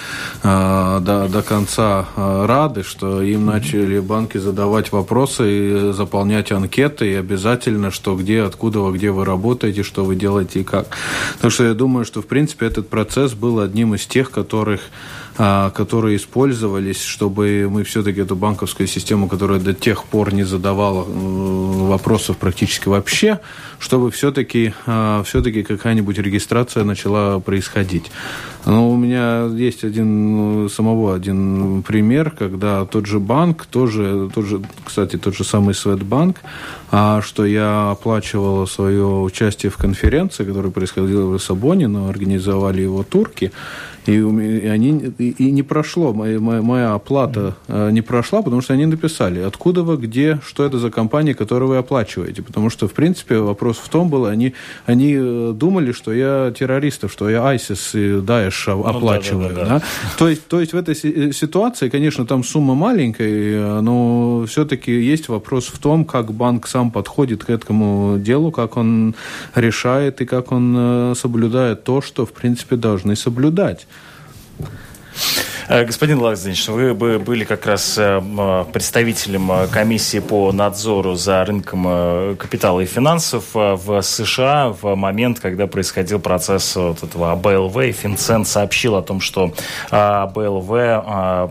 э, 0.41 0.99
до, 1.01 1.27
до 1.27 1.41
конца 1.41 2.05
э, 2.15 2.45
рады, 2.45 2.83
что 2.83 3.21
им 3.21 3.45
начали 3.45 3.99
банки 3.99 4.37
задавать 4.37 4.93
вопросы 4.93 5.89
и 5.89 5.91
заполнять 5.91 6.53
анкеты, 6.53 7.11
и 7.11 7.15
обязательно, 7.15 7.91
что 7.91 8.15
где, 8.15 8.43
откуда 8.43 8.79
вы, 8.79 8.97
где 8.97 9.11
вы 9.11 9.25
работаете, 9.25 9.83
что 9.83 10.05
вы 10.05 10.15
делаете 10.15 10.61
и 10.61 10.63
как. 10.63 10.95
Так 11.41 11.51
что 11.51 11.65
я 11.65 11.73
думаю, 11.73 12.05
что, 12.05 12.21
в 12.21 12.25
принципе, 12.25 12.67
этот 12.67 12.87
процесс 12.87 13.33
был 13.33 13.59
одним 13.59 13.95
из 13.95 14.05
тех, 14.05 14.31
которых 14.31 14.79
которые 15.35 16.17
использовались, 16.17 17.01
чтобы 17.01 17.67
мы 17.69 17.83
все-таки 17.83 18.21
эту 18.21 18.35
банковскую 18.35 18.87
систему, 18.87 19.27
которая 19.27 19.59
до 19.59 19.73
тех 19.73 20.03
пор 20.05 20.33
не 20.33 20.43
задавала 20.43 21.03
вопросов 21.03 22.37
практически 22.37 22.87
вообще, 22.87 23.39
чтобы 23.79 24.11
все-таки 24.11 24.73
а, 24.85 25.23
все-таки 25.23 25.63
какая-нибудь 25.63 26.17
регистрация 26.17 26.83
начала 26.83 27.39
происходить. 27.39 28.11
Но 28.65 28.89
у 28.89 28.95
меня 28.95 29.45
есть 29.47 29.83
один 29.83 30.69
самого 30.69 31.15
один 31.15 31.83
пример, 31.83 32.31
когда 32.31 32.85
тот 32.85 33.05
же 33.05 33.19
банк, 33.19 33.65
тоже, 33.65 34.29
тот 34.33 34.45
же, 34.45 34.61
кстати, 34.85 35.17
тот 35.17 35.35
же 35.35 35.43
самый 35.43 35.73
Светбанк, 35.73 36.37
а, 36.91 37.21
что 37.21 37.45
я 37.45 37.91
оплачивал 37.91 38.65
свое 38.67 39.05
участие 39.05 39.69
в 39.69 39.77
конференции, 39.77 40.45
которая 40.45 40.71
происходила 40.71 41.25
в 41.25 41.33
Лиссабоне, 41.33 41.87
но 41.87 42.07
организовали 42.07 42.81
его 42.81 43.03
турки, 43.03 43.51
И, 44.05 44.11
и 44.11 44.67
они 44.67 45.13
и, 45.17 45.29
и 45.29 45.51
не 45.51 45.63
прошло, 45.63 46.13
моя, 46.13 46.39
моя, 46.39 46.61
моя 46.61 46.93
оплата 46.93 47.55
э, 47.67 47.91
не 47.91 48.01
прошла, 48.01 48.41
потому 48.41 48.61
что 48.61 48.73
они 48.73 48.85
написали, 48.85 49.39
откуда 49.39 49.83
вы, 49.83 49.97
где, 49.97 50.39
что 50.45 50.65
это 50.65 50.77
за 50.79 50.91
компания, 50.91 51.33
которую 51.33 51.69
вы 51.69 51.77
оплачиваете. 51.77 52.41
Потому 52.41 52.69
что, 52.69 52.87
в 52.87 52.93
принципе, 52.93 53.37
вопрос 53.37 53.77
в 53.77 53.89
том 53.89 54.09
был, 54.09 54.25
они, 54.25 54.53
они 54.85 55.15
э, 55.17 55.53
думали, 55.55 55.91
что 55.91 56.13
я 56.13 56.51
террористов, 56.57 57.11
что 57.11 57.29
я 57.29 57.39
ISIS 57.53 57.91
и 57.93 58.21
Daesh 58.21 58.71
оплачиваю. 58.71 59.49
Ну, 59.49 59.55
да, 59.55 59.63
да, 59.63 59.69
да, 59.69 59.79
да. 59.79 59.85
То, 60.17 60.29
есть, 60.29 60.47
то 60.47 60.59
есть 60.59 60.73
в 60.73 60.77
этой 60.77 60.95
ситуации, 61.33 61.89
конечно, 61.89 62.25
там 62.25 62.43
сумма 62.43 62.75
маленькая, 62.75 63.81
но 63.81 64.45
все-таки 64.47 64.91
есть 64.91 65.29
вопрос 65.29 65.67
в 65.67 65.79
том, 65.79 66.05
как 66.05 66.33
банк 66.33 66.67
сам 66.67 66.91
подходит 66.91 67.43
к 67.43 67.49
этому 67.49 68.17
делу, 68.19 68.51
как 68.51 68.77
он 68.77 69.15
решает 69.55 70.21
и 70.21 70.25
как 70.25 70.51
он 70.51 70.75
э, 70.77 71.13
соблюдает 71.15 71.83
то, 71.83 72.01
что, 72.01 72.25
в 72.25 72.31
принципе, 72.31 72.75
должны 72.75 73.15
соблюдать. 73.15 73.87
Э, 75.69 75.85
господин 75.85 76.19
Лаксденич, 76.19 76.67
вы 76.67 76.93
бы 76.93 77.19
были 77.19 77.45
как 77.45 77.65
раз 77.65 77.95
э, 77.97 78.65
представителем 78.73 79.51
э, 79.51 79.67
комиссии 79.67 80.19
по 80.19 80.51
надзору 80.51 81.15
за 81.15 81.43
рынком 81.45 82.35
капитала 82.37 82.81
и 82.81 82.85
финансов 82.85 83.45
в 83.53 84.01
США 84.01 84.69
в 84.69 84.95
момент, 84.95 85.39
когда 85.39 85.67
происходил 85.67 86.19
процесс 86.19 86.75
вот 86.75 87.03
этого 87.03 87.31
АБЛВ, 87.31 87.77
и 87.77 87.91
Финцент 87.91 88.47
сообщил 88.47 88.95
о 88.95 89.01
том, 89.01 89.19
что 89.19 89.53
АБЛВ 89.89 90.69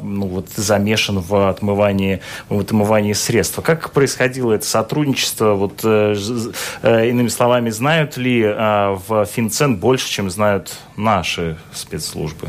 ну, 0.03 0.27
вот, 0.27 0.49
замешан 0.51 1.21
в 1.21 1.49
отмывании, 1.49 2.21
в 2.49 2.61
отмывании 2.61 3.13
средств. 3.13 3.61
Как 3.63 3.91
происходило 3.91 4.53
это 4.53 4.67
сотрудничество? 4.67 5.55
Вот, 5.55 5.85
иными 5.85 7.29
словами, 7.29 7.71
знают 7.71 8.17
ли 8.17 8.43
в 8.45 9.27
Финцент 9.27 9.79
больше, 9.79 10.09
чем 10.09 10.31
знают 10.31 10.73
наши 10.97 11.59
спецслужбы? 11.73 12.49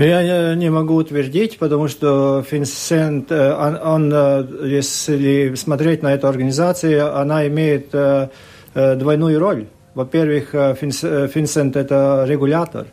Я 0.00 0.54
не 0.56 0.70
могу 0.70 0.96
утвердить, 0.96 1.56
потому 1.58 1.86
что 1.86 2.42
Финсент, 2.42 3.30
э, 3.30 3.54
он, 3.54 3.76
он, 3.76 4.12
э, 4.12 4.46
если 4.64 5.54
смотреть 5.54 6.02
на 6.02 6.14
эту 6.14 6.26
организацию, 6.26 7.16
она 7.16 7.46
имеет 7.46 7.90
э, 7.92 8.28
двойную 8.74 9.38
роль. 9.38 9.66
Во-первых, 9.94 10.50
Финсент– 10.50 11.76
это 11.76 12.24
регулятор. 12.26 12.86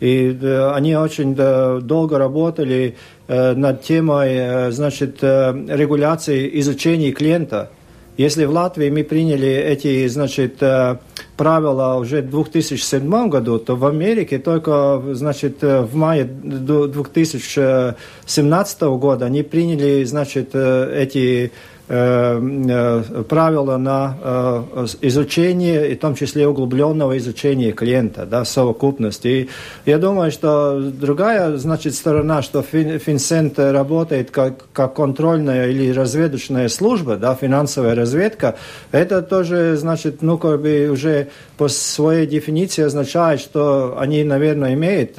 И 0.00 0.38
они 0.74 0.94
очень 0.94 1.34
долго 1.34 2.18
работали 2.18 2.96
над 3.26 3.80
темой 3.80 4.70
значит, 4.70 5.22
регуляции 5.22 6.50
изучения 6.60 7.12
клиента– 7.12 7.70
если 8.16 8.44
в 8.44 8.52
Латвии 8.52 8.90
мы 8.90 9.02
приняли 9.02 9.48
эти, 9.48 10.06
значит, 10.08 10.62
э, 10.62 10.98
правила 11.36 11.96
уже 11.96 12.22
в 12.22 12.30
2007 12.30 13.28
году, 13.28 13.58
то 13.58 13.74
в 13.74 13.84
Америке 13.86 14.38
только, 14.38 15.02
значит, 15.12 15.64
э, 15.64 15.80
в 15.80 15.96
мае 15.96 16.22
2017 16.24 18.82
года 18.82 19.26
они 19.26 19.42
приняли, 19.42 20.04
значит, 20.04 20.50
э, 20.52 21.02
эти 21.02 21.50
правила 21.86 23.76
на 23.76 24.16
э, 24.22 24.86
изучение, 25.02 25.90
и 25.90 25.94
в 25.96 25.98
том 25.98 26.14
числе 26.14 26.48
углубленного 26.48 27.18
изучения 27.18 27.72
клиента, 27.72 28.24
да, 28.24 28.44
совокупности. 28.46 29.28
И 29.28 29.48
я 29.84 29.98
думаю, 29.98 30.30
что 30.30 30.80
другая, 30.80 31.56
значит, 31.58 31.94
сторона, 31.94 32.40
что 32.40 32.62
Финсент 32.62 33.58
работает 33.58 34.30
как, 34.30 34.64
как 34.72 34.94
контрольная 34.94 35.68
или 35.68 35.92
разведочная 35.92 36.68
служба, 36.68 37.16
да, 37.16 37.34
финансовая 37.34 37.94
разведка, 37.94 38.56
это 38.90 39.20
тоже, 39.20 39.76
значит, 39.76 40.22
ну, 40.22 40.38
как 40.38 40.62
бы 40.62 40.88
уже 40.90 41.28
по 41.56 41.68
своей 41.68 42.26
дефиниции 42.26 42.82
означает, 42.82 43.40
что 43.40 43.96
они, 43.98 44.24
наверное, 44.24 44.74
имеют, 44.74 45.12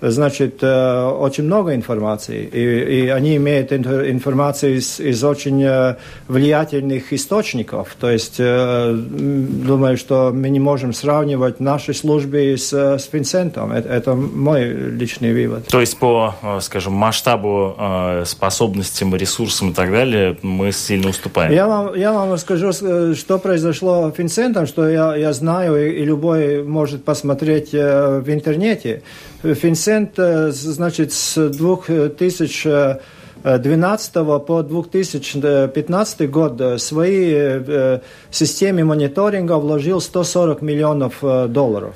значит, 0.00 0.62
очень 0.62 1.44
много 1.44 1.74
информации, 1.74 2.44
и, 2.44 3.04
и 3.04 3.08
они 3.08 3.36
имеют 3.36 3.72
информацию 3.72 4.76
из, 4.76 5.00
из 5.00 5.22
очень 5.22 5.62
Э, 5.84 5.96
влиятельных 6.26 7.12
источников. 7.12 7.96
То 8.00 8.10
есть, 8.10 8.36
э, 8.38 8.94
думаю, 8.94 9.96
что 9.98 10.30
мы 10.32 10.48
не 10.48 10.58
можем 10.58 10.92
сравнивать 10.92 11.60
наши 11.60 11.92
службы 11.92 12.56
с, 12.56 12.72
с 12.72 13.08
Винсентом. 13.12 13.72
Это, 13.72 13.88
это 13.88 14.14
мой 14.14 14.64
личный 14.64 15.34
вывод. 15.34 15.66
То 15.66 15.80
есть, 15.80 15.98
по, 15.98 16.34
э, 16.42 16.60
скажем, 16.60 16.94
масштабу, 16.94 17.76
способностям, 18.24 19.14
ресурсам 19.14 19.70
и 19.70 19.74
так 19.74 19.90
далее, 19.90 20.36
мы 20.42 20.72
сильно 20.72 21.10
уступаем? 21.10 21.52
Я 21.52 21.66
вам, 21.66 21.94
я 21.94 22.12
вам 22.12 22.32
расскажу, 22.32 22.72
что 22.72 23.38
произошло 23.38 24.10
с 24.14 24.18
Винсентом, 24.18 24.66
что 24.66 24.88
я, 24.88 25.14
я 25.14 25.32
знаю, 25.34 25.94
и, 25.94 26.04
любой 26.04 26.62
может 26.62 27.04
посмотреть 27.04 27.72
в 27.72 28.24
интернете. 28.26 29.02
Финсент, 29.42 30.12
значит, 30.16 31.12
с 31.12 31.50
2000 31.50 33.00
2012 33.44 34.14
по 34.46 34.62
2015 34.62 36.30
год 36.30 36.60
э, 36.60 36.78
свои 36.78 37.30
э, 37.30 38.00
системе 38.30 38.84
мониторинга 38.84 39.58
вложил 39.58 40.00
140 40.00 40.62
миллионов 40.62 41.18
э, 41.22 41.46
долларов. 41.48 41.94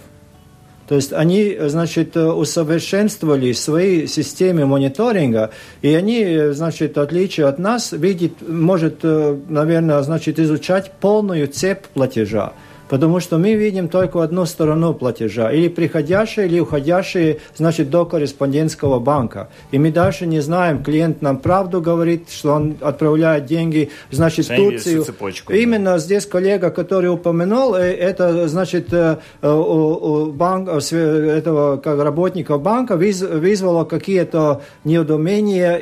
То 0.86 0.94
есть 0.94 1.12
они, 1.12 1.56
значит, 1.58 2.16
усовершенствовали 2.16 3.52
свои 3.52 4.06
системы 4.06 4.64
мониторинга, 4.66 5.50
и 5.82 5.94
они, 5.94 6.52
значит, 6.52 6.96
в 6.96 7.00
отличие 7.00 7.46
от 7.46 7.58
нас, 7.58 7.92
видит, 7.92 8.36
может, 8.40 9.02
наверное, 9.02 10.00
значит, 10.00 10.38
изучать 10.38 10.92
полную 10.98 11.46
цепь 11.48 11.84
платежа. 11.92 12.54
Потому 12.88 13.20
что 13.20 13.38
мы 13.38 13.54
видим 13.54 13.88
только 13.88 14.22
одну 14.22 14.46
сторону 14.46 14.94
платежа. 14.94 15.52
Или 15.52 15.68
приходящие, 15.68 16.46
или 16.46 16.60
уходящие, 16.60 17.38
значит, 17.56 17.90
до 17.90 18.04
корреспондентского 18.04 18.98
банка. 18.98 19.48
И 19.70 19.78
мы 19.78 19.90
дальше 19.90 20.26
не 20.26 20.40
знаем, 20.40 20.82
клиент 20.82 21.22
нам 21.22 21.38
правду 21.38 21.80
говорит, 21.80 22.30
что 22.30 22.52
он 22.54 22.76
отправляет 22.80 23.46
деньги, 23.46 23.90
значит, 24.10 24.48
в 24.48 24.56
Турцию. 24.56 25.04
Цепочку, 25.04 25.52
Именно 25.52 25.92
да. 25.92 25.98
здесь 25.98 26.26
коллега, 26.26 26.70
который 26.70 27.10
упомянул, 27.10 27.74
э, 27.74 27.92
это, 27.92 28.48
значит, 28.48 28.92
э, 28.92 29.16
у 29.42 30.26
банк, 30.32 30.68
этого 30.68 31.76
как 31.76 32.00
работника 32.02 32.58
банка 32.58 32.96
вызвало 32.96 33.84
какие-то 33.84 34.62
неудумения. 34.84 35.78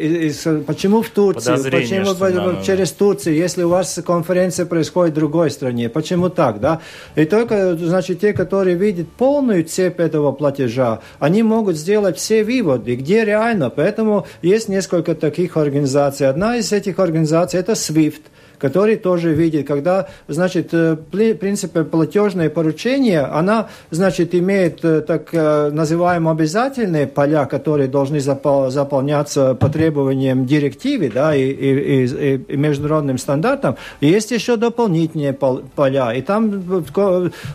Почему 0.67 1.03
в 1.03 1.11
Турции? 1.11 1.57
Почему 1.71 2.63
через 2.63 2.93
Турцию, 2.93 3.37
если 3.37 3.63
у 3.63 3.69
вас 3.69 4.01
конференция 4.07 4.67
происходит 4.67 5.13
в 5.13 5.17
другой 5.17 5.51
стране? 5.51 5.89
Почему 5.89 6.29
так, 6.29 6.61
да? 6.61 6.81
И 7.15 7.25
только, 7.25 7.77
значит, 7.77 8.21
те, 8.21 8.33
которые 8.33 8.77
видят 8.77 9.09
полную 9.09 9.65
цепь 9.65 10.01
этого 10.01 10.33
платежа, 10.33 11.01
они 11.19 11.43
могут 11.43 11.77
сделать 11.77 12.17
все 12.17 12.45
выводы, 12.45 12.97
где 12.97 13.25
реально. 13.25 13.71
Поэтому 13.71 14.27
есть 14.43 14.69
несколько 14.69 15.15
таких 15.15 15.57
организаций. 15.57 16.29
Одна 16.29 16.57
из 16.57 16.73
этих 16.73 16.99
организаций– 16.99 17.61
это 17.61 17.73
SWIFT– 17.73 18.23
который 18.59 18.97
тоже 18.97 19.33
видит, 19.33 19.67
когда, 19.67 20.09
значит, 20.29 20.71
э, 20.73 20.97
принципе, 20.97 21.85
платежное 21.85 22.51
поручение, 22.51 23.21
она, 23.21 23.69
значит, 23.91 24.35
имеет 24.35 24.85
э, 24.85 25.01
так 25.01 25.29
э, 25.33 25.71
называемые 25.71 26.33
обязательные 26.33 27.07
поля, 27.07 27.47
которые 27.47 27.89
должны 27.89 28.21
запол 28.21 28.71
заполняться 28.71 29.55
по 29.55 29.69
требованиям 29.69 30.47
директивы, 30.47 31.11
да, 31.13 31.35
и, 31.35 31.43
и, 31.43 32.07
и, 32.07 32.37
и 32.37 32.57
международным 32.57 33.19
стандартам. 33.19 33.77
Есть 34.01 34.31
еще 34.31 34.57
дополнительные 34.57 35.33
поля, 35.33 36.13
и 36.13 36.23
там, 36.23 36.63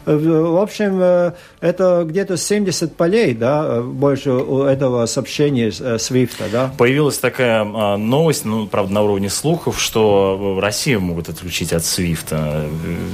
в 0.05 0.61
общем, 0.61 1.33
это 1.59 2.03
где-то 2.05 2.37
70 2.37 2.95
полей, 2.95 3.33
да, 3.33 3.81
больше 3.81 4.31
у 4.31 4.63
этого 4.63 5.05
сообщения 5.05 5.69
SWIFT, 5.69 6.51
да. 6.51 6.71
Появилась 6.77 7.17
такая 7.17 7.61
а, 7.61 7.97
новость, 7.97 8.45
ну, 8.45 8.67
правда, 8.67 8.93
на 8.93 9.03
уровне 9.03 9.29
слухов, 9.29 9.79
что 9.79 10.59
Россия 10.61 10.90
Россию 10.91 11.01
могут 11.07 11.29
отключить 11.29 11.73
от 11.73 11.83
SWIFT. 11.83 12.35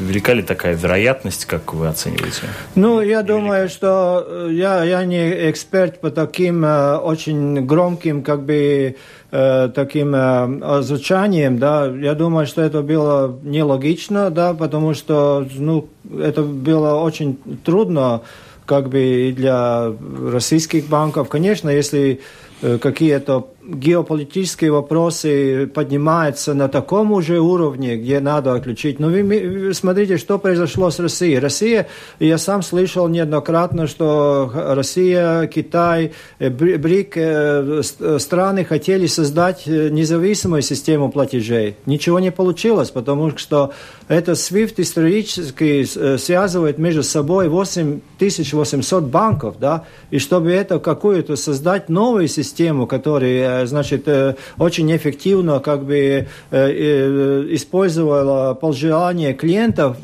Велика 0.08 0.34
ли 0.34 0.42
такая 0.42 0.76
вероятность, 0.76 1.46
как 1.46 1.74
вы 1.74 1.88
оцениваете? 1.88 2.48
Ну, 2.76 3.02
я 3.02 3.22
Велика? 3.22 3.24
думаю, 3.24 3.70
что 3.70 4.26
э, 4.28 4.50
я, 4.54 4.84
я 4.84 5.06
не 5.06 5.52
эксперт 5.52 6.02
по 6.02 6.10
таким 6.10 6.66
э, 6.66 6.98
очень 6.98 7.68
громким, 7.68 8.24
как 8.24 8.42
бы, 8.42 8.96
э, 9.32 9.70
таким 9.76 10.16
э, 10.16 10.82
звучанием, 10.82 11.60
да, 11.60 11.86
я 11.86 12.16
думаю, 12.16 12.48
что 12.48 12.64
это 12.64 12.82
было 12.82 13.38
нелогично, 13.44 14.32
да, 14.32 14.54
потому 14.54 14.96
что, 14.96 15.46
ну, 15.56 15.88
это 16.20 16.42
было 16.42 16.96
очень 16.96 17.38
трудно, 17.64 18.22
как 18.66 18.90
бы, 18.90 19.00
и 19.00 19.32
для 19.32 19.94
российских 20.32 20.88
банков. 20.88 21.30
Конечно, 21.30 21.70
если 21.70 22.20
Э, 22.60 22.80
какие-то 22.80 23.50
геополитические 23.68 24.72
вопросы 24.72 25.68
поднимаются 25.68 26.54
на 26.54 26.70
таком 26.70 27.12
уже 27.12 27.40
уровне, 27.40 27.98
где 27.98 28.20
надо 28.20 28.54
отключить. 28.54 29.00
Но 29.00 29.10
вы 29.10 29.74
смотрите, 29.74 30.18
что 30.18 30.40
произошло 30.40 30.90
с 30.90 31.00
Россией. 31.00 31.40
Россия, 31.40 31.88
я 32.20 32.38
сам 32.38 32.64
слышал 32.64 33.08
неоднократно, 33.08 33.88
что 33.88 34.50
Россия, 34.54 35.48
Китай, 35.48 36.14
э, 36.40 36.50
БРИК 36.50 37.14
э, 37.18 37.82
страны 38.20 38.64
хотели 38.64 39.08
создать 39.08 39.68
независимую 39.68 40.62
систему 40.62 41.12
платежей. 41.12 41.76
Ничего 41.86 42.20
не 42.20 42.32
получилось, 42.32 42.90
потому 42.90 43.38
что 43.38 43.74
это 44.08 44.32
SWIFT 44.34 44.76
исторически 44.78 46.18
связывает 46.18 46.78
между 46.78 47.04
собой 47.04 47.50
8800 47.50 49.04
банков, 49.04 49.56
да, 49.60 49.84
и 50.12 50.20
чтобы 50.20 50.52
это 50.52 50.80
какую-то 50.80 51.36
создать 51.36 51.90
новую 51.90 52.28
систему, 52.28 52.88
которая, 52.88 53.57
значит, 53.66 54.08
э, 54.08 54.36
очень 54.58 54.96
эффективно 54.96 55.60
как 55.60 55.84
бы 55.84 55.96
э, 55.96 56.26
э, 56.52 57.48
использовала 57.52 58.54
по 58.54 58.72
желанию 58.72 59.36
клиентов, 59.36 59.98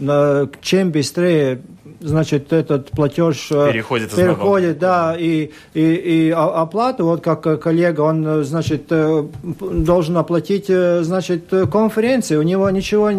чем 0.62 0.92
быстрее 0.92 1.62
значит, 2.04 2.52
этот 2.54 2.92
платеж 2.92 3.48
э, 3.52 3.72
переходит, 3.72 4.12
переходит 4.12 4.78
да, 4.80 5.16
и, 5.18 5.52
и, 5.74 5.82
и 5.82 6.30
оплату, 6.32 7.06
вот 7.06 7.22
как 7.22 7.62
коллега, 7.62 8.02
он, 8.02 8.44
значит, 8.44 8.84
э, 8.90 9.24
должен 9.44 10.18
оплатить, 10.18 10.66
э, 10.68 11.04
значит, 11.04 11.46
конференции, 11.72 12.36
у 12.36 12.42
него 12.42 12.70
ничего 12.70 13.10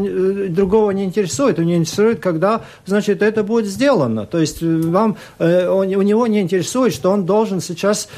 другого 0.49 0.91
не 0.91 1.05
интересует, 1.05 1.59
у 1.59 1.63
него 1.63 1.79
интересует, 1.79 2.21
когда, 2.21 2.63
значит, 2.87 3.23
это 3.23 3.43
будет 3.43 3.67
сделано. 3.67 4.27
То 4.27 4.39
есть 4.39 4.63
вам, 4.63 5.17
у 5.39 5.43
него 5.83 6.27
не 6.27 6.41
интересует, 6.41 6.93
что 6.93 7.11
он 7.11 7.25
должен 7.25 7.61
сейчас 7.61 8.09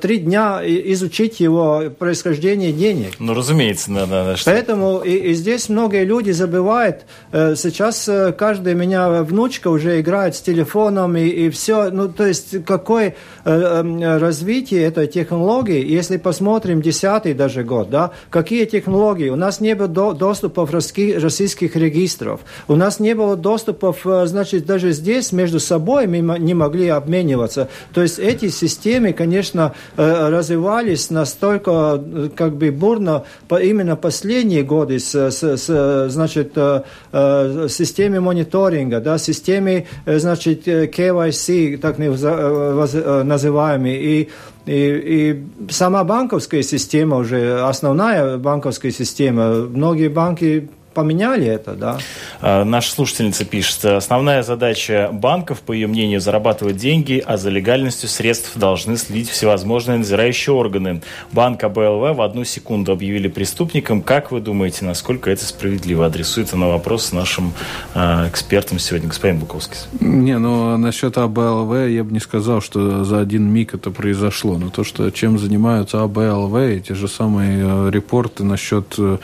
три 0.00 0.18
дня 0.18 0.60
изучить 0.64 1.40
его 1.40 1.84
происхождение 1.98 2.72
денег. 2.72 3.12
Ну, 3.18 3.34
разумеется, 3.34 3.90
да, 3.90 4.06
да. 4.06 4.36
Что... 4.36 4.50
Поэтому 4.50 5.00
и, 5.00 5.12
и 5.12 5.34
здесь 5.34 5.68
многие 5.68 6.04
люди 6.04 6.30
забывают, 6.32 7.04
сейчас 7.32 8.08
каждая 8.36 8.74
меня 8.74 9.22
внучка 9.22 9.68
уже 9.68 10.00
играет 10.00 10.15
играют 10.16 10.34
с 10.34 10.40
телефоном 10.40 11.16
и, 11.16 11.26
и 11.26 11.50
все. 11.50 11.90
Ну, 11.90 12.08
то 12.08 12.26
есть, 12.26 12.64
какое 12.64 13.14
э, 13.44 13.50
э, 13.50 14.18
развитие 14.18 14.82
этой 14.84 15.06
технологии, 15.06 15.84
если 15.86 16.16
посмотрим 16.16 16.80
десятый 16.80 17.34
даже 17.34 17.62
год, 17.62 17.90
да, 17.90 18.12
какие 18.30 18.64
технологии? 18.64 19.28
У 19.28 19.36
нас 19.36 19.60
не 19.60 19.74
было 19.74 19.88
до, 19.88 20.12
доступов 20.14 20.72
российских 20.72 21.76
регистров, 21.76 22.40
у 22.68 22.76
нас 22.76 23.00
не 23.00 23.14
было 23.14 23.36
доступов, 23.36 24.06
э, 24.06 24.26
значит, 24.26 24.66
даже 24.66 24.92
здесь 24.92 25.32
между 25.32 25.60
собой 25.60 26.06
мы 26.06 26.38
не 26.38 26.54
могли 26.54 26.88
обмениваться. 26.88 27.68
То 27.92 28.02
есть, 28.02 28.18
эти 28.18 28.48
системы, 28.48 29.12
конечно, 29.12 29.72
э, 29.96 30.28
развивались 30.30 31.10
настолько, 31.10 32.00
э, 32.02 32.28
как 32.34 32.56
бы, 32.56 32.70
бурно 32.70 33.24
по, 33.48 33.60
именно 33.60 33.96
последние 33.96 34.62
годы 34.62 34.98
с, 34.98 35.14
с, 35.14 35.42
с 35.42 36.08
значит, 36.08 36.52
э, 36.56 36.82
э, 37.12 37.68
системе 37.68 38.20
мониторинга, 38.20 39.00
да, 39.00 39.18
системе 39.18 39.86
Э, 40.05 40.05
значит, 40.06 40.66
KYC, 40.66 41.78
так 41.78 41.98
называемый, 41.98 43.96
и 43.96 44.28
и, 44.66 44.72
и 44.72 45.70
сама 45.70 46.02
банковская 46.02 46.62
система 46.62 47.18
уже, 47.18 47.60
основная 47.60 48.36
банковская 48.36 48.90
система, 48.90 49.50
многие 49.62 50.08
банки 50.08 50.68
поменяли 50.96 51.46
это, 51.46 51.74
да. 51.74 51.98
А, 52.40 52.64
наша 52.64 52.90
слушательница 52.90 53.44
пишет, 53.44 53.84
основная 53.84 54.42
задача 54.42 55.10
банков, 55.12 55.60
по 55.60 55.72
ее 55.72 55.88
мнению, 55.88 56.22
зарабатывать 56.22 56.78
деньги, 56.78 57.22
а 57.24 57.36
за 57.36 57.50
легальностью 57.50 58.08
средств 58.08 58.56
должны 58.56 58.96
следить 58.96 59.28
всевозможные 59.28 59.98
надзирающие 59.98 60.54
органы. 60.54 61.02
Банк 61.32 61.62
АБЛВ 61.62 62.16
в 62.16 62.22
одну 62.22 62.44
секунду 62.44 62.92
объявили 62.92 63.28
преступником. 63.28 64.00
Как 64.00 64.32
вы 64.32 64.40
думаете, 64.40 64.86
насколько 64.86 65.30
это 65.30 65.44
справедливо? 65.44 66.06
Адресуется 66.06 66.56
на 66.56 66.68
вопрос 66.68 67.12
нашим 67.12 67.52
э, 67.94 68.28
экспертам 68.28 68.78
сегодня, 68.78 69.08
господин 69.08 69.38
Буковский. 69.38 69.76
Не, 70.00 70.38
ну 70.38 70.78
насчет 70.78 71.18
АБЛВ 71.18 71.88
я 71.90 72.04
бы 72.04 72.12
не 72.12 72.20
сказал, 72.20 72.62
что 72.62 73.04
за 73.04 73.20
один 73.20 73.50
миг 73.52 73.74
это 73.74 73.90
произошло. 73.90 74.56
Но 74.56 74.70
то, 74.70 74.82
что 74.82 75.10
чем 75.10 75.38
занимаются 75.38 76.02
АБЛВ, 76.02 76.54
эти 76.54 76.92
же 76.92 77.06
самые 77.06 77.58
э, 77.62 77.90
репорты 77.90 78.44
насчет 78.44 78.94
э, 78.96 79.18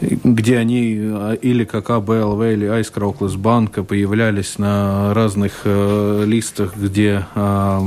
где 0.00 0.58
они 0.58 0.98
а, 1.00 1.32
или 1.34 1.64
как 1.64 1.90
АБЛВ, 1.90 2.42
или 2.42 2.66
Айскрауклас 2.66 3.36
банка 3.36 3.82
появлялись 3.82 4.58
на 4.58 5.14
разных 5.14 5.62
э, 5.64 6.24
листах, 6.26 6.76
где, 6.76 7.26
э, 7.34 7.80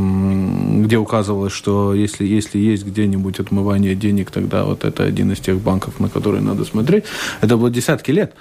где 0.84 0.98
указывалось, 0.98 1.54
что 1.54 1.94
если, 1.94 2.26
если 2.26 2.58
есть 2.58 2.86
где-нибудь 2.86 3.40
отмывание 3.40 3.96
денег, 3.96 4.32
тогда 4.32 4.66
вот 4.66 4.86
это 4.86 5.04
один 5.04 5.32
из 5.32 5.40
тех 5.40 5.60
банков, 5.60 6.00
на 6.00 6.10
которые 6.10 6.42
надо 6.42 6.66
смотреть. 6.66 7.06
Это 7.42 7.58
было 7.58 7.70
десятки 7.70 8.12
лет. 8.12 8.34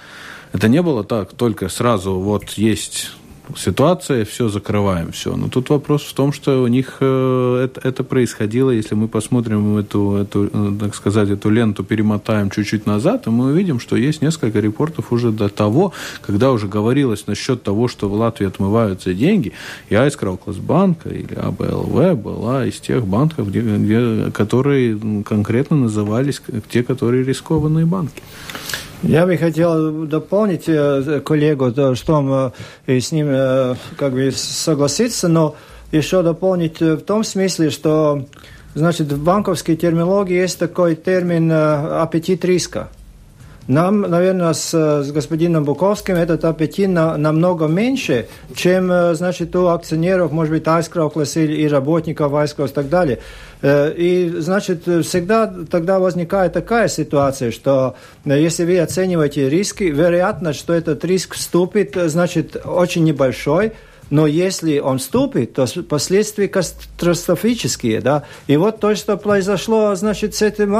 Это 0.52 0.68
не 0.68 0.80
было 0.80 1.04
так, 1.04 1.34
только 1.34 1.68
сразу 1.68 2.14
вот 2.14 2.50
есть 2.52 3.10
ситуация, 3.56 4.24
все 4.24 4.48
закрываем, 4.48 5.12
все. 5.12 5.36
Но 5.36 5.48
тут 5.48 5.70
вопрос 5.70 6.02
в 6.02 6.12
том, 6.12 6.32
что 6.32 6.62
у 6.62 6.66
них 6.66 6.96
э, 7.00 7.64
это, 7.64 7.88
это 7.88 8.04
происходило, 8.04 8.70
если 8.70 8.94
мы 8.94 9.08
посмотрим 9.08 9.76
эту, 9.78 10.16
эту, 10.16 10.50
э, 10.52 10.72
так 10.80 10.94
сказать, 10.94 11.30
эту 11.30 11.50
ленту, 11.50 11.84
перемотаем 11.84 12.50
чуть-чуть 12.50 12.86
назад, 12.86 13.26
и 13.26 13.30
мы 13.30 13.52
увидим, 13.52 13.80
что 13.80 13.96
есть 13.96 14.22
несколько 14.22 14.60
репортов 14.60 15.12
уже 15.12 15.30
до 15.30 15.48
того, 15.48 15.92
когда 16.20 16.52
уже 16.52 16.68
говорилось 16.68 17.26
насчет 17.26 17.62
того, 17.62 17.88
что 17.88 18.08
в 18.08 18.14
Латвии 18.14 18.46
отмываются 18.46 19.14
деньги, 19.14 19.52
и 19.88 19.94
Айскраукласбанка 19.94 21.08
или 21.08 21.34
АБЛВ 21.34 22.18
была 22.18 22.66
из 22.66 22.78
тех 22.80 23.06
банков, 23.06 23.48
где, 23.48 23.60
где, 23.60 24.30
которые 24.32 24.98
конкретно 25.24 25.76
назывались 25.76 26.42
те, 26.70 26.82
которые 26.82 27.24
рискованные 27.24 27.86
банки. 27.86 28.22
Я 29.02 29.26
бы 29.26 29.36
хотел 29.36 30.06
дополнить 30.06 30.64
э, 30.66 31.20
коллегу, 31.24 31.70
что 31.94 32.14
он, 32.14 32.52
и 32.86 32.98
с 33.00 33.12
ним 33.12 33.28
э, 33.30 33.76
как 33.96 34.12
бы 34.12 34.32
согласиться, 34.32 35.28
но 35.28 35.54
еще 35.92 36.22
дополнить 36.22 36.80
в 36.80 37.00
том 37.00 37.22
смысле, 37.22 37.70
что 37.70 38.26
значит, 38.74 39.12
в 39.12 39.22
банковской 39.22 39.76
терминологии 39.76 40.34
есть 40.34 40.58
такой 40.58 40.96
термин 40.96 41.50
э, 41.50 42.00
аппетит 42.02 42.44
риска. 42.44 42.88
Нам, 43.68 44.00
наверное, 44.00 44.54
с, 44.54 44.72
с 44.72 45.12
господином 45.12 45.64
Буковским 45.64 46.16
этот 46.16 46.44
аппетит 46.44 46.88
на, 46.88 47.16
намного 47.18 47.66
меньше, 47.66 48.26
чем, 48.54 49.14
значит, 49.14 49.54
у 49.54 49.66
акционеров, 49.68 50.32
может 50.32 50.52
быть, 50.52 50.66
Айскрауклас 50.66 51.36
или 51.36 51.54
и 51.62 51.68
работников 51.68 52.32
Айскраус 52.32 52.70
и 52.70 52.74
так 52.74 52.88
далее. 52.88 53.18
Э, 53.60 53.92
и, 53.92 54.28
значит, 54.38 54.82
всегда 55.04 55.52
тогда 55.70 55.98
возникает 55.98 56.54
такая 56.54 56.88
ситуация, 56.88 57.50
что 57.50 57.94
э, 58.24 58.40
если 58.40 58.64
вы 58.64 58.78
оцениваете 58.78 59.50
риски, 59.50 59.84
вероятность, 59.84 60.58
что 60.58 60.72
этот 60.72 61.04
риск 61.04 61.34
вступит, 61.34 61.94
значит, 61.94 62.56
очень 62.64 63.04
небольшой, 63.04 63.72
но 64.10 64.26
если 64.26 64.78
он 64.78 64.98
вступит, 64.98 65.54
то 65.54 65.66
последствия 65.88 66.48
катастрофические, 66.48 68.00
да. 68.00 68.24
И 68.46 68.56
вот 68.56 68.80
то, 68.80 68.94
что 68.94 69.16
произошло, 69.16 69.94
значит, 69.94 70.34
с 70.34 70.42
этим 70.42 70.74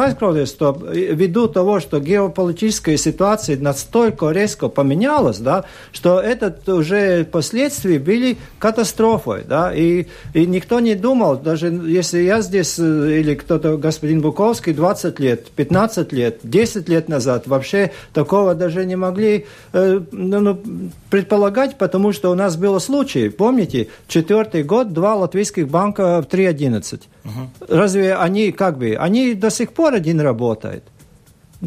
что 0.47 0.77
ввиду 0.93 1.49
того, 1.49 1.81
что 1.81 2.01
геополитическая 2.01 2.97
ситуация 2.97 3.59
настолько 3.59 4.31
резко 4.31 4.69
поменялась, 4.69 5.39
да, 5.39 5.65
что 5.93 6.21
этот 6.21 6.69
уже 6.69 7.25
последствия 7.25 7.99
были 7.99 8.39
катастрофой, 8.59 9.45
да, 9.47 9.75
и, 9.75 10.07
и 10.35 10.47
никто 10.47 10.81
не 10.81 10.95
думал, 10.95 11.37
даже 11.37 11.69
если 11.69 12.21
я 12.21 12.41
здесь 12.41 12.79
э, 12.79 13.21
или 13.21 13.35
кто-то, 13.35 13.77
господин 13.77 14.21
Буковский, 14.21 14.73
20 14.73 15.21
лет, 15.21 15.47
15 15.51 16.13
лет, 16.13 16.41
10 16.43 16.89
лет 16.89 17.09
назад 17.09 17.47
вообще 17.47 17.93
такого 18.13 18.55
даже 18.55 18.85
не 18.85 18.97
могли 18.97 19.47
э, 19.73 20.01
ну, 20.13 20.41
ну 20.41 20.63
предполагать, 21.11 21.79
потому 21.79 22.13
что 22.13 22.31
у 22.31 22.35
нас 22.35 22.57
был 22.57 22.79
случай, 22.81 23.18
случае. 23.19 23.31
Помните, 23.31 23.89
четвертый 24.07 24.63
год, 24.63 24.93
два 24.93 25.15
латвийских 25.15 25.69
банка 25.69 26.23
в 26.23 26.27
3.11. 26.27 27.03
Угу. 27.25 27.33
Разве 27.69 28.15
они 28.15 28.53
как 28.53 28.79
бы, 28.79 28.97
они 28.99 29.35
до 29.35 29.51
сих 29.51 29.73
пор 29.73 29.95
один 29.95 30.21
работает? 30.21 30.85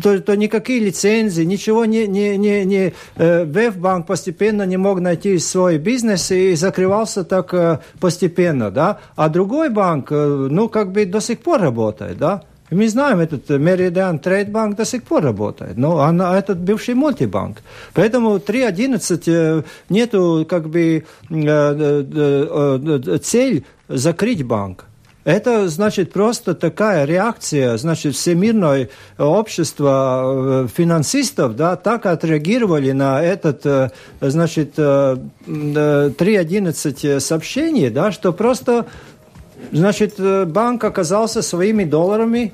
то, 0.02 0.22
то 0.22 0.36
никакие 0.38 0.80
лицензии, 0.80 1.44
ничего 1.44 1.84
не, 1.86 2.08
не, 2.08 2.38
не, 2.38 2.66
не 2.66 2.94
э, 3.18 3.44
Веб-банк 3.44 4.08
постепенно 4.08 4.66
не 4.66 4.78
мог 4.78 5.02
найти 5.02 5.38
свой 5.40 5.80
бизнес 5.80 6.32
и 6.32 6.56
закрывался 6.56 7.24
так 7.24 7.54
э, 7.54 7.80
постепенно, 8.00 8.72
да, 8.72 9.00
а 9.18 9.28
другой 9.28 9.70
банк, 9.70 10.08
э, 10.12 10.48
ну, 10.50 10.70
как 10.70 10.94
бы 10.94 11.06
до 11.06 11.20
сих 11.20 11.40
пор 11.40 11.60
работает, 11.60 12.18
да. 12.18 12.42
Мы 12.72 12.88
знаем, 12.88 13.20
этот 13.20 13.50
Меридиан 13.50 14.18
Трейдбанк 14.18 14.78
до 14.78 14.86
сих 14.86 15.04
пор 15.04 15.24
работает, 15.24 15.78
но 15.78 16.00
она, 16.00 16.38
этот 16.38 16.58
бывший 16.58 16.96
мультибанк. 16.96 17.58
Поэтому 17.94 18.38
3.11 18.38 19.24
э, 19.28 19.64
нету 19.90 20.46
как 20.50 20.70
бы 20.70 21.04
цель 23.22 23.66
закрыть 23.90 24.44
банк. 24.44 24.86
Это, 25.24 25.68
значит, 25.68 26.14
просто 26.14 26.56
такая 26.56 27.06
реакция, 27.06 27.78
значит, 27.78 28.16
всемирное 28.16 28.90
общество 29.20 30.68
финансистов, 30.74 31.56
да, 31.56 31.76
так 31.76 32.08
отреагировали 32.08 32.92
на 32.92 33.22
этот, 33.22 33.92
значит, 34.20 34.80
3.11 34.80 37.20
сообщение, 37.20 37.92
да, 37.92 38.12
что 38.12 38.34
просто 38.34 38.88
Значит, 39.72 40.16
э, 40.18 40.46
банк 40.46 40.84
оказался 40.84 41.42
своими 41.42 41.84
долларами 41.84 42.54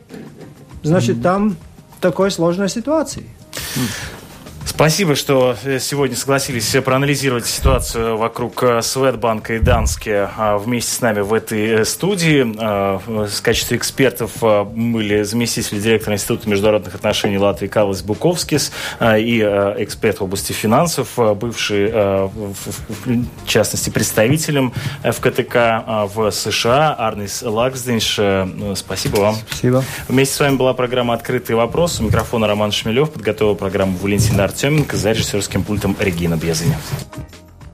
значит, 0.83 1.21
там 1.21 1.55
такой 1.99 2.31
сложной 2.31 2.69
ситуации. 2.69 3.25
Спасибо, 4.77 5.15
что 5.15 5.55
э, 5.63 5.79
сегодня 5.79 6.15
согласились 6.15 6.69
проанализировать 6.85 7.47
ситуацию 7.47 8.15
вокруг 8.15 8.61
э, 8.61 8.83
Светбанка 8.83 9.55
и 9.55 9.59
Дански 9.59 10.29
а, 10.37 10.59
вместе 10.59 10.93
с 10.93 11.01
нами 11.01 11.21
в 11.21 11.33
этой 11.33 11.79
э, 11.79 11.83
студии. 11.83 12.45
А, 12.59 13.01
в 13.03 13.41
качестве 13.41 13.77
экспертов 13.77 14.33
были 14.75 15.23
заместитель 15.23 15.81
директора 15.81 16.13
Института 16.13 16.47
международных 16.47 16.93
отношений 16.93 17.39
Латвии 17.39 17.65
Карлос 17.65 18.03
Буковскис 18.03 18.71
а, 18.99 19.17
и 19.17 19.39
эксперт 19.39 20.19
в 20.19 20.25
области 20.25 20.53
финансов, 20.53 21.09
бывший, 21.15 21.91
в 21.91 23.47
частности, 23.47 23.89
представителем 23.89 24.73
ФКТК 25.03 26.07
в 26.13 26.29
США 26.29 26.93
Арнис 26.93 27.41
Лаксденш. 27.41 28.19
Спасибо 28.77 29.15
вам. 29.17 29.35
Спасибо. 29.49 29.83
Вместе 30.07 30.35
с 30.35 30.39
вами 30.39 30.55
была 30.55 30.75
программа 30.75 31.15
«Открытый 31.15 31.55
вопрос». 31.55 31.99
У 31.99 32.03
микрофона 32.03 32.45
Роман 32.45 32.71
Шмелев. 32.71 33.09
Подготовил 33.09 33.55
программу 33.55 33.97
Валентина 33.97 34.43
Артем 34.43 34.66
Артеменко 34.67 34.97
за 34.97 35.11
режиссерским 35.11 35.63
пультом 35.63 35.95
Регина 35.97 36.35
Безаня. 36.35 36.77